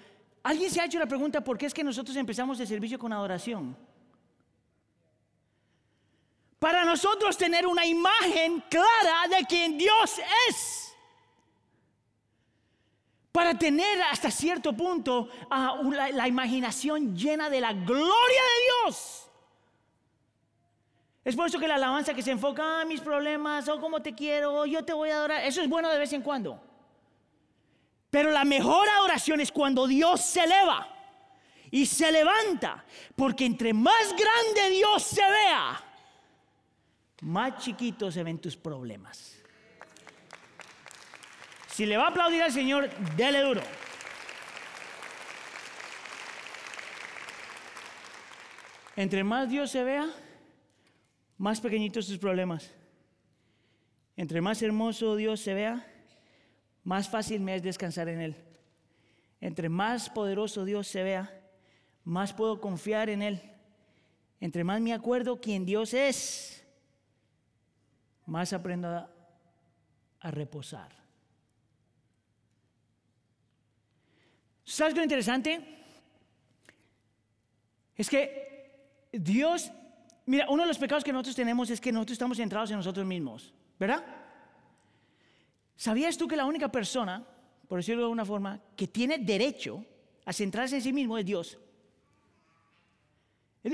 ¿alguien 0.43 0.71
se 0.71 0.81
ha 0.81 0.85
hecho 0.85 0.99
la 0.99 1.07
pregunta 1.07 1.43
por 1.43 1.59
qué 1.59 1.67
es 1.67 1.75
que 1.75 1.83
nosotros 1.83 2.17
empezamos 2.17 2.61
el 2.61 2.69
servicio 2.69 2.99
con 2.99 3.13
adoración? 3.13 3.77
Para 6.59 6.85
nosotros 6.85 7.37
tener 7.37 7.67
una 7.67 7.85
imagen 7.85 8.63
clara 8.71 9.29
de 9.29 9.45
quien 9.45 9.77
Dios 9.77 10.21
es. 10.49 10.95
Para 13.33 13.59
tener 13.59 14.01
hasta 14.03 14.31
cierto 14.31 14.73
punto 14.73 15.29
la, 15.51 16.27
imaginación 16.27 17.15
llena 17.15 17.51
de 17.51 17.61
la 17.61 17.73
gloria 17.73 18.43
de 18.43 18.87
Dios. 18.87 19.29
Es 21.23 21.35
por 21.35 21.49
eso 21.49 21.59
que 21.59 21.69
la 21.69 21.75
alabanza 21.75 22.15
que 22.15 22.23
se 22.23 22.31
enfoca 22.31 22.63
en 22.63 22.69
ah, 22.69 22.85
mis 22.85 23.01
problemas, 23.01 23.69
o 23.69 23.75
oh, 23.75 23.81
cómo 23.81 24.01
te 24.01 24.15
quiero, 24.15 24.55
o 24.55 24.61
oh, 24.61 24.67
yo 24.67 24.85
te 24.85 24.93
voy 24.93 25.11
a 25.11 25.17
adorar, 25.17 25.45
eso 25.45 25.61
es 25.61 25.69
bueno 25.69 25.91
de 25.91 25.99
vez 25.99 26.13
en 26.13 26.23
cuando. 26.23 26.66
Pero 28.17 28.31
la 28.31 28.47
mejor 28.47 28.89
adoración 28.89 29.43
es 29.43 29.53
cuando 29.53 29.87
Dios 29.87 30.23
se 30.23 30.43
eleva 30.43 30.89
y 31.71 31.85
se 31.85 32.11
levanta. 32.11 32.83
Porque 33.15 33.45
entre 33.45 33.75
más 33.75 34.15
grande 34.17 34.71
Dios 34.75 35.03
se 35.03 35.21
vea, 35.21 35.85
más 37.21 37.59
chiquitos 37.59 38.15
se 38.15 38.23
ven 38.23 38.39
tus 38.39 38.57
problemas. 38.57 39.37
Si 41.69 41.85
le 41.85 41.99
va 41.99 42.05
a 42.05 42.09
aplaudir 42.09 42.43
al 42.43 42.51
Señor, 42.51 42.89
dele 43.17 43.43
duro. 43.43 43.61
Entre 48.97 49.23
más 49.25 49.51
Dios 49.51 49.71
se 49.71 49.85
vea, 49.85 50.09
más 51.37 51.61
pequeñitos 51.61 52.07
tus 52.07 52.17
problemas. 52.17 52.73
Entre 54.17 54.41
más 54.41 54.63
hermoso 54.63 55.17
Dios 55.17 55.41
se 55.41 55.53
vea, 55.53 55.87
más 56.87 57.09
fácil 57.09 57.41
me 57.41 57.57
es 57.57 57.65
descansar 57.65 58.09
en 58.09 58.21
Él. 58.21 58.37
Entre 59.41 59.69
más 59.69 60.09
poderoso 60.09 60.65
Dios 60.65 60.87
se 60.87 61.03
vea, 61.03 61.43
más 62.05 62.33
puedo 62.33 62.61
confiar 62.61 63.11
en 63.11 63.23
Él. 63.23 63.43
Entre 64.41 64.63
más 64.63 64.81
me 64.81 64.93
acuerdo 64.93 65.41
quién 65.41 65.67
Dios 65.67 65.93
es, 65.95 66.65
más 68.25 68.53
aprendo 68.53 68.89
a, 68.89 69.11
reposar. 70.31 70.93
¿Sabes 74.65 74.95
qué 74.95 75.03
interesante? 75.03 75.61
Es 77.97 78.09
que 78.09 79.09
Dios, 79.13 79.73
mira, 80.25 80.49
uno 80.51 80.63
de 80.63 80.69
los 80.69 80.79
pecados 80.79 81.03
que 81.03 81.13
nosotros 81.13 81.35
tenemos 81.35 81.69
es 81.69 81.81
que 81.81 81.91
nosotros 81.91 82.13
estamos 82.13 82.37
centrados 82.37 82.71
en 82.71 82.77
nosotros 82.77 83.05
mismos, 83.05 83.53
¿verdad? 83.77 84.05
¿Sabías 85.77 86.17
tú 86.17 86.27
que 86.27 86.37
la 86.37 86.47
única 86.47 86.71
persona, 86.71 87.25
por 87.69 87.79
decirlo 87.79 88.01
de 88.01 88.07
alguna 88.07 88.25
forma, 88.25 88.61
que 88.75 88.89
tiene 88.89 89.19
derecho 89.19 89.85
a 90.25 90.33
centrarse 90.33 90.77
en 90.77 90.83
sí 90.83 90.93
mismo 90.93 91.19
es 91.19 91.25
Dios? 91.25 91.59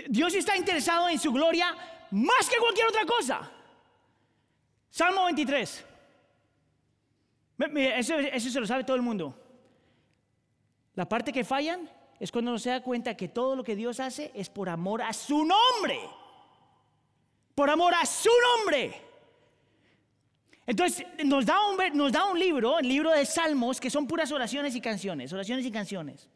Dios 0.08 0.34
está 0.34 0.56
interesado 0.56 1.08
en 1.08 1.18
su 1.18 1.32
gloria 1.32 1.76
más 2.10 2.48
que 2.48 2.58
cualquier 2.58 2.88
otra 2.88 3.04
cosa. 3.06 3.50
Salmo 4.90 5.24
23. 5.26 5.84
Eso, 7.58 8.18
eso 8.18 8.50
se 8.50 8.60
lo 8.60 8.66
sabe 8.66 8.84
todo 8.84 8.96
el 8.96 9.02
mundo. 9.02 9.38
La 10.94 11.08
parte 11.08 11.32
que 11.32 11.44
fallan 11.44 11.88
es 12.18 12.32
cuando 12.32 12.50
uno 12.50 12.58
se 12.58 12.70
da 12.70 12.82
cuenta 12.82 13.16
que 13.16 13.28
todo 13.28 13.54
lo 13.56 13.64
que 13.64 13.76
Dios 13.76 14.00
hace 14.00 14.30
es 14.34 14.48
por 14.48 14.68
amor 14.68 15.02
a 15.02 15.12
su 15.12 15.44
nombre. 15.44 15.98
Por 17.54 17.70
amor 17.70 17.94
a 17.94 18.04
su 18.06 18.30
nombre. 18.56 19.11
Entonces 20.66 21.06
nos 21.24 21.44
da, 21.44 21.56
un, 21.68 21.96
nos 21.96 22.12
da 22.12 22.26
un 22.26 22.38
libro, 22.38 22.78
el 22.78 22.88
libro 22.88 23.10
de 23.10 23.26
Salmos, 23.26 23.80
que 23.80 23.90
son 23.90 24.06
puras 24.06 24.30
oraciones 24.30 24.74
y 24.74 24.80
canciones, 24.80 25.32
oraciones 25.32 25.66
y 25.66 25.70
canciones. 25.70 26.28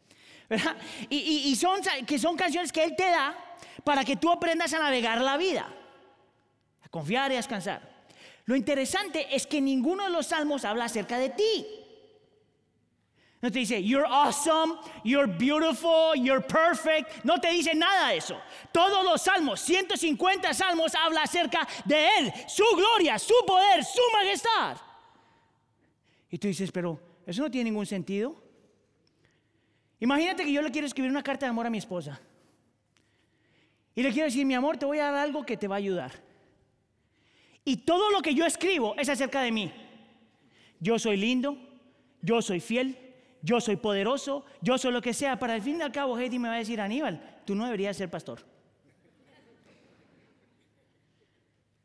Y, 1.10 1.56
son, 1.56 1.80
que 2.06 2.18
son 2.18 2.36
canciones 2.36 2.72
que 2.72 2.84
Él 2.84 2.94
te 2.96 3.10
da 3.10 3.36
para 3.84 4.04
que 4.04 4.16
tú 4.16 4.30
aprendas 4.30 4.72
a 4.74 4.78
navegar 4.78 5.20
la 5.20 5.36
vida. 5.36 5.72
a 6.82 6.88
confiar 6.88 7.30
y 7.30 7.34
a 7.34 7.38
descansar. 7.38 7.96
Lo 8.44 8.54
interesante 8.54 9.34
es 9.34 9.46
que 9.46 9.60
ninguno 9.60 10.04
de 10.04 10.10
los 10.10 10.26
salmos 10.26 10.64
habla 10.64 10.84
acerca 10.84 11.18
de 11.18 11.30
ti. 11.30 11.66
No 13.46 13.52
te 13.52 13.60
dice, 13.60 13.80
you're 13.80 14.04
awesome, 14.04 14.76
you're 15.04 15.28
beautiful, 15.28 16.16
you're 16.16 16.40
perfect. 16.40 17.24
No 17.24 17.38
te 17.38 17.52
dice 17.52 17.76
nada 17.76 18.08
de 18.08 18.16
eso. 18.16 18.36
Todos 18.72 19.04
los 19.04 19.22
salmos, 19.22 19.60
150 19.60 20.52
salmos, 20.52 20.92
habla 20.96 21.22
acerca 21.22 21.64
de 21.84 22.08
Él, 22.18 22.32
su 22.48 22.64
gloria, 22.74 23.20
su 23.20 23.34
poder, 23.46 23.84
su 23.84 24.02
majestad. 24.12 24.78
Y 26.28 26.38
tú 26.38 26.48
dices, 26.48 26.72
pero 26.72 26.98
eso 27.24 27.42
no 27.42 27.48
tiene 27.48 27.70
ningún 27.70 27.86
sentido. 27.86 28.34
Imagínate 30.00 30.42
que 30.42 30.50
yo 30.50 30.60
le 30.60 30.72
quiero 30.72 30.88
escribir 30.88 31.12
una 31.12 31.22
carta 31.22 31.46
de 31.46 31.50
amor 31.50 31.66
a 31.66 31.70
mi 31.70 31.78
esposa. 31.78 32.20
Y 33.94 34.02
le 34.02 34.10
quiero 34.10 34.24
decir, 34.24 34.44
mi 34.44 34.54
amor, 34.54 34.76
te 34.76 34.86
voy 34.86 34.98
a 34.98 35.04
dar 35.12 35.14
algo 35.18 35.46
que 35.46 35.56
te 35.56 35.68
va 35.68 35.76
a 35.76 35.78
ayudar. 35.78 36.10
Y 37.64 37.76
todo 37.76 38.10
lo 38.10 38.22
que 38.22 38.34
yo 38.34 38.44
escribo 38.44 38.96
es 38.96 39.08
acerca 39.08 39.40
de 39.42 39.52
mí. 39.52 39.72
Yo 40.80 40.98
soy 40.98 41.16
lindo, 41.16 41.56
yo 42.22 42.42
soy 42.42 42.58
fiel, 42.58 43.05
yo 43.42 43.60
soy 43.60 43.76
poderoso, 43.76 44.44
yo 44.60 44.78
soy 44.78 44.92
lo 44.92 45.00
que 45.00 45.14
sea. 45.14 45.38
Para 45.38 45.54
el 45.54 45.62
fin 45.62 45.78
y 45.78 45.82
al 45.82 45.92
cabo, 45.92 46.18
Heidi 46.18 46.38
me 46.38 46.48
va 46.48 46.54
a 46.54 46.58
decir, 46.58 46.80
Aníbal, 46.80 47.42
tú 47.44 47.54
no 47.54 47.64
deberías 47.64 47.96
ser 47.96 48.10
pastor. 48.10 48.40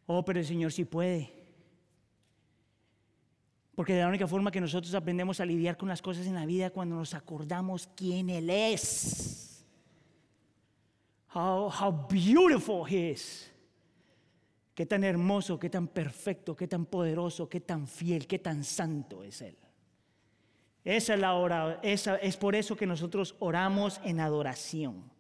Oh, 0.05 0.25
pero 0.25 0.39
el 0.39 0.45
Señor 0.45 0.71
sí 0.71 0.85
puede. 0.85 1.31
Porque 3.75 3.93
de 3.93 4.01
la 4.01 4.09
única 4.09 4.27
forma 4.27 4.51
que 4.51 4.59
nosotros 4.59 4.93
aprendemos 4.93 5.39
a 5.39 5.45
lidiar 5.45 5.77
con 5.77 5.87
las 5.87 6.01
cosas 6.01 6.27
en 6.27 6.35
la 6.35 6.45
vida 6.45 6.69
cuando 6.71 6.95
nos 6.95 7.13
acordamos 7.13 7.87
quién 7.95 8.29
Él 8.29 8.49
es. 8.49 9.65
How 11.33 12.07
beautiful 12.09 12.85
He 12.85 13.11
is. 13.11 13.49
Qué 14.75 14.85
tan 14.85 15.03
hermoso, 15.03 15.59
qué 15.59 15.69
tan 15.69 15.87
perfecto, 15.87 16.55
qué 16.55 16.67
tan 16.67 16.85
poderoso, 16.85 17.47
qué 17.47 17.61
tan 17.61 17.87
fiel, 17.87 18.27
qué 18.27 18.39
tan 18.39 18.63
santo 18.63 19.23
es 19.23 19.41
Él. 19.41 19.57
Esa 20.83 21.13
es 21.13 21.19
la 21.19 21.33
hora, 21.33 21.79
es 21.83 22.37
por 22.37 22.55
eso 22.55 22.75
que 22.75 22.87
nosotros 22.87 23.35
oramos 23.39 24.01
en 24.03 24.19
adoración. 24.19 25.11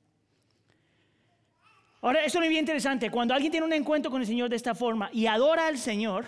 Ahora, 2.01 2.25
eso 2.25 2.41
es 2.41 2.49
bien 2.49 2.61
interesante. 2.61 3.11
Cuando 3.11 3.33
alguien 3.33 3.51
tiene 3.51 3.67
un 3.67 3.73
encuentro 3.73 4.09
con 4.09 4.21
el 4.21 4.27
Señor 4.27 4.49
de 4.49 4.55
esta 4.55 4.73
forma 4.73 5.09
y 5.13 5.27
adora 5.27 5.67
al 5.67 5.77
Señor, 5.77 6.25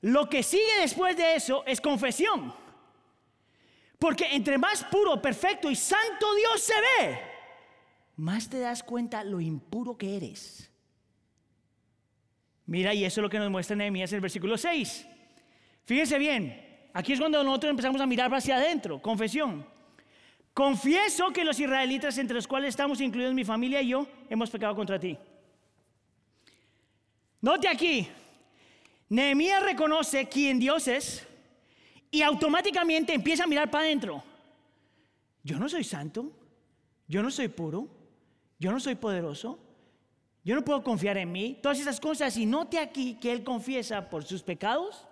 lo 0.00 0.28
que 0.28 0.42
sigue 0.42 0.80
después 0.80 1.16
de 1.16 1.36
eso 1.36 1.64
es 1.64 1.80
confesión. 1.80 2.52
Porque 4.00 4.26
entre 4.32 4.58
más 4.58 4.84
puro, 4.84 5.22
perfecto 5.22 5.70
y 5.70 5.76
santo 5.76 6.26
Dios 6.34 6.60
se 6.60 6.74
ve, 6.74 7.18
más 8.16 8.50
te 8.50 8.58
das 8.58 8.82
cuenta 8.82 9.22
lo 9.22 9.40
impuro 9.40 9.96
que 9.96 10.16
eres. 10.16 10.72
Mira, 12.66 12.92
y 12.94 13.04
eso 13.04 13.20
es 13.20 13.22
lo 13.22 13.30
que 13.30 13.38
nos 13.38 13.50
muestra 13.50 13.76
Nehemías 13.76 14.10
en 14.12 14.16
el 14.16 14.22
versículo 14.22 14.58
6. 14.58 15.06
Fíjense 15.84 16.18
bien, 16.18 16.67
aquí 16.98 17.12
es 17.12 17.20
cuando 17.20 17.44
nosotros 17.44 17.70
empezamos 17.70 18.00
a 18.00 18.06
mirar 18.06 18.34
hacia 18.34 18.56
adentro, 18.56 19.00
confesión. 19.00 19.64
Confieso 20.52 21.32
que 21.32 21.44
los 21.44 21.60
israelitas, 21.60 22.18
entre 22.18 22.34
los 22.34 22.48
cuales 22.48 22.70
estamos 22.70 23.00
incluidos 23.00 23.34
mi 23.34 23.44
familia 23.44 23.80
y 23.80 23.90
yo, 23.90 24.08
hemos 24.28 24.50
pecado 24.50 24.74
contra 24.74 24.98
ti. 24.98 25.16
Note 27.40 27.68
aquí, 27.68 28.08
Nehemías 29.10 29.62
reconoce 29.62 30.28
quién 30.28 30.58
Dios 30.58 30.88
es 30.88 31.24
y 32.10 32.22
automáticamente 32.22 33.14
empieza 33.14 33.44
a 33.44 33.46
mirar 33.46 33.70
para 33.70 33.84
adentro. 33.84 34.24
Yo 35.44 35.56
no 35.56 35.68
soy 35.68 35.84
santo, 35.84 36.32
yo 37.06 37.22
no 37.22 37.30
soy 37.30 37.46
puro, 37.46 37.86
yo 38.58 38.72
no 38.72 38.80
soy 38.80 38.96
poderoso, 38.96 39.60
yo 40.42 40.56
no 40.56 40.64
puedo 40.64 40.82
confiar 40.82 41.16
en 41.16 41.30
mí. 41.30 41.60
Todas 41.62 41.78
esas 41.78 42.00
cosas. 42.00 42.36
Y 42.36 42.44
note 42.44 42.80
aquí 42.80 43.14
que 43.20 43.30
él 43.30 43.44
confiesa 43.44 44.10
por 44.10 44.24
sus 44.24 44.42
pecados, 44.42 45.06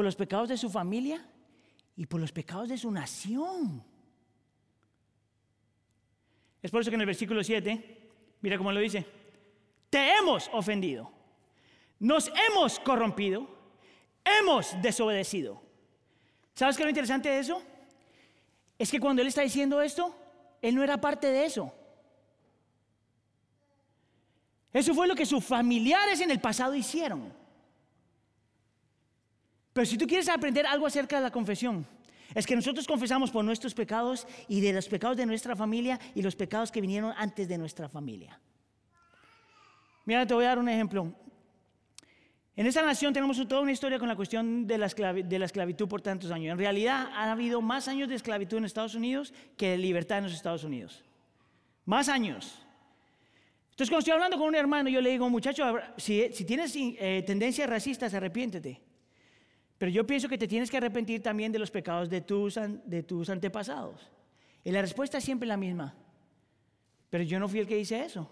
por 0.00 0.04
los 0.06 0.16
pecados 0.16 0.48
de 0.48 0.56
su 0.56 0.70
familia 0.70 1.22
y 1.94 2.06
por 2.06 2.20
los 2.20 2.32
pecados 2.32 2.70
de 2.70 2.78
su 2.78 2.90
nación. 2.90 3.84
Es 6.62 6.70
por 6.70 6.80
eso 6.80 6.90
que 6.90 6.94
en 6.94 7.02
el 7.02 7.06
versículo 7.06 7.44
7, 7.44 8.08
mira 8.40 8.56
cómo 8.56 8.72
lo 8.72 8.80
dice, 8.80 9.06
te 9.90 10.14
hemos 10.14 10.48
ofendido 10.54 11.12
nos 12.00 12.32
hemos 12.48 12.80
corrompido, 12.80 13.46
hemos 14.24 14.74
desobedecido. 14.80 15.60
¿Sabes 16.54 16.74
qué 16.74 16.82
es 16.82 16.86
lo 16.86 16.90
interesante 16.90 17.28
de 17.28 17.40
eso? 17.40 17.62
Es 18.78 18.90
que 18.90 18.98
cuando 18.98 19.20
él 19.20 19.28
está 19.28 19.42
diciendo 19.42 19.82
esto, 19.82 20.16
él 20.62 20.74
no 20.74 20.82
era 20.82 20.98
parte 20.98 21.30
de 21.30 21.44
eso. 21.44 21.70
Eso 24.72 24.94
fue 24.94 25.06
lo 25.06 25.14
que 25.14 25.26
sus 25.26 25.44
familiares 25.44 26.22
en 26.22 26.30
el 26.30 26.40
pasado 26.40 26.74
hicieron. 26.74 27.39
Pero 29.72 29.86
si 29.86 29.96
tú 29.96 30.06
quieres 30.06 30.28
aprender 30.28 30.66
algo 30.66 30.86
acerca 30.86 31.16
de 31.16 31.22
la 31.22 31.30
confesión, 31.30 31.86
es 32.34 32.46
que 32.46 32.54
nosotros 32.54 32.86
confesamos 32.86 33.30
por 33.30 33.44
nuestros 33.44 33.74
pecados 33.74 34.26
y 34.48 34.60
de 34.60 34.72
los 34.72 34.88
pecados 34.88 35.16
de 35.16 35.26
nuestra 35.26 35.56
familia 35.56 35.98
y 36.14 36.22
los 36.22 36.36
pecados 36.36 36.70
que 36.70 36.80
vinieron 36.80 37.12
antes 37.16 37.48
de 37.48 37.58
nuestra 37.58 37.88
familia. 37.88 38.38
Mira, 40.04 40.26
te 40.26 40.34
voy 40.34 40.44
a 40.44 40.48
dar 40.48 40.58
un 40.58 40.68
ejemplo. 40.68 41.12
En 42.56 42.66
esa 42.66 42.82
nación 42.82 43.12
tenemos 43.12 43.36
toda 43.48 43.60
una 43.60 43.72
historia 43.72 43.98
con 43.98 44.08
la 44.08 44.16
cuestión 44.16 44.66
de 44.66 44.76
la, 44.76 44.86
esclavitud 44.86 45.88
por 45.88 46.02
tantos 46.02 46.30
años. 46.30 46.52
En 46.52 46.58
realidad 46.58 47.08
ha 47.14 47.30
habido 47.30 47.60
más 47.60 47.88
años 47.88 48.08
de 48.08 48.16
esclavitud 48.16 48.58
en 48.58 48.64
Estados 48.64 48.94
Unidos 48.94 49.32
que 49.56 49.70
de 49.70 49.78
libertad 49.78 50.18
en 50.18 50.24
los 50.24 50.34
Estados 50.34 50.64
Unidos. 50.64 51.02
Más 51.84 52.08
años. 52.08 52.60
Entonces 53.70 53.88
cuando 53.88 54.00
estoy 54.00 54.12
hablando 54.12 54.36
con 54.36 54.48
un 54.48 54.54
hermano, 54.54 54.90
yo 54.90 55.00
le 55.00 55.10
digo, 55.10 55.30
muchacho, 55.30 55.64
si, 55.96 56.28
tienes 56.44 56.74
eh, 56.76 57.22
tendencias 57.26 57.68
racistas, 57.68 58.12
arrepiéntete. 58.12 58.89
Pero 59.80 59.92
yo 59.92 60.06
pienso 60.06 60.28
que 60.28 60.36
te 60.36 60.46
tienes 60.46 60.70
que 60.70 60.76
arrepentir 60.76 61.22
también 61.22 61.50
de 61.52 61.58
los 61.58 61.70
pecados 61.70 62.10
de 62.10 62.20
tus, 62.20 62.58
antepasados. 63.30 64.10
Y 64.62 64.70
la 64.72 64.82
respuesta 64.82 65.16
es 65.16 65.24
siempre 65.24 65.48
la 65.48 65.56
misma. 65.56 65.94
Pero 67.08 67.24
yo 67.24 67.40
no 67.40 67.48
fui 67.48 67.60
el 67.60 67.66
que 67.66 67.80
hice 67.80 68.04
eso. 68.04 68.30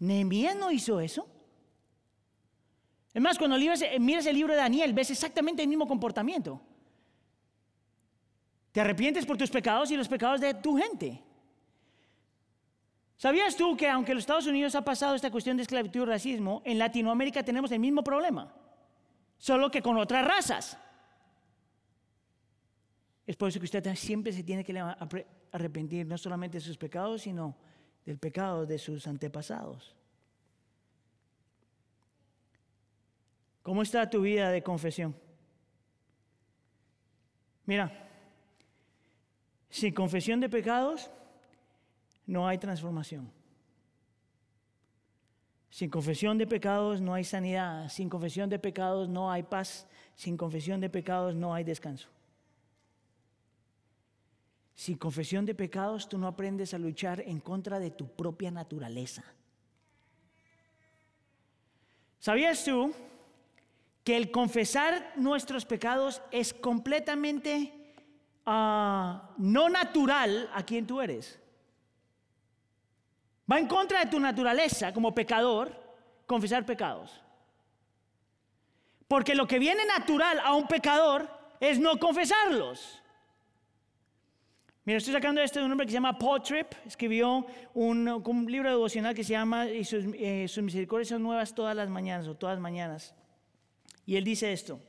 Nehemías 0.00 0.56
no 0.56 0.72
hizo 0.72 0.98
eso. 0.98 1.28
Es 3.14 3.22
más, 3.22 3.38
cuando 3.38 3.56
miras 3.56 4.26
el 4.26 4.34
libro 4.34 4.52
de 4.52 4.58
Daniel, 4.58 4.92
ves 4.94 5.12
exactamente 5.12 5.62
el 5.62 5.68
mismo 5.68 5.86
comportamiento. 5.86 6.60
Te 8.72 8.80
arrepientes 8.80 9.24
por 9.24 9.36
tus 9.36 9.50
pecados 9.50 9.92
y 9.92 9.96
los 9.96 10.08
pecados 10.08 10.40
de 10.40 10.54
tu 10.54 10.76
gente. 10.76 11.22
¿Sabías 13.16 13.54
tú 13.54 13.76
que 13.76 13.88
aunque 13.88 14.12
los 14.12 14.22
Estados 14.22 14.48
Unidos 14.48 14.74
ha 14.74 14.82
pasado 14.82 15.14
esta 15.14 15.30
cuestión 15.30 15.56
de 15.56 15.62
esclavitud 15.62 16.02
y 16.02 16.06
racismo, 16.06 16.62
en 16.64 16.80
Latinoamérica 16.80 17.44
tenemos 17.44 17.70
el 17.70 17.78
mismo 17.78 18.02
problema, 18.02 18.52
solo 19.38 19.70
que 19.70 19.80
con 19.80 19.96
otras 19.96 20.26
razas? 20.26 20.78
Es 23.26 23.36
por 23.36 23.48
eso 23.48 23.58
que 23.58 23.66
usted 23.66 23.94
siempre 23.94 24.32
se 24.32 24.42
tiene 24.42 24.64
que 24.64 24.78
arrepentir 25.52 26.06
no 26.06 26.18
solamente 26.18 26.58
de 26.58 26.62
sus 26.62 26.76
pecados, 26.76 27.22
sino 27.22 27.56
del 28.04 28.18
pecado 28.18 28.66
de 28.66 28.78
sus 28.78 29.06
antepasados. 29.06 29.94
¿Cómo 33.62 33.82
está 33.82 34.08
tu 34.08 34.22
vida 34.22 34.50
de 34.50 34.62
confesión? 34.62 35.14
Mira, 37.66 37.92
sin 39.68 39.92
confesión 39.92 40.40
de 40.40 40.48
pecados 40.48 41.10
no 42.26 42.48
hay 42.48 42.56
transformación. 42.56 43.30
Sin 45.78 45.90
confesión 45.90 46.38
de 46.38 46.46
pecados 46.48 47.00
no 47.00 47.14
hay 47.14 47.22
sanidad. 47.22 47.88
Sin 47.88 48.08
confesión 48.08 48.50
de 48.50 48.58
pecados 48.58 49.08
no 49.08 49.30
hay 49.30 49.44
paz. 49.44 49.86
Sin 50.16 50.36
confesión 50.36 50.80
de 50.80 50.90
pecados 50.90 51.36
no 51.36 51.54
hay 51.54 51.62
descanso. 51.62 52.08
Sin 54.74 54.98
confesión 54.98 55.46
de 55.46 55.54
pecados 55.54 56.08
tú 56.08 56.18
no 56.18 56.26
aprendes 56.26 56.74
a 56.74 56.78
luchar 56.78 57.20
en 57.20 57.38
contra 57.38 57.78
de 57.78 57.92
tu 57.92 58.08
propia 58.08 58.50
naturaleza. 58.50 59.22
¿Sabías 62.18 62.64
tú 62.64 62.92
que 64.02 64.16
el 64.16 64.32
confesar 64.32 65.12
nuestros 65.14 65.64
pecados 65.64 66.20
es 66.32 66.52
completamente 66.52 67.94
ah, 68.44 69.30
no 69.38 69.68
natural 69.68 70.50
a 70.52 70.64
quien 70.64 70.88
tú 70.88 71.00
eres. 71.00 71.38
Va 73.50 73.58
en 73.58 73.66
contra 73.66 74.00
de 74.00 74.10
tu 74.10 74.20
naturaleza 74.20 74.92
como 74.92 75.14
pecador 75.14 75.72
confesar 76.26 76.66
pecados. 76.66 77.22
Porque 79.06 79.34
lo 79.34 79.46
que 79.46 79.58
viene 79.58 79.86
natural 79.86 80.38
a 80.44 80.54
un 80.54 80.66
pecador 80.66 81.28
es 81.60 81.78
no 81.78 81.98
confesarlos. 81.98 83.02
Mira, 84.84 84.98
estoy 84.98 85.12
sacando 85.12 85.40
esto 85.42 85.58
de 85.58 85.66
un 85.66 85.72
hombre 85.72 85.86
que 85.86 85.90
se 85.90 85.96
llama 85.96 86.18
Paul 86.18 86.42
Tripp. 86.42 86.72
Escribió 86.86 87.46
un, 87.74 88.46
libro 88.48 88.70
devocional 88.70 89.14
que 89.14 89.24
se 89.24 89.32
llama 89.32 89.66
y 89.66 89.84
sus, 89.84 90.04
eh, 90.14 90.46
sus 90.48 90.62
misericordias 90.62 91.08
son 91.08 91.22
nuevas 91.22 91.54
todas 91.54 91.74
las 91.76 91.88
mañanas 91.88 92.26
o 92.26 92.34
todas 92.34 92.56
las 92.56 92.62
mañanas. 92.62 93.14
Y 94.06 94.16
él 94.16 94.24
dice 94.24 94.50
esto, 94.52 94.80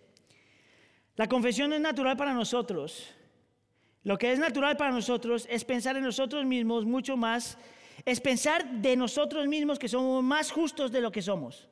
la 1.18 1.28
confesión 1.28 1.74
es 1.74 1.82
natural 1.82 2.16
para 2.16 2.34
nosotros. 2.34 3.14
Lo 4.04 4.18
que 4.18 4.32
es 4.32 4.40
natural 4.40 4.78
para 4.78 4.92
nosotros 4.92 5.46
es 5.50 5.66
pensar 5.66 5.98
en 5.98 6.04
nosotros 6.04 6.46
mismos 6.46 6.86
mucho 6.86 7.18
más, 7.18 7.58
es 8.06 8.20
pensar 8.20 8.70
de 8.70 8.96
nosotros 8.96 9.48
mismos 9.48 9.80
que 9.80 9.88
somos 9.88 10.24
más 10.24 10.52
justos 10.52 10.92
de 10.92 11.02
lo 11.02 11.12
que 11.12 11.22
somos. 11.22 11.68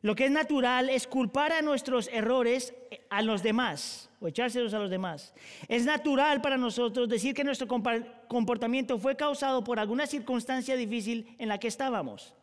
Lo 0.00 0.14
que 0.14 0.26
es 0.26 0.30
natural 0.30 0.90
es 0.90 1.06
culpar 1.06 1.52
a 1.52 1.62
nuestros 1.62 2.08
errores 2.12 2.72
a 3.10 3.20
los 3.22 3.42
demás 3.42 4.08
o 4.20 4.28
echárselos 4.28 4.72
a 4.74 4.78
los 4.78 4.90
demás. 4.90 5.34
Es 5.66 5.84
natural 5.84 6.40
para 6.40 6.56
nosotros 6.56 7.08
decir 7.08 7.34
que 7.34 7.42
nuestro 7.42 7.66
comportamiento 7.66 8.98
fue 8.98 9.16
causado 9.16 9.64
por 9.64 9.80
alguna 9.80 10.06
circunstancia 10.06 10.76
difícil 10.76 11.34
en 11.38 11.48
la 11.48 11.58
que 11.58 11.68
estábamos. 11.68 12.34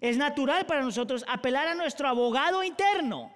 Es 0.00 0.16
natural 0.16 0.66
para 0.66 0.82
nosotros 0.82 1.24
apelar 1.26 1.66
a 1.66 1.74
nuestro 1.74 2.06
abogado 2.06 2.62
interno 2.62 3.32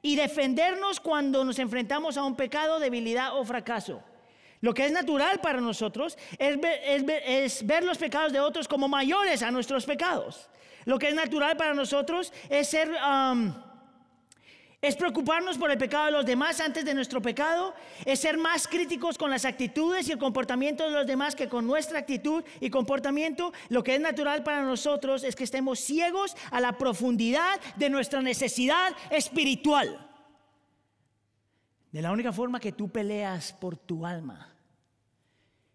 y 0.00 0.16
defendernos 0.16 0.98
cuando 0.98 1.44
nos 1.44 1.58
enfrentamos 1.58 2.16
a 2.16 2.24
un 2.24 2.36
pecado, 2.36 2.78
debilidad 2.78 3.36
o 3.38 3.44
fracaso. 3.44 4.02
Lo 4.64 4.72
que 4.72 4.86
es 4.86 4.92
natural 4.92 5.42
para 5.42 5.60
nosotros 5.60 6.16
es 6.38 6.58
ver, 7.66 7.84
los 7.84 7.98
pecados 7.98 8.32
de 8.32 8.40
otros 8.40 8.66
como 8.66 8.88
mayores 8.88 9.42
a 9.42 9.50
nuestros 9.50 9.84
pecados. 9.84 10.48
Lo 10.86 10.98
que 10.98 11.08
es 11.08 11.14
natural 11.14 11.54
para 11.58 11.74
nosotros 11.74 12.32
es 12.48 12.66
ser... 12.66 12.90
Um, 12.90 13.52
es 14.80 14.96
preocuparnos 14.96 15.58
por 15.58 15.70
el 15.70 15.76
pecado 15.76 16.06
de 16.06 16.12
los 16.12 16.24
demás 16.24 16.60
antes 16.60 16.82
de 16.82 16.94
nuestro 16.94 17.20
pecado. 17.20 17.74
Es 18.06 18.20
ser 18.20 18.38
más 18.38 18.66
críticos 18.66 19.18
con 19.18 19.30
las 19.30 19.44
actitudes 19.44 20.08
y 20.08 20.12
el 20.12 20.18
comportamiento 20.18 20.84
de 20.84 20.92
los 20.92 21.06
demás 21.06 21.34
que 21.34 21.46
con 21.46 21.66
nuestra 21.66 21.98
actitud 21.98 22.42
y 22.58 22.70
comportamiento. 22.70 23.52
Lo 23.68 23.84
que 23.84 23.96
es 23.96 24.00
natural 24.00 24.42
para 24.44 24.62
nosotros 24.62 25.24
es 25.24 25.36
que 25.36 25.44
estemos 25.44 25.78
ciegos 25.78 26.34
a 26.50 26.60
la 26.60 26.78
profundidad 26.78 27.60
de 27.76 27.90
nuestra 27.90 28.22
necesidad 28.22 28.94
espiritual. 29.10 30.08
De 31.92 32.00
la 32.00 32.12
única 32.12 32.32
forma 32.32 32.60
que 32.60 32.72
tú 32.72 32.88
peleas 32.88 33.52
por 33.52 33.76
tu 33.76 34.06
alma 34.06 34.53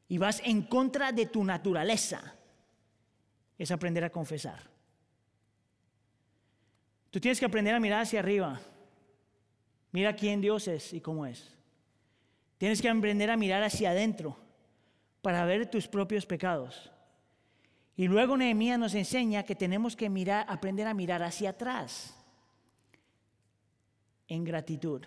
y 0.09 0.17
vas 0.17 0.41
en 0.43 0.63
contra 0.63 1.13
de 1.13 1.27
tu 1.27 1.45
naturaleza 1.45 2.35
es 3.57 3.71
aprender 3.71 4.03
a 4.03 4.09
confesar. 4.09 4.69
Tú 7.09 7.21
tienes 7.21 7.39
que 7.39 7.45
aprender 7.45 7.73
a 7.73 7.79
mirar 7.79 8.01
hacia 8.01 8.19
arriba 8.19 8.59
Mira 9.91 10.15
quién 10.15 10.41
Dios 10.41 10.67
es 10.67 10.93
y 10.93 11.01
cómo 11.01 11.25
es. 11.25 11.51
Tienes 12.57 12.81
que 12.81 12.89
aprender 12.89 13.31
a 13.31 13.37
mirar 13.37 13.63
hacia 13.63 13.91
adentro 13.91 14.37
para 15.21 15.45
ver 15.45 15.69
tus 15.69 15.87
propios 15.87 16.25
pecados. 16.25 16.91
Y 17.95 18.07
luego 18.07 18.37
Nehemías 18.37 18.79
nos 18.79 18.93
enseña 18.93 19.43
que 19.43 19.55
tenemos 19.55 19.95
que 19.95 20.09
mirar, 20.09 20.45
aprender 20.47 20.87
a 20.87 20.93
mirar 20.93 21.23
hacia 21.23 21.51
atrás 21.51 22.15
en 24.27 24.43
gratitud. 24.43 25.03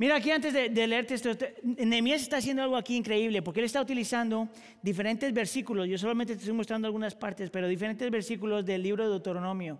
Mira 0.00 0.16
aquí 0.16 0.30
antes 0.30 0.54
de, 0.54 0.86
leerte 0.86 1.12
esto, 1.12 1.28
Nehemías 1.62 2.22
está 2.22 2.38
haciendo 2.38 2.62
algo 2.62 2.74
aquí 2.74 2.96
increíble 2.96 3.42
porque 3.42 3.60
él 3.60 3.66
está 3.66 3.82
utilizando 3.82 4.48
diferentes 4.80 5.30
versículos. 5.30 5.86
Yo 5.86 5.98
solamente 5.98 6.32
te 6.32 6.38
estoy 6.38 6.54
mostrando 6.54 6.86
algunas 6.86 7.14
partes, 7.14 7.50
pero 7.50 7.68
diferentes 7.68 8.10
versículos 8.10 8.64
del 8.64 8.82
libro 8.82 9.04
de 9.04 9.10
Deuteronomio 9.10 9.78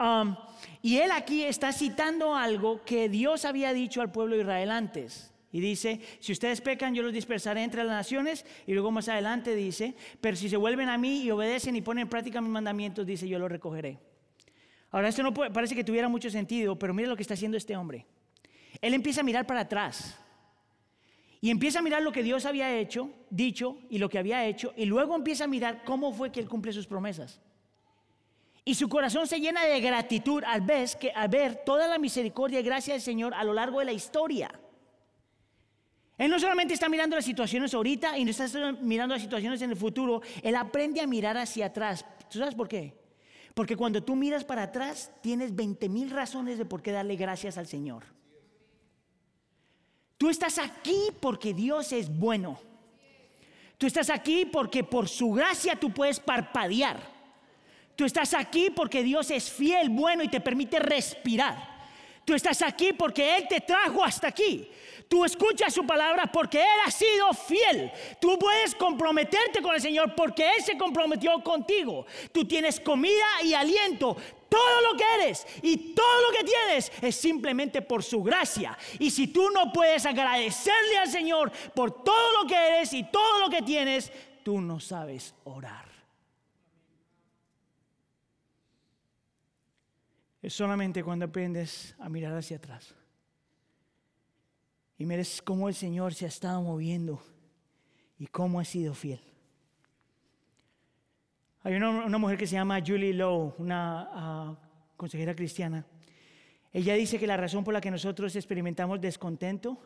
Um, 0.00 0.36
y 0.80 0.98
él 0.98 1.10
aquí 1.10 1.42
está 1.42 1.72
citando 1.72 2.36
algo 2.36 2.84
que 2.84 3.08
Dios 3.08 3.44
había 3.44 3.72
dicho 3.72 4.00
al 4.00 4.12
pueblo 4.12 4.36
de 4.36 4.42
Israel 4.42 4.70
antes. 4.70 5.34
Y 5.50 5.58
dice, 5.58 6.00
si 6.20 6.30
ustedes 6.30 6.60
pecan, 6.60 6.94
yo 6.94 7.02
los 7.02 7.12
dispersaré 7.12 7.64
entre 7.64 7.82
las 7.82 7.92
naciones. 7.92 8.46
Y 8.68 8.74
luego 8.74 8.92
más 8.92 9.08
adelante 9.08 9.56
dice, 9.56 9.96
pero 10.20 10.36
si 10.36 10.48
se 10.48 10.56
vuelven 10.56 10.88
a 10.88 10.98
mí 10.98 11.22
y 11.22 11.32
obedecen 11.32 11.74
y 11.74 11.80
ponen 11.80 12.02
en 12.02 12.08
práctica 12.08 12.40
mis 12.40 12.52
mandamientos, 12.52 13.04
dice, 13.04 13.26
yo 13.26 13.40
los 13.40 13.50
recogeré. 13.50 13.98
Ahora, 14.92 15.08
esto 15.08 15.24
no 15.24 15.34
parece 15.34 15.74
que 15.74 15.82
tuviera 15.82 16.08
mucho 16.08 16.30
sentido, 16.30 16.78
pero 16.78 16.94
mire 16.94 17.08
lo 17.08 17.16
que 17.16 17.22
está 17.22 17.34
haciendo 17.34 17.56
este 17.56 17.76
hombre. 17.76 18.06
Él 18.80 18.94
empieza 18.94 19.20
a 19.20 19.24
mirar 19.24 19.46
para 19.46 19.60
atrás. 19.60 20.18
Y 21.40 21.50
empieza 21.50 21.78
a 21.78 21.82
mirar 21.82 22.02
lo 22.02 22.12
que 22.12 22.22
Dios 22.22 22.46
había 22.46 22.76
hecho, 22.76 23.10
dicho 23.30 23.78
y 23.90 23.98
lo 23.98 24.08
que 24.08 24.18
había 24.18 24.44
hecho. 24.46 24.72
Y 24.76 24.86
luego 24.86 25.14
empieza 25.14 25.44
a 25.44 25.48
mirar 25.48 25.84
cómo 25.84 26.12
fue 26.12 26.32
que 26.32 26.40
Él 26.40 26.48
cumple 26.48 26.72
sus 26.72 26.86
promesas. 26.86 27.40
Y 28.64 28.74
su 28.74 28.88
corazón 28.88 29.26
se 29.26 29.40
llena 29.40 29.64
de 29.64 29.80
gratitud 29.80 30.42
al 30.44 30.60
ver, 30.60 31.62
toda 31.64 31.88
la 31.88 31.98
misericordia 31.98 32.60
y 32.60 32.62
gracia 32.62 32.92
del 32.92 33.00
Señor 33.00 33.32
a 33.34 33.44
lo 33.44 33.54
largo 33.54 33.78
de 33.78 33.86
la 33.86 33.92
historia. 33.92 34.50
Él 36.18 36.30
no 36.30 36.38
solamente 36.38 36.74
está 36.74 36.88
mirando 36.88 37.16
las 37.16 37.24
situaciones 37.24 37.72
ahorita 37.72 38.18
y 38.18 38.24
no 38.24 38.30
está 38.30 38.72
mirando 38.82 39.14
las 39.14 39.22
situaciones 39.22 39.62
en 39.62 39.70
el 39.70 39.76
futuro, 39.76 40.20
él 40.42 40.56
aprende 40.56 41.00
a 41.00 41.06
mirar 41.06 41.38
hacia 41.38 41.66
atrás. 41.66 42.04
¿Tú 42.28 42.40
sabes 42.40 42.54
por 42.56 42.68
qué? 42.68 42.94
Porque 43.54 43.76
cuando 43.76 44.02
tú 44.02 44.16
miras 44.16 44.44
para 44.44 44.64
atrás, 44.64 45.12
tienes 45.22 45.54
20 45.54 45.88
mil 45.88 46.10
razones 46.10 46.58
de 46.58 46.64
por 46.64 46.82
qué 46.82 46.90
darle 46.90 47.16
gracias 47.16 47.56
al 47.56 47.68
Señor. 47.68 48.17
Tú 50.18 50.28
estás 50.28 50.58
aquí 50.58 51.10
porque 51.20 51.54
Dios 51.54 51.92
es 51.92 52.08
bueno. 52.10 52.60
Tú 53.78 53.86
estás 53.86 54.10
aquí 54.10 54.44
porque 54.44 54.82
por 54.82 55.08
su 55.08 55.32
gracia 55.32 55.76
tú 55.76 55.92
puedes 55.92 56.18
parpadear. 56.18 56.98
Tú 57.94 58.04
estás 58.04 58.34
aquí 58.34 58.70
porque 58.70 59.04
Dios 59.04 59.30
es 59.30 59.50
fiel, 59.50 59.88
bueno 59.88 60.24
y 60.24 60.28
te 60.28 60.40
permite 60.40 60.80
respirar. 60.80 61.78
Tú 62.24 62.34
estás 62.34 62.60
aquí 62.62 62.92
porque 62.92 63.36
Él 63.36 63.46
te 63.48 63.60
trajo 63.60 64.04
hasta 64.04 64.28
aquí. 64.28 64.68
Tú 65.08 65.24
escuchas 65.24 65.72
su 65.72 65.86
palabra 65.86 66.26
porque 66.26 66.58
Él 66.60 66.80
ha 66.84 66.90
sido 66.90 67.32
fiel. 67.32 67.90
Tú 68.20 68.38
puedes 68.38 68.74
comprometerte 68.74 69.62
con 69.62 69.74
el 69.74 69.80
Señor 69.80 70.14
porque 70.14 70.46
Él 70.46 70.62
se 70.62 70.76
comprometió 70.76 71.42
contigo. 71.42 72.04
Tú 72.30 72.44
tienes 72.44 72.78
comida 72.80 73.42
y 73.42 73.54
aliento. 73.54 74.16
Todo 74.48 74.92
lo 74.92 74.96
que 74.96 75.04
eres 75.22 75.46
y 75.62 75.94
todo 75.94 76.22
lo 76.22 76.38
que 76.38 76.44
tienes 76.44 76.92
es 77.02 77.16
simplemente 77.16 77.82
por 77.82 78.02
su 78.02 78.22
gracia. 78.22 78.76
Y 78.98 79.10
si 79.10 79.28
tú 79.28 79.50
no 79.50 79.72
puedes 79.72 80.06
agradecerle 80.06 80.98
al 80.98 81.08
Señor 81.08 81.52
por 81.74 82.02
todo 82.02 82.42
lo 82.42 82.48
que 82.48 82.56
eres 82.56 82.92
y 82.92 83.04
todo 83.04 83.40
lo 83.40 83.50
que 83.50 83.62
tienes, 83.62 84.10
tú 84.42 84.60
no 84.60 84.80
sabes 84.80 85.34
orar. 85.44 85.88
es 90.42 90.54
solamente 90.54 91.02
cuando 91.02 91.26
aprendes 91.26 91.94
a 91.98 92.08
mirar 92.08 92.36
hacia 92.36 92.56
atrás. 92.56 92.94
Y 94.96 95.04
mires 95.04 95.42
cómo 95.42 95.68
el 95.68 95.74
Señor 95.74 96.14
se 96.14 96.24
ha 96.24 96.28
estado 96.28 96.62
moviendo 96.62 97.22
y 98.18 98.26
cómo 98.26 98.58
ha 98.58 98.64
sido 98.64 98.94
fiel. 98.94 99.20
Hay 101.68 101.74
una, 101.74 102.16
mujer 102.16 102.38
que 102.38 102.46
se 102.46 102.54
llama 102.54 102.80
Julie 102.80 103.12
Lowe, 103.12 103.52
una 103.58 104.08
ah, 104.10 104.56
consejera 104.96 105.34
cristiana. 105.34 105.84
Ella 106.72 106.94
dice 106.94 107.18
que 107.18 107.26
la 107.26 107.36
razón 107.36 107.62
por 107.62 107.74
la 107.74 107.80
que 107.82 107.90
nosotros 107.90 108.34
experimentamos 108.36 108.98
descontento 108.98 109.78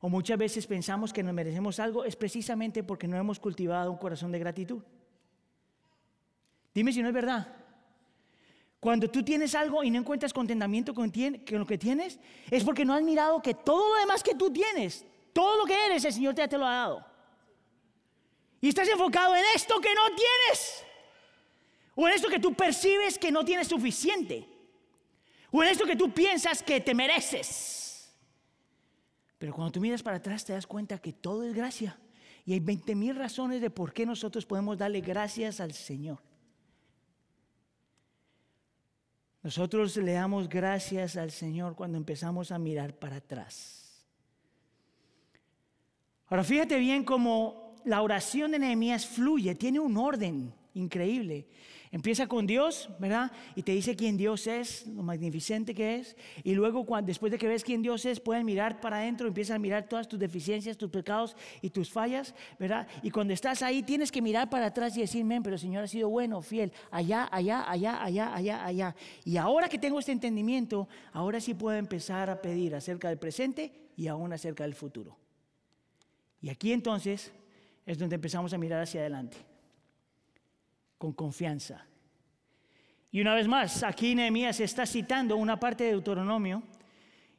o 0.00 0.08
muchas 0.08 0.38
veces 0.38 0.68
pensamos 0.68 1.12
que 1.12 1.24
nos 1.24 1.34
merecemos 1.34 1.80
algo 1.80 2.04
es 2.04 2.14
precisamente 2.14 2.84
porque 2.84 3.08
no 3.08 3.16
hemos 3.16 3.40
cultivado 3.40 3.90
un 3.90 3.98
corazón 3.98 4.30
de 4.30 4.38
gratitud. 4.38 4.84
Dime 6.72 6.92
si 6.92 7.02
no 7.02 7.08
es 7.08 7.14
verdad. 7.14 7.56
Cuando 8.78 9.10
tú 9.10 9.24
tienes 9.24 9.56
algo 9.56 9.82
y 9.82 9.90
no 9.90 9.98
encuentras 9.98 10.32
contentamiento 10.32 10.94
con, 10.94 11.10
lo 11.50 11.66
que 11.66 11.76
tienes, 11.76 12.20
es 12.52 12.62
porque 12.62 12.84
no 12.84 12.94
has 12.94 13.02
mirado 13.02 13.42
que 13.42 13.54
todo 13.54 13.94
lo 13.94 13.98
demás 13.98 14.22
que 14.22 14.36
tú 14.36 14.52
tienes, 14.52 15.04
todo 15.32 15.58
lo 15.58 15.64
que 15.64 15.74
eres, 15.86 16.04
el 16.04 16.12
Señor 16.12 16.36
ya 16.36 16.46
te 16.46 16.56
lo 16.56 16.66
ha 16.66 16.72
dado. 16.72 17.06
Y 18.60 18.68
estás 18.68 18.88
enfocado 18.88 19.34
en 19.34 19.42
esto 19.56 19.80
que 19.80 19.92
no 19.92 20.06
tienes. 20.14 20.86
O 22.00 22.08
en 22.08 22.14
esto 22.14 22.30
que 22.30 22.38
tú 22.38 22.54
percibes 22.54 23.18
que 23.18 23.30
no 23.30 23.44
tienes 23.44 23.68
suficiente. 23.68 24.48
O 25.50 25.62
en 25.62 25.68
esto 25.68 25.84
que 25.84 25.96
tú 25.96 26.14
piensas 26.14 26.62
que 26.62 26.80
te 26.80 26.94
mereces. 26.94 28.10
Pero 29.36 29.52
cuando 29.52 29.72
tú 29.72 29.82
miras 29.82 30.02
para 30.02 30.16
atrás 30.16 30.42
te 30.42 30.54
das 30.54 30.66
cuenta 30.66 30.96
que 30.96 31.12
todo 31.12 31.42
es 31.42 31.52
gracia. 31.52 31.98
Y 32.46 32.54
hay 32.54 32.60
20 32.60 32.94
mil 32.94 33.16
razones 33.16 33.60
de 33.60 33.68
por 33.68 33.92
qué 33.92 34.06
nosotros 34.06 34.46
podemos 34.46 34.78
darle 34.78 35.02
gracias 35.02 35.60
al 35.60 35.74
Señor. 35.74 36.20
Nosotros 39.42 39.94
le 39.98 40.12
damos 40.12 40.48
gracias 40.48 41.18
al 41.18 41.30
Señor 41.30 41.76
cuando 41.76 41.98
empezamos 41.98 42.50
a 42.50 42.58
mirar 42.58 42.98
para 42.98 43.16
atrás. 43.16 44.06
Ahora 46.28 46.44
fíjate 46.44 46.78
bien 46.78 47.04
cómo 47.04 47.76
la 47.84 48.00
oración 48.00 48.52
de 48.52 48.58
Nehemías 48.58 49.04
fluye, 49.04 49.54
tiene 49.54 49.80
un 49.80 49.98
orden 49.98 50.54
increíble. 50.72 51.46
Empieza 51.92 52.28
con 52.28 52.46
Dios, 52.46 52.88
¿verdad? 53.00 53.32
Y 53.56 53.64
te 53.64 53.72
dice 53.72 53.96
quién 53.96 54.16
Dios 54.16 54.46
es, 54.46 54.86
lo 54.86 55.02
magnificente 55.02 55.74
que 55.74 55.96
es. 55.96 56.16
Y 56.44 56.54
luego, 56.54 56.86
cuando, 56.86 57.08
después 57.08 57.32
de 57.32 57.38
que 57.38 57.48
ves 57.48 57.64
quién 57.64 57.82
Dios 57.82 58.04
es, 58.04 58.20
pueden 58.20 58.46
mirar 58.46 58.80
para 58.80 58.98
adentro, 58.98 59.26
empiezan 59.26 59.56
a 59.56 59.58
mirar 59.58 59.88
todas 59.88 60.06
tus 60.06 60.16
deficiencias, 60.16 60.76
tus 60.76 60.88
pecados 60.88 61.34
y 61.60 61.70
tus 61.70 61.90
fallas, 61.90 62.32
¿verdad? 62.60 62.86
Y 63.02 63.10
cuando 63.10 63.34
estás 63.34 63.62
ahí, 63.62 63.82
tienes 63.82 64.12
que 64.12 64.22
mirar 64.22 64.48
para 64.48 64.66
atrás 64.66 64.96
y 64.96 65.00
decir, 65.00 65.24
men, 65.24 65.42
pero 65.42 65.54
el 65.54 65.60
Señor 65.60 65.82
ha 65.82 65.88
sido 65.88 66.08
bueno, 66.08 66.40
fiel, 66.42 66.72
allá, 66.92 67.28
allá, 67.32 67.68
allá, 67.68 68.04
allá, 68.04 68.34
allá, 68.36 68.64
allá. 68.64 68.96
Y 69.24 69.36
ahora 69.36 69.68
que 69.68 69.78
tengo 69.78 69.98
este 69.98 70.12
entendimiento, 70.12 70.88
ahora 71.12 71.40
sí 71.40 71.54
puedo 71.54 71.76
empezar 71.76 72.30
a 72.30 72.40
pedir 72.40 72.76
acerca 72.76 73.08
del 73.08 73.18
presente 73.18 73.72
y 73.96 74.06
aún 74.06 74.32
acerca 74.32 74.62
del 74.62 74.76
futuro. 74.76 75.16
Y 76.40 76.50
aquí 76.50 76.70
entonces 76.70 77.32
es 77.84 77.98
donde 77.98 78.14
empezamos 78.14 78.52
a 78.52 78.58
mirar 78.58 78.80
hacia 78.80 79.00
adelante 79.00 79.49
con 81.00 81.14
confianza. 81.14 81.86
Y 83.10 83.22
una 83.22 83.34
vez 83.34 83.48
más, 83.48 83.82
aquí 83.82 84.14
Nehemías 84.14 84.60
está 84.60 84.84
citando 84.84 85.34
una 85.38 85.58
parte 85.58 85.84
de 85.84 85.92
Deuteronomio 85.92 86.62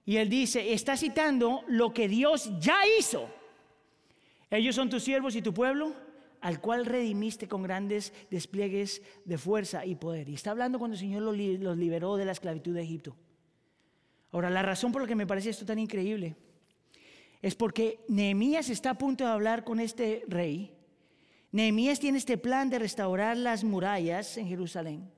y 0.04 0.18
él 0.18 0.30
dice, 0.30 0.74
está 0.74 0.98
citando 0.98 1.64
lo 1.68 1.94
que 1.94 2.08
Dios 2.08 2.52
ya 2.60 2.80
hizo. 2.98 3.30
Ellos 4.50 4.74
son 4.74 4.90
tus 4.90 5.04
siervos 5.04 5.36
y 5.36 5.44
tu 5.44 5.54
pueblo, 5.54 5.94
al 6.42 6.60
cual 6.60 6.88
redimiste 6.88 7.48
con 7.48 7.62
grandes 7.62 8.12
despliegues 8.32 9.04
de 9.26 9.38
fuerza 9.38 9.86
y 9.86 9.94
poder. 9.94 10.28
Y 10.28 10.34
está 10.34 10.50
hablando 10.50 10.80
cuando 10.80 10.96
el 10.96 11.00
Señor 11.00 11.22
los, 11.22 11.78
liberó 11.78 12.18
de 12.18 12.26
la 12.26 12.32
esclavitud 12.32 12.74
de 12.74 12.82
Egipto. 12.82 13.16
Ahora, 14.32 14.50
la 14.50 14.64
razón 14.64 14.92
por 14.92 15.04
la 15.04 15.08
que 15.08 15.16
me 15.16 15.28
parece 15.28 15.52
esto 15.52 15.68
tan 15.68 15.78
increíble 15.78 16.36
es 17.44 17.54
porque 17.54 18.00
Nehemías 18.08 18.72
está 18.72 18.90
a 18.90 18.98
punto 18.98 19.24
de 19.24 19.30
hablar 19.30 19.64
con 19.64 19.80
este 19.80 20.24
rey. 20.28 20.81
Nehemías 21.52 22.00
tiene 22.00 22.18
este 22.18 22.38
plan 22.38 22.70
de 22.70 22.80
restaurar 22.80 23.36
las 23.36 23.64
murallas 23.64 24.38
en 24.38 24.48
Jerusalén. 24.48 25.12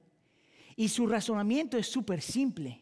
Y 0.75 0.89
su 0.89 1.05
razonamiento 1.05 1.77
es 1.77 1.87
súper 1.87 2.21
simple. 2.21 2.81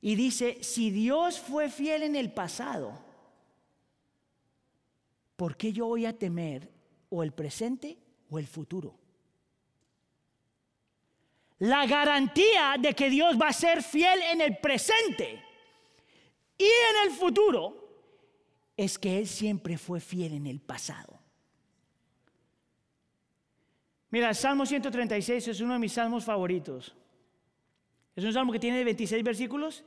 Y 0.00 0.14
dice, 0.14 0.58
si 0.62 0.90
Dios 0.90 1.38
fue 1.38 1.68
fiel 1.68 2.02
en 2.02 2.16
el 2.16 2.32
pasado, 2.32 2.98
¿por 5.36 5.56
qué 5.56 5.72
yo 5.72 5.86
voy 5.86 6.06
a 6.06 6.16
temer 6.16 6.70
o 7.10 7.22
el 7.22 7.32
presente 7.32 7.98
o 8.30 8.38
el 8.38 8.46
futuro? 8.46 8.98
La 11.58 11.86
garantía 11.86 12.76
de 12.78 12.94
que 12.94 13.10
Dios 13.10 13.36
va 13.40 13.48
a 13.48 13.52
ser 13.52 13.82
fiel 13.82 14.20
en 14.32 14.40
el 14.40 14.58
presente 14.58 15.42
y 16.56 16.64
en 16.64 17.10
el 17.10 17.16
futuro 17.16 17.88
es 18.76 18.96
que 18.96 19.18
Él 19.18 19.26
siempre 19.26 19.76
fue 19.76 20.00
fiel 20.00 20.34
en 20.34 20.46
el 20.46 20.60
pasado. 20.60 21.17
Mira, 24.10 24.30
el 24.30 24.34
Salmo 24.34 24.64
136 24.64 25.48
es 25.48 25.60
uno 25.60 25.74
de 25.74 25.78
mis 25.78 25.92
salmos 25.92 26.24
favoritos. 26.24 26.94
Es 28.16 28.24
un 28.24 28.32
salmo 28.32 28.52
que 28.52 28.58
tiene 28.58 28.82
26 28.84 29.22
versículos 29.22 29.84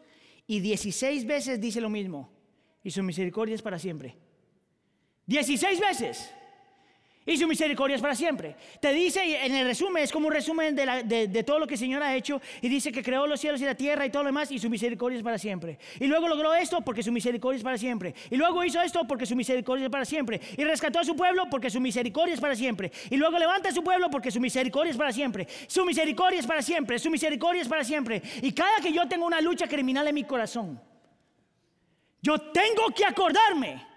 y 0.47 0.59
16 0.59 1.25
veces 1.25 1.59
dice 1.59 1.81
lo 1.81 1.89
mismo. 1.89 2.29
Y 2.83 2.91
su 2.91 3.03
misericordia 3.03 3.55
es 3.55 3.61
para 3.61 3.79
siempre. 3.79 4.15
16 5.25 5.79
veces. 5.79 6.33
Y 7.23 7.37
su 7.37 7.47
misericordia 7.47 7.95
es 7.95 8.01
para 8.01 8.15
siempre. 8.15 8.55
Te 8.79 8.91
dice 8.93 9.45
en 9.45 9.53
el 9.53 9.67
resumen, 9.67 10.03
es 10.03 10.11
como 10.11 10.27
un 10.27 10.33
resumen 10.33 10.75
de, 10.75 11.43
todo 11.45 11.59
lo 11.59 11.67
que 11.67 11.75
el 11.75 11.79
Señor 11.79 12.01
ha 12.01 12.15
hecho. 12.15 12.41
Y 12.61 12.67
dice 12.67 12.91
que 12.91 13.03
creó 13.03 13.27
los 13.27 13.39
cielos 13.39 13.61
y 13.61 13.65
la 13.65 13.75
tierra 13.75 14.07
y 14.07 14.09
todo 14.09 14.23
lo 14.23 14.29
demás. 14.29 14.51
Y 14.51 14.57
su 14.57 14.71
misericordia 14.71 15.17
es 15.17 15.23
para 15.23 15.37
siempre. 15.37 15.77
Y 15.99 16.07
luego 16.07 16.27
logró 16.27 16.55
esto 16.55 16.81
porque 16.81 17.03
su 17.03 17.11
misericordia 17.11 17.57
es 17.57 17.63
para 17.63 17.77
siempre. 17.77 18.15
Y 18.31 18.37
luego 18.37 18.63
hizo 18.63 18.81
esto 18.81 19.05
porque 19.07 19.27
su 19.27 19.35
misericordia 19.35 19.85
es 19.85 19.91
para 19.91 20.03
siempre. 20.03 20.41
Y 20.57 20.63
rescató 20.63 20.99
a 20.99 21.03
su 21.03 21.15
pueblo 21.15 21.47
porque 21.51 21.69
su 21.69 21.79
misericordia 21.79 22.33
es 22.33 22.41
para 22.41 22.55
siempre. 22.55 22.91
Y 23.11 23.17
luego 23.17 23.37
levanta 23.37 23.69
a 23.69 23.71
su 23.71 23.83
pueblo 23.83 24.09
porque 24.09 24.31
su 24.31 24.39
misericordia 24.39 24.89
es 24.89 24.97
para 24.97 25.13
siempre. 25.13 25.47
Su 25.67 25.85
misericordia 25.85 26.39
es 26.39 26.47
para 26.47 26.63
siempre. 26.63 26.97
Su 26.97 27.11
misericordia 27.11 27.61
es 27.61 27.67
para 27.67 27.83
siempre. 27.83 28.23
Y 28.41 28.51
cada 28.51 28.77
que 28.81 28.91
yo 28.91 29.07
tengo 29.07 29.27
una 29.27 29.41
lucha 29.41 29.67
criminal 29.67 30.07
en 30.07 30.15
mi 30.15 30.23
corazón, 30.23 30.81
yo 32.23 32.39
tengo 32.39 32.87
que 32.95 33.05
acordarme 33.05 33.90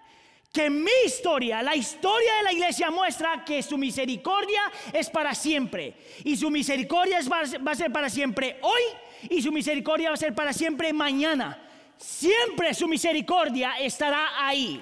que 0.55 0.69
mi 0.69 0.89
historia, 1.05 1.61
la 1.61 1.75
historia 1.75 2.37
de 2.37 2.43
la 2.43 2.53
iglesia 2.53 2.89
muestra 2.89 3.43
que 3.43 3.61
su 3.61 3.77
misericordia 3.77 4.61
es 4.93 5.09
para 5.09 5.35
siempre. 5.35 5.97
Y 6.23 6.37
su 6.37 6.49
misericordia 6.49 7.19
va 7.29 7.71
a 7.71 7.75
ser 7.75 7.91
para 7.91 8.09
siempre 8.09 8.57
hoy 8.61 8.81
y 9.29 9.41
su 9.41 9.51
misericordia 9.51 10.07
va 10.07 10.13
a 10.13 10.17
ser 10.17 10.33
para 10.33 10.53
siempre 10.53 10.93
mañana. 10.93 11.61
Siempre 11.97 12.73
su 12.73 12.87
misericordia 12.87 13.73
estará 13.79 14.47
ahí. 14.47 14.81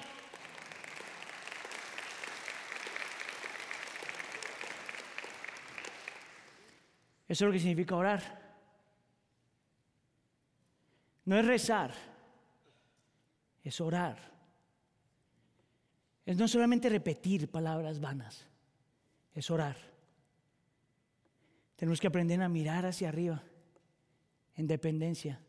Eso 7.26 7.44
es 7.44 7.48
lo 7.48 7.52
que 7.52 7.58
significa 7.58 7.96
orar. 7.96 8.22
No 11.24 11.36
es 11.36 11.44
rezar, 11.44 11.92
es 13.64 13.80
orar 13.80 14.33
es 16.26 16.36
no 16.36 16.48
solamente 16.48 16.88
repetir 16.88 17.50
palabras 17.50 18.00
vanas, 18.00 18.46
es 19.34 19.50
orar. 19.50 19.76
Tenemos 21.76 22.00
que 22.00 22.06
aprender 22.06 22.40
a 22.40 22.48
mirar 22.48 22.86
hacia 22.86 23.08
arriba 23.08 23.42
en 24.56 24.66
dependencia, 24.66 25.40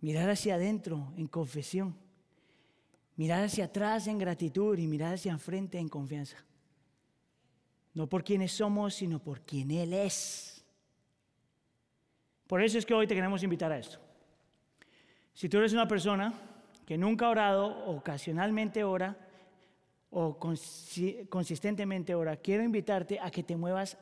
mirar 0.00 0.30
hacia 0.30 0.54
adentro 0.54 1.12
en 1.16 1.26
confesión, 1.26 1.96
mirar 3.16 3.44
hacia 3.44 3.64
atrás 3.64 4.06
en 4.06 4.18
gratitud 4.18 4.78
y 4.78 4.86
mirar 4.86 5.14
hacia 5.14 5.32
enfrente 5.32 5.78
en 5.78 5.88
confianza. 5.88 6.36
No 7.94 8.08
por 8.08 8.24
quienes 8.24 8.52
somos, 8.52 8.94
sino 8.94 9.18
por 9.18 9.40
quien 9.40 9.70
Él 9.70 9.92
es. 9.92 10.64
Por 12.46 12.62
eso 12.62 12.78
es 12.78 12.86
que 12.86 12.94
hoy 12.94 13.06
te 13.06 13.14
queremos 13.14 13.42
invitar 13.42 13.72
a 13.72 13.78
esto. 13.78 13.98
Si 15.34 15.48
tú 15.48 15.58
eres 15.58 15.72
una 15.72 15.88
persona 15.88 16.32
que 16.86 16.98
nunca 16.98 17.26
ha 17.26 17.30
orado, 17.30 17.86
ocasionalmente 17.86 18.84
ora, 18.84 19.16
o 20.12 20.38
consistentemente 20.38 22.12
ahora, 22.12 22.36
quiero 22.36 22.62
invitarte 22.62 23.18
a 23.18 23.30
que 23.30 23.42
te 23.42 23.56
muevas 23.56 23.96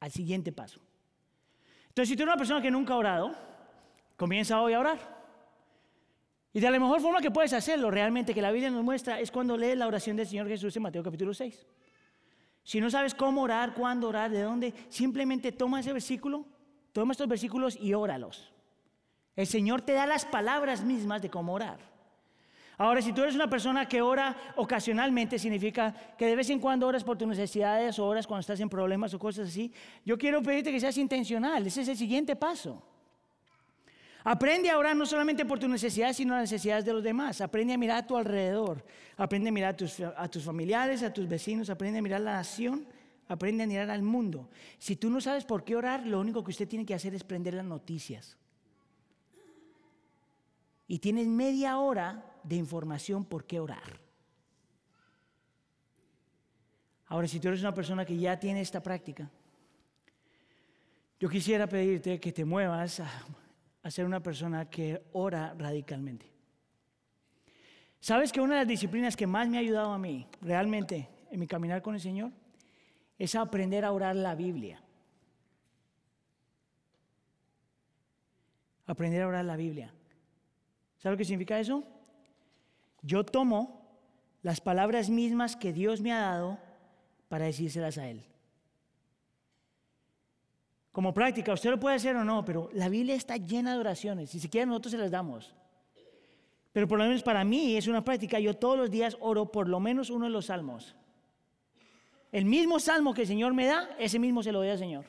al 0.00 0.10
siguiente 0.10 0.50
paso. 0.50 0.80
Entonces, 1.88 2.08
si 2.08 2.16
tú 2.16 2.24
eres 2.24 2.32
una 2.32 2.36
persona 2.36 2.60
que 2.60 2.72
nunca 2.72 2.94
ha 2.94 2.96
orado, 2.96 3.34
comienza 4.16 4.60
hoy 4.60 4.72
a 4.72 4.80
orar. 4.80 5.16
Y 6.52 6.58
de 6.58 6.70
la 6.70 6.80
mejor 6.80 7.00
forma 7.00 7.20
que 7.20 7.30
puedes 7.30 7.52
hacerlo, 7.52 7.90
realmente, 7.90 8.34
que 8.34 8.42
la 8.42 8.50
Biblia 8.50 8.68
nos 8.68 8.82
muestra, 8.82 9.20
es 9.20 9.30
cuando 9.30 9.56
lees 9.56 9.78
la 9.78 9.86
oración 9.86 10.16
del 10.16 10.26
Señor 10.26 10.48
Jesús 10.48 10.76
en 10.76 10.82
Mateo 10.82 11.04
capítulo 11.04 11.32
6. 11.32 11.66
Si 12.64 12.80
no 12.80 12.90
sabes 12.90 13.14
cómo 13.14 13.42
orar, 13.42 13.74
cuándo 13.74 14.08
orar, 14.08 14.32
de 14.32 14.42
dónde, 14.42 14.74
simplemente 14.88 15.52
toma 15.52 15.80
ese 15.80 15.92
versículo, 15.92 16.44
toma 16.92 17.12
estos 17.12 17.28
versículos 17.28 17.78
y 17.80 17.94
óralos. 17.94 18.52
El 19.36 19.46
Señor 19.46 19.82
te 19.82 19.92
da 19.92 20.04
las 20.04 20.24
palabras 20.24 20.82
mismas 20.82 21.22
de 21.22 21.30
cómo 21.30 21.52
orar. 21.52 21.95
Ahora, 22.78 23.00
si 23.00 23.12
tú 23.12 23.22
eres 23.22 23.34
una 23.34 23.48
persona 23.48 23.86
que 23.86 24.02
ora 24.02 24.36
ocasionalmente, 24.56 25.38
significa 25.38 25.94
que 26.16 26.26
de 26.26 26.36
vez 26.36 26.50
en 26.50 26.60
cuando 26.60 26.86
oras 26.86 27.02
por 27.02 27.16
tus 27.16 27.26
necesidades 27.26 27.98
o 27.98 28.06
oras 28.06 28.26
cuando 28.26 28.40
estás 28.40 28.60
en 28.60 28.68
problemas 28.68 29.14
o 29.14 29.18
cosas 29.18 29.48
así, 29.48 29.72
yo 30.04 30.18
quiero 30.18 30.42
pedirte 30.42 30.70
que 30.70 30.80
seas 30.80 30.98
intencional. 30.98 31.66
Ese 31.66 31.82
es 31.82 31.88
el 31.88 31.96
siguiente 31.96 32.36
paso. 32.36 32.82
Aprende 34.28 34.68
a 34.68 34.76
orar 34.76 34.96
no 34.96 35.06
solamente 35.06 35.46
por 35.46 35.58
tus 35.58 35.70
necesidades, 35.70 36.16
sino 36.16 36.34
las 36.34 36.50
necesidades 36.50 36.84
de 36.84 36.92
los 36.92 37.02
demás. 37.02 37.40
Aprende 37.40 37.72
a 37.72 37.78
mirar 37.78 37.98
a 37.98 38.06
tu 38.06 38.16
alrededor. 38.16 38.84
Aprende 39.16 39.48
a 39.48 39.52
mirar 39.52 39.74
a 40.16 40.28
tus, 40.28 40.44
familiares, 40.44 41.02
a 41.02 41.12
tus 41.12 41.28
vecinos. 41.28 41.70
Aprende 41.70 42.00
a 42.00 42.02
mirar 42.02 42.20
la 42.20 42.32
nación. 42.32 42.86
Aprende 43.28 43.62
a 43.62 43.66
mirar 43.68 43.88
al 43.88 44.02
mundo. 44.02 44.50
Si 44.78 44.96
tú 44.96 45.10
no 45.10 45.20
sabes 45.20 45.44
por 45.44 45.62
qué 45.62 45.76
orar, 45.76 46.04
lo 46.06 46.20
único 46.20 46.42
que 46.42 46.50
usted 46.50 46.66
tiene 46.68 46.84
que 46.84 46.92
hacer 46.92 47.14
es 47.14 47.22
prender 47.22 47.54
las 47.54 47.64
noticias. 47.64 48.36
Y 50.88 50.98
tienes 50.98 51.28
media 51.28 51.78
hora 51.78 52.35
de 52.46 52.56
información 52.56 53.24
por 53.24 53.44
qué 53.44 53.58
orar. 53.60 54.00
Ahora, 57.08 57.28
si 57.28 57.38
tú 57.40 57.48
eres 57.48 57.60
una 57.60 57.74
persona 57.74 58.04
que 58.04 58.16
ya 58.16 58.38
tiene 58.38 58.60
esta 58.60 58.82
práctica, 58.82 59.30
yo 61.18 61.28
quisiera 61.28 61.66
pedirte 61.66 62.20
que 62.20 62.32
te 62.32 62.44
muevas 62.44 63.00
a, 63.00 63.90
ser 63.90 64.04
una 64.04 64.20
persona 64.20 64.68
que 64.68 65.00
ora 65.12 65.54
radicalmente. 65.56 66.26
¿Sabes 68.00 68.32
que 68.32 68.40
una 68.40 68.54
de 68.54 68.60
las 68.60 68.68
disciplinas 68.68 69.16
que 69.16 69.26
más 69.26 69.48
me 69.48 69.56
ha 69.56 69.60
ayudado 69.60 69.92
a 69.92 69.98
mí, 69.98 70.26
realmente, 70.40 71.08
en 71.30 71.40
mi 71.40 71.46
caminar 71.46 71.82
con 71.82 71.94
el 71.94 72.00
Señor, 72.00 72.32
es 73.18 73.34
aprender 73.36 73.84
a 73.84 73.92
orar 73.92 74.16
la 74.16 74.34
Biblia? 74.34 74.82
Aprender 78.86 79.22
a 79.22 79.28
orar 79.28 79.44
la 79.44 79.56
Biblia. 79.56 79.92
¿Sabe 80.98 81.14
lo 81.14 81.18
que 81.18 81.24
significa 81.24 81.58
eso? 81.58 81.95
Yo 83.06 83.24
tomo 83.24 83.86
las 84.42 84.60
palabras 84.60 85.10
mismas 85.10 85.54
que 85.54 85.72
Dios 85.72 86.00
me 86.00 86.12
ha 86.12 86.20
dado 86.20 86.58
para 87.28 87.44
decírselas 87.44 87.98
a 87.98 88.08
Él. 88.08 88.24
Como 90.90 91.14
práctica, 91.14 91.52
usted 91.52 91.70
lo 91.70 91.78
puede 91.78 91.96
hacer 91.96 92.16
o 92.16 92.24
no, 92.24 92.44
pero 92.44 92.68
la 92.72 92.88
Biblia 92.88 93.14
está 93.14 93.36
llena 93.36 93.74
de 93.74 93.78
oraciones. 93.78 94.30
Si 94.30 94.40
se 94.40 94.66
nosotros 94.66 94.90
se 94.90 94.98
las 94.98 95.10
damos. 95.12 95.54
Pero 96.72 96.88
por 96.88 96.98
lo 96.98 97.04
menos 97.04 97.22
para 97.22 97.44
mí 97.44 97.76
es 97.76 97.86
una 97.86 98.02
práctica. 98.02 98.40
Yo 98.40 98.54
todos 98.54 98.76
los 98.76 98.90
días 98.90 99.16
oro 99.20 99.52
por 99.52 99.68
lo 99.68 99.78
menos 99.78 100.10
uno 100.10 100.24
de 100.24 100.32
los 100.32 100.46
salmos. 100.46 100.96
El 102.32 102.44
mismo 102.44 102.80
salmo 102.80 103.14
que 103.14 103.22
el 103.22 103.28
Señor 103.28 103.54
me 103.54 103.66
da, 103.66 103.88
ese 104.00 104.18
mismo 104.18 104.42
se 104.42 104.50
lo 104.50 104.58
doy 104.58 104.70
al 104.70 104.78
Señor. 104.78 105.06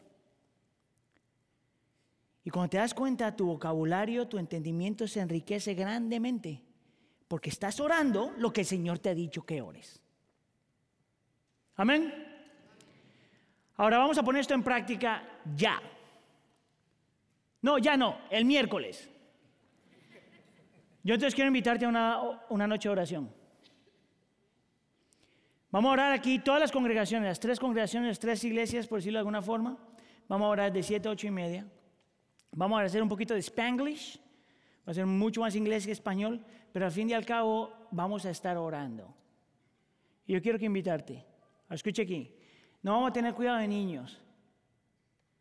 Y 2.44 2.52
cuando 2.52 2.70
te 2.70 2.78
das 2.78 2.94
cuenta, 2.94 3.36
tu 3.36 3.48
vocabulario, 3.48 4.28
tu 4.28 4.38
entendimiento 4.38 5.08
se 5.08 5.20
enriquece 5.20 5.74
grandemente. 5.74 6.67
Porque 7.28 7.50
estás 7.50 7.80
orando 7.80 8.34
lo 8.38 8.52
que 8.54 8.62
el 8.62 8.68
Señor 8.68 9.00
te 9.00 9.10
ha 9.10 9.16
dicho 9.16 9.46
que 9.46 9.62
ores. 9.62 10.02
Amén. 11.76 12.14
Ahora 13.76 13.98
vamos 13.98 14.18
a 14.18 14.24
poner 14.24 14.42
esto 14.42 14.54
en 14.54 14.64
práctica 14.64 15.24
ya. 15.56 15.82
No, 17.62 17.78
ya 17.78 17.98
no, 17.98 18.18
el 18.30 18.46
miércoles. 18.46 19.10
Yo 21.04 21.14
entonces 21.14 21.36
quiero 21.36 21.48
invitarte 21.48 21.86
a 21.86 21.90
una, 21.90 22.22
una 22.50 22.68
noche 22.68 22.90
de 22.90 22.94
oración. 22.94 23.32
Vamos 25.70 25.90
a 25.90 25.94
orar 25.94 26.14
aquí 26.14 26.40
todas 26.40 26.60
las 26.60 26.72
congregaciones, 26.72 27.28
las 27.28 27.40
tres 27.40 27.60
congregaciones, 27.60 28.08
las 28.08 28.20
tres 28.20 28.44
iglesias, 28.44 28.88
por 28.88 29.00
decirlo 29.00 29.18
de 29.18 29.22
alguna 29.22 29.42
forma. 29.42 29.78
Vamos 30.28 30.46
a 30.46 30.50
orar 30.50 30.74
de 30.74 30.82
7 30.82 31.08
a 31.08 31.12
8 31.12 31.28
y 31.28 31.32
media. 31.32 31.66
Vamos 32.52 32.80
a 32.80 32.84
hacer 32.84 33.04
un 33.04 33.10
poquito 33.10 33.34
de 33.34 33.42
Spanglish. 33.42 34.20
Va 34.88 34.92
a 34.92 34.94
ser 34.94 35.06
mucho 35.06 35.42
más 35.42 35.56
inglés 35.56 35.86
que 35.86 35.92
español 35.92 36.44
pero 36.78 36.86
al 36.86 36.92
fin 36.92 37.10
y 37.10 37.14
al 37.14 37.26
cabo 37.26 37.74
vamos 37.90 38.24
a 38.28 38.30
estar 38.30 38.56
orando. 38.56 39.12
Y 40.28 40.34
yo 40.34 40.42
quiero 40.44 40.60
que 40.60 40.66
invitarte 40.66 41.26
Escuche 41.72 42.04
aquí. 42.04 42.32
No 42.84 42.92
vamos 42.92 43.10
a 43.10 43.14
tener 43.14 43.34
cuidado 43.34 43.58
de 43.58 43.68
niños. 43.68 44.22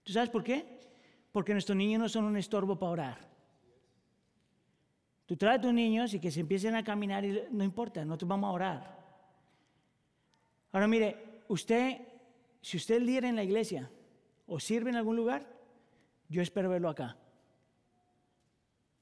¿Tú 0.02 0.14
sabes 0.14 0.30
por 0.30 0.42
qué? 0.42 0.80
Porque 1.32 1.52
nuestros 1.52 1.76
niños 1.76 2.00
no 2.00 2.08
son 2.08 2.24
un 2.24 2.38
estorbo 2.38 2.78
para 2.78 2.90
orar. 2.90 3.18
Tú 5.26 5.36
traes 5.36 5.58
a 5.58 5.60
tus 5.60 5.74
niños 5.74 6.14
y 6.14 6.20
que 6.20 6.30
se 6.30 6.40
empiecen 6.40 6.74
a 6.74 6.82
caminar 6.82 7.22
y 7.22 7.42
no 7.50 7.64
importa, 7.64 8.02
no 8.02 8.16
te 8.16 8.24
vamos 8.24 8.48
a 8.48 8.52
orar. 8.52 9.04
Ahora 10.72 10.88
mire, 10.88 11.42
usted, 11.48 12.00
si 12.62 12.78
usted 12.78 12.94
es 12.94 13.02
líder 13.02 13.26
en 13.26 13.36
la 13.36 13.44
iglesia 13.44 13.90
o 14.46 14.58
sirve 14.58 14.88
en 14.88 14.96
algún 14.96 15.16
lugar, 15.16 15.46
yo 16.30 16.40
espero 16.40 16.70
verlo 16.70 16.88
acá. 16.88 17.14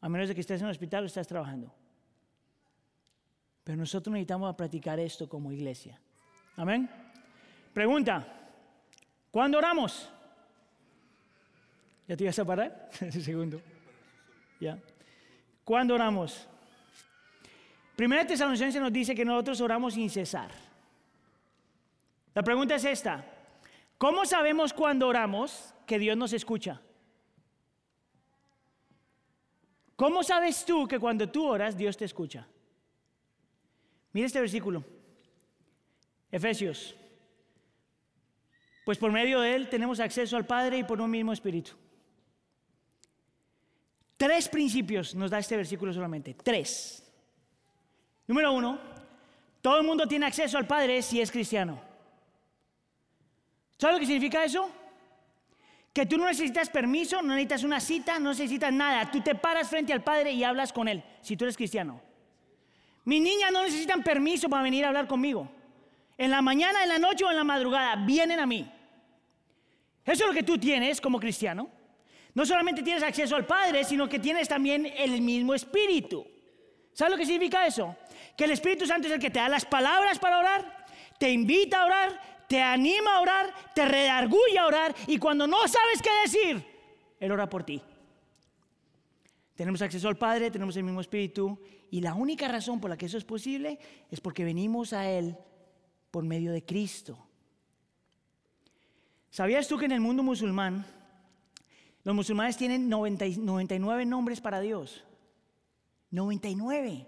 A 0.00 0.08
menos 0.08 0.26
de 0.26 0.34
que 0.34 0.40
estés 0.40 0.60
en 0.60 0.66
el 0.66 0.72
hospital 0.72 1.04
o 1.04 1.06
estás 1.06 1.28
trabajando. 1.28 1.72
Pero 3.64 3.78
nosotros 3.78 4.12
necesitamos 4.12 4.54
practicar 4.54 5.00
esto 5.00 5.26
como 5.26 5.50
iglesia. 5.50 5.98
Amén. 6.56 6.88
Pregunta, 7.72 8.26
¿cuándo 9.30 9.58
oramos? 9.58 10.08
¿Ya 12.06 12.16
te 12.16 12.24
ibas 12.24 12.38
a 12.38 12.44
parar? 12.44 12.90
segundo. 13.10 13.60
Ya. 14.60 14.78
¿Cuándo 15.64 15.94
oramos? 15.94 16.46
Primera 17.96 18.26
Tesalonicense 18.26 18.78
nos 18.78 18.92
dice 18.92 19.14
que 19.14 19.24
nosotros 19.24 19.60
oramos 19.62 19.94
sin 19.94 20.10
cesar. 20.10 20.50
La 22.34 22.42
pregunta 22.42 22.74
es 22.74 22.84
esta. 22.84 23.24
¿Cómo 23.96 24.26
sabemos 24.26 24.72
cuando 24.74 25.08
oramos 25.08 25.72
que 25.86 25.98
Dios 25.98 26.16
nos 26.16 26.32
escucha? 26.32 26.82
¿Cómo 29.96 30.22
sabes 30.22 30.64
tú 30.66 30.86
que 30.86 30.98
cuando 30.98 31.28
tú 31.28 31.46
oras 31.46 31.76
Dios 31.76 31.96
te 31.96 32.04
escucha? 32.04 32.46
Mira 34.14 34.26
este 34.26 34.40
versículo. 34.40 34.82
Efesios. 36.30 36.94
Pues 38.84 38.96
por 38.96 39.10
medio 39.10 39.40
de 39.40 39.54
Él 39.54 39.68
tenemos 39.68 39.98
acceso 39.98 40.36
al 40.36 40.46
Padre 40.46 40.78
y 40.78 40.84
por 40.84 41.00
un 41.00 41.10
mismo 41.10 41.32
Espíritu. 41.32 41.72
Tres 44.16 44.48
principios 44.48 45.14
nos 45.14 45.30
da 45.30 45.40
este 45.40 45.56
versículo 45.56 45.92
solamente. 45.92 46.34
Tres. 46.34 47.02
Número 48.28 48.52
uno, 48.52 48.78
todo 49.60 49.78
el 49.78 49.86
mundo 49.86 50.06
tiene 50.06 50.26
acceso 50.26 50.56
al 50.56 50.66
Padre 50.66 51.02
si 51.02 51.20
es 51.20 51.30
cristiano. 51.30 51.80
¿Sabes 53.76 53.96
lo 53.96 54.00
que 54.00 54.06
significa 54.06 54.44
eso? 54.44 54.70
Que 55.92 56.06
tú 56.06 56.16
no 56.16 56.26
necesitas 56.26 56.70
permiso, 56.70 57.20
no 57.20 57.34
necesitas 57.34 57.64
una 57.64 57.80
cita, 57.80 58.20
no 58.20 58.30
necesitas 58.30 58.72
nada. 58.72 59.10
Tú 59.10 59.20
te 59.20 59.34
paras 59.34 59.68
frente 59.68 59.92
al 59.92 60.04
Padre 60.04 60.30
y 60.30 60.44
hablas 60.44 60.72
con 60.72 60.86
Él, 60.86 61.02
si 61.20 61.36
tú 61.36 61.44
eres 61.44 61.56
cristiano. 61.56 62.13
Mis 63.04 63.20
niñas 63.20 63.52
no 63.52 63.62
necesitan 63.62 64.02
permiso 64.02 64.48
para 64.48 64.62
venir 64.62 64.84
a 64.84 64.88
hablar 64.88 65.06
conmigo. 65.06 65.50
En 66.16 66.30
la 66.30 66.40
mañana, 66.40 66.82
en 66.82 66.88
la 66.88 66.98
noche 66.98 67.24
o 67.24 67.30
en 67.30 67.36
la 67.36 67.44
madrugada, 67.44 67.96
vienen 67.96 68.40
a 68.40 68.46
mí. 68.46 68.70
Eso 70.04 70.24
es 70.24 70.28
lo 70.28 70.34
que 70.34 70.42
tú 70.42 70.58
tienes 70.58 71.00
como 71.00 71.18
cristiano. 71.18 71.68
No 72.34 72.44
solamente 72.44 72.82
tienes 72.82 73.02
acceso 73.02 73.36
al 73.36 73.46
Padre, 73.46 73.84
sino 73.84 74.08
que 74.08 74.18
tienes 74.18 74.48
también 74.48 74.86
el 74.96 75.20
mismo 75.20 75.54
Espíritu. 75.54 76.26
¿Sabes 76.92 77.12
lo 77.12 77.18
que 77.18 77.26
significa 77.26 77.66
eso? 77.66 77.96
Que 78.36 78.44
el 78.44 78.52
Espíritu 78.52 78.86
Santo 78.86 79.06
es 79.08 79.14
el 79.14 79.20
que 79.20 79.30
te 79.30 79.38
da 79.38 79.48
las 79.48 79.64
palabras 79.64 80.18
para 80.18 80.38
orar, 80.38 80.86
te 81.18 81.30
invita 81.30 81.82
a 81.82 81.86
orar, 81.86 82.44
te 82.48 82.60
anima 82.60 83.16
a 83.16 83.20
orar, 83.20 83.54
te 83.74 83.84
redarguye 83.84 84.58
a 84.58 84.66
orar 84.66 84.94
y 85.06 85.18
cuando 85.18 85.46
no 85.46 85.58
sabes 85.66 86.02
qué 86.02 86.10
decir, 86.24 86.64
Él 87.20 87.32
ora 87.32 87.48
por 87.48 87.64
ti. 87.64 87.82
Tenemos 89.54 89.82
acceso 89.82 90.08
al 90.08 90.16
Padre, 90.16 90.50
tenemos 90.50 90.76
el 90.76 90.84
mismo 90.84 91.00
Espíritu 91.00 91.58
y 91.94 92.00
la 92.00 92.14
única 92.14 92.48
razón 92.48 92.80
por 92.80 92.90
la 92.90 92.96
que 92.96 93.06
eso 93.06 93.16
es 93.16 93.24
posible 93.24 93.78
es 94.10 94.20
porque 94.20 94.42
venimos 94.42 94.92
a 94.92 95.08
Él 95.08 95.36
por 96.10 96.24
medio 96.24 96.50
de 96.50 96.64
Cristo. 96.64 97.16
¿Sabías 99.30 99.68
tú 99.68 99.78
que 99.78 99.84
en 99.84 99.92
el 99.92 100.00
mundo 100.00 100.24
musulmán 100.24 100.84
los 102.02 102.12
musulmanes 102.16 102.56
tienen 102.56 102.88
99 102.88 104.06
nombres 104.06 104.40
para 104.40 104.58
Dios. 104.58 105.04
99. 106.10 107.06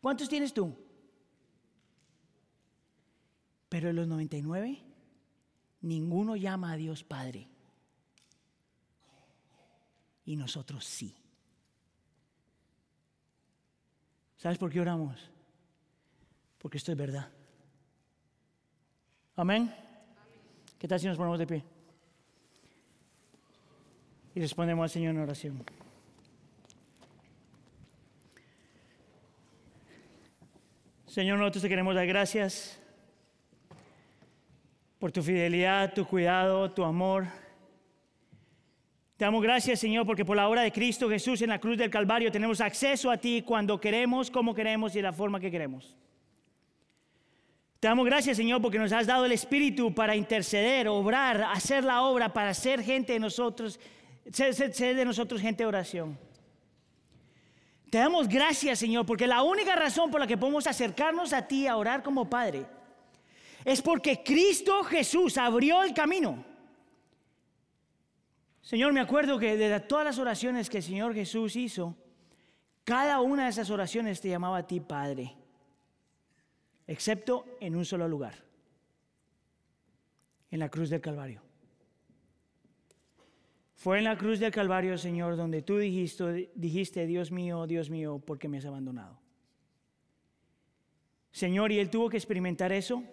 ¿Cuántos 0.00 0.28
tienes 0.28 0.54
tú? 0.54 0.72
Pero 3.68 3.88
de 3.88 3.92
los 3.92 4.06
99, 4.06 4.84
ninguno 5.80 6.36
llama 6.36 6.70
a 6.70 6.76
Dios 6.76 7.02
Padre. 7.02 7.48
Y 10.24 10.36
nosotros 10.36 10.84
sí. 10.84 11.25
¿Sabes 14.36 14.58
por 14.58 14.70
qué 14.70 14.80
oramos? 14.80 15.30
Porque 16.58 16.78
esto 16.78 16.92
es 16.92 16.98
verdad. 16.98 17.28
Amén. 19.36 19.74
¿Qué 20.78 20.86
tal 20.88 21.00
si 21.00 21.06
nos 21.06 21.16
ponemos 21.16 21.38
de 21.38 21.46
pie? 21.46 21.76
y 24.36 24.40
respondemos 24.40 24.82
al 24.82 24.90
Señor 24.90 25.14
en 25.14 25.22
oración. 25.22 25.64
Señor, 31.06 31.38
nosotros 31.38 31.62
te 31.62 31.70
queremos 31.70 31.94
dar 31.94 32.06
gracias 32.06 32.78
por 34.98 35.10
tu 35.10 35.22
fidelidad, 35.22 35.94
tu 35.94 36.06
cuidado, 36.06 36.70
tu 36.70 36.84
amor. 36.84 37.24
Te 39.16 39.24
damos 39.24 39.42
gracias, 39.42 39.80
Señor, 39.80 40.04
porque 40.06 40.24
por 40.24 40.36
la 40.36 40.48
obra 40.48 40.62
de 40.62 40.72
Cristo 40.72 41.08
Jesús 41.08 41.40
en 41.42 41.48
la 41.48 41.58
cruz 41.58 41.78
del 41.78 41.90
Calvario 41.90 42.30
tenemos 42.30 42.60
acceso 42.60 43.10
a 43.10 43.16
ti 43.16 43.42
cuando 43.42 43.80
queremos, 43.80 44.30
como 44.30 44.54
queremos 44.54 44.92
y 44.92 44.98
de 44.98 45.02
la 45.02 45.12
forma 45.12 45.40
que 45.40 45.50
queremos. 45.50 45.96
Te 47.80 47.88
damos 47.88 48.06
gracias, 48.06 48.36
Señor, 48.36 48.60
porque 48.60 48.78
nos 48.78 48.92
has 48.92 49.06
dado 49.06 49.24
el 49.24 49.32
Espíritu 49.32 49.94
para 49.94 50.16
interceder, 50.16 50.88
obrar, 50.88 51.42
hacer 51.42 51.84
la 51.84 52.02
obra, 52.02 52.32
para 52.32 52.52
ser 52.54 52.82
gente 52.82 53.14
de 53.14 53.20
nosotros 53.20 53.78
Sé, 54.32 54.94
de 54.94 55.04
nosotros 55.04 55.40
gente 55.40 55.62
de 55.62 55.68
oración. 55.68 56.18
Te 57.90 57.98
damos 57.98 58.28
gracias, 58.28 58.78
Señor, 58.78 59.06
porque 59.06 59.26
la 59.26 59.42
única 59.42 59.76
razón 59.76 60.10
por 60.10 60.20
la 60.20 60.26
que 60.26 60.36
podemos 60.36 60.66
acercarnos 60.66 61.32
a 61.32 61.46
ti 61.46 61.66
a 61.66 61.76
orar 61.76 62.02
como 62.02 62.28
Padre 62.28 62.66
es 63.64 63.80
porque 63.80 64.22
Cristo 64.24 64.82
Jesús 64.84 65.38
abrió 65.38 65.82
el 65.82 65.94
camino. 65.94 66.44
Señor, 68.66 68.92
me 68.92 68.98
acuerdo 68.98 69.38
que 69.38 69.56
de 69.56 69.78
todas 69.78 70.04
las 70.04 70.18
oraciones 70.18 70.68
que 70.68 70.78
el 70.78 70.82
Señor 70.82 71.14
Jesús 71.14 71.54
hizo, 71.54 71.96
cada 72.82 73.20
una 73.20 73.44
de 73.44 73.50
esas 73.50 73.70
oraciones 73.70 74.20
te 74.20 74.28
llamaba 74.28 74.58
a 74.58 74.66
ti 74.66 74.80
Padre, 74.80 75.36
excepto 76.88 77.46
en 77.60 77.76
un 77.76 77.84
solo 77.84 78.08
lugar, 78.08 78.34
en 80.50 80.58
la 80.58 80.68
cruz 80.68 80.90
del 80.90 81.00
Calvario. 81.00 81.42
Fue 83.76 83.98
en 83.98 84.04
la 84.04 84.18
cruz 84.18 84.40
del 84.40 84.50
Calvario, 84.50 84.98
Señor, 84.98 85.36
donde 85.36 85.62
tú 85.62 85.78
dijiste, 85.78 86.50
dijiste, 86.56 87.06
Dios 87.06 87.30
mío, 87.30 87.68
Dios 87.68 87.88
mío, 87.88 88.18
¿por 88.18 88.36
qué 88.36 88.48
me 88.48 88.58
has 88.58 88.64
abandonado? 88.64 89.20
Señor, 91.30 91.70
y 91.70 91.78
Él 91.78 91.88
tuvo 91.88 92.08
que 92.08 92.16
experimentar 92.16 92.72
eso 92.72 93.04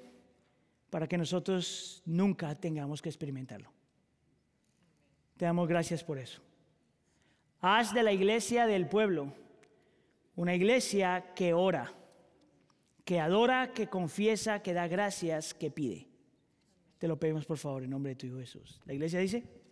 para 0.90 1.08
que 1.08 1.20
nosotros 1.20 2.02
nunca 2.08 2.56
tengamos 2.56 3.04
que 3.04 3.10
experimentarlo. 3.10 3.73
Te 5.38 5.46
damos 5.46 5.68
gracias 5.68 6.04
por 6.04 6.18
eso. 6.18 6.42
Haz 7.60 7.94
de 7.94 8.04
la 8.04 8.12
iglesia 8.12 8.68
del 8.68 8.88
pueblo 8.88 9.34
una 10.36 10.56
iglesia 10.56 11.34
que 11.36 11.54
ora, 11.54 11.94
que 13.06 13.20
adora, 13.20 13.72
que 13.74 13.88
confiesa, 13.88 14.62
que 14.62 14.74
da 14.74 14.88
gracias, 14.88 15.54
que 15.54 15.70
pide. 15.70 16.08
Te 16.98 17.08
lo 17.08 17.20
pedimos 17.20 17.46
por 17.46 17.58
favor 17.58 17.84
en 17.84 17.92
nombre 17.92 18.12
de 18.12 18.16
tu 18.16 18.26
Hijo 18.26 18.40
Jesús. 18.40 18.82
La 18.86 18.94
iglesia 18.94 19.20
dice... 19.20 19.63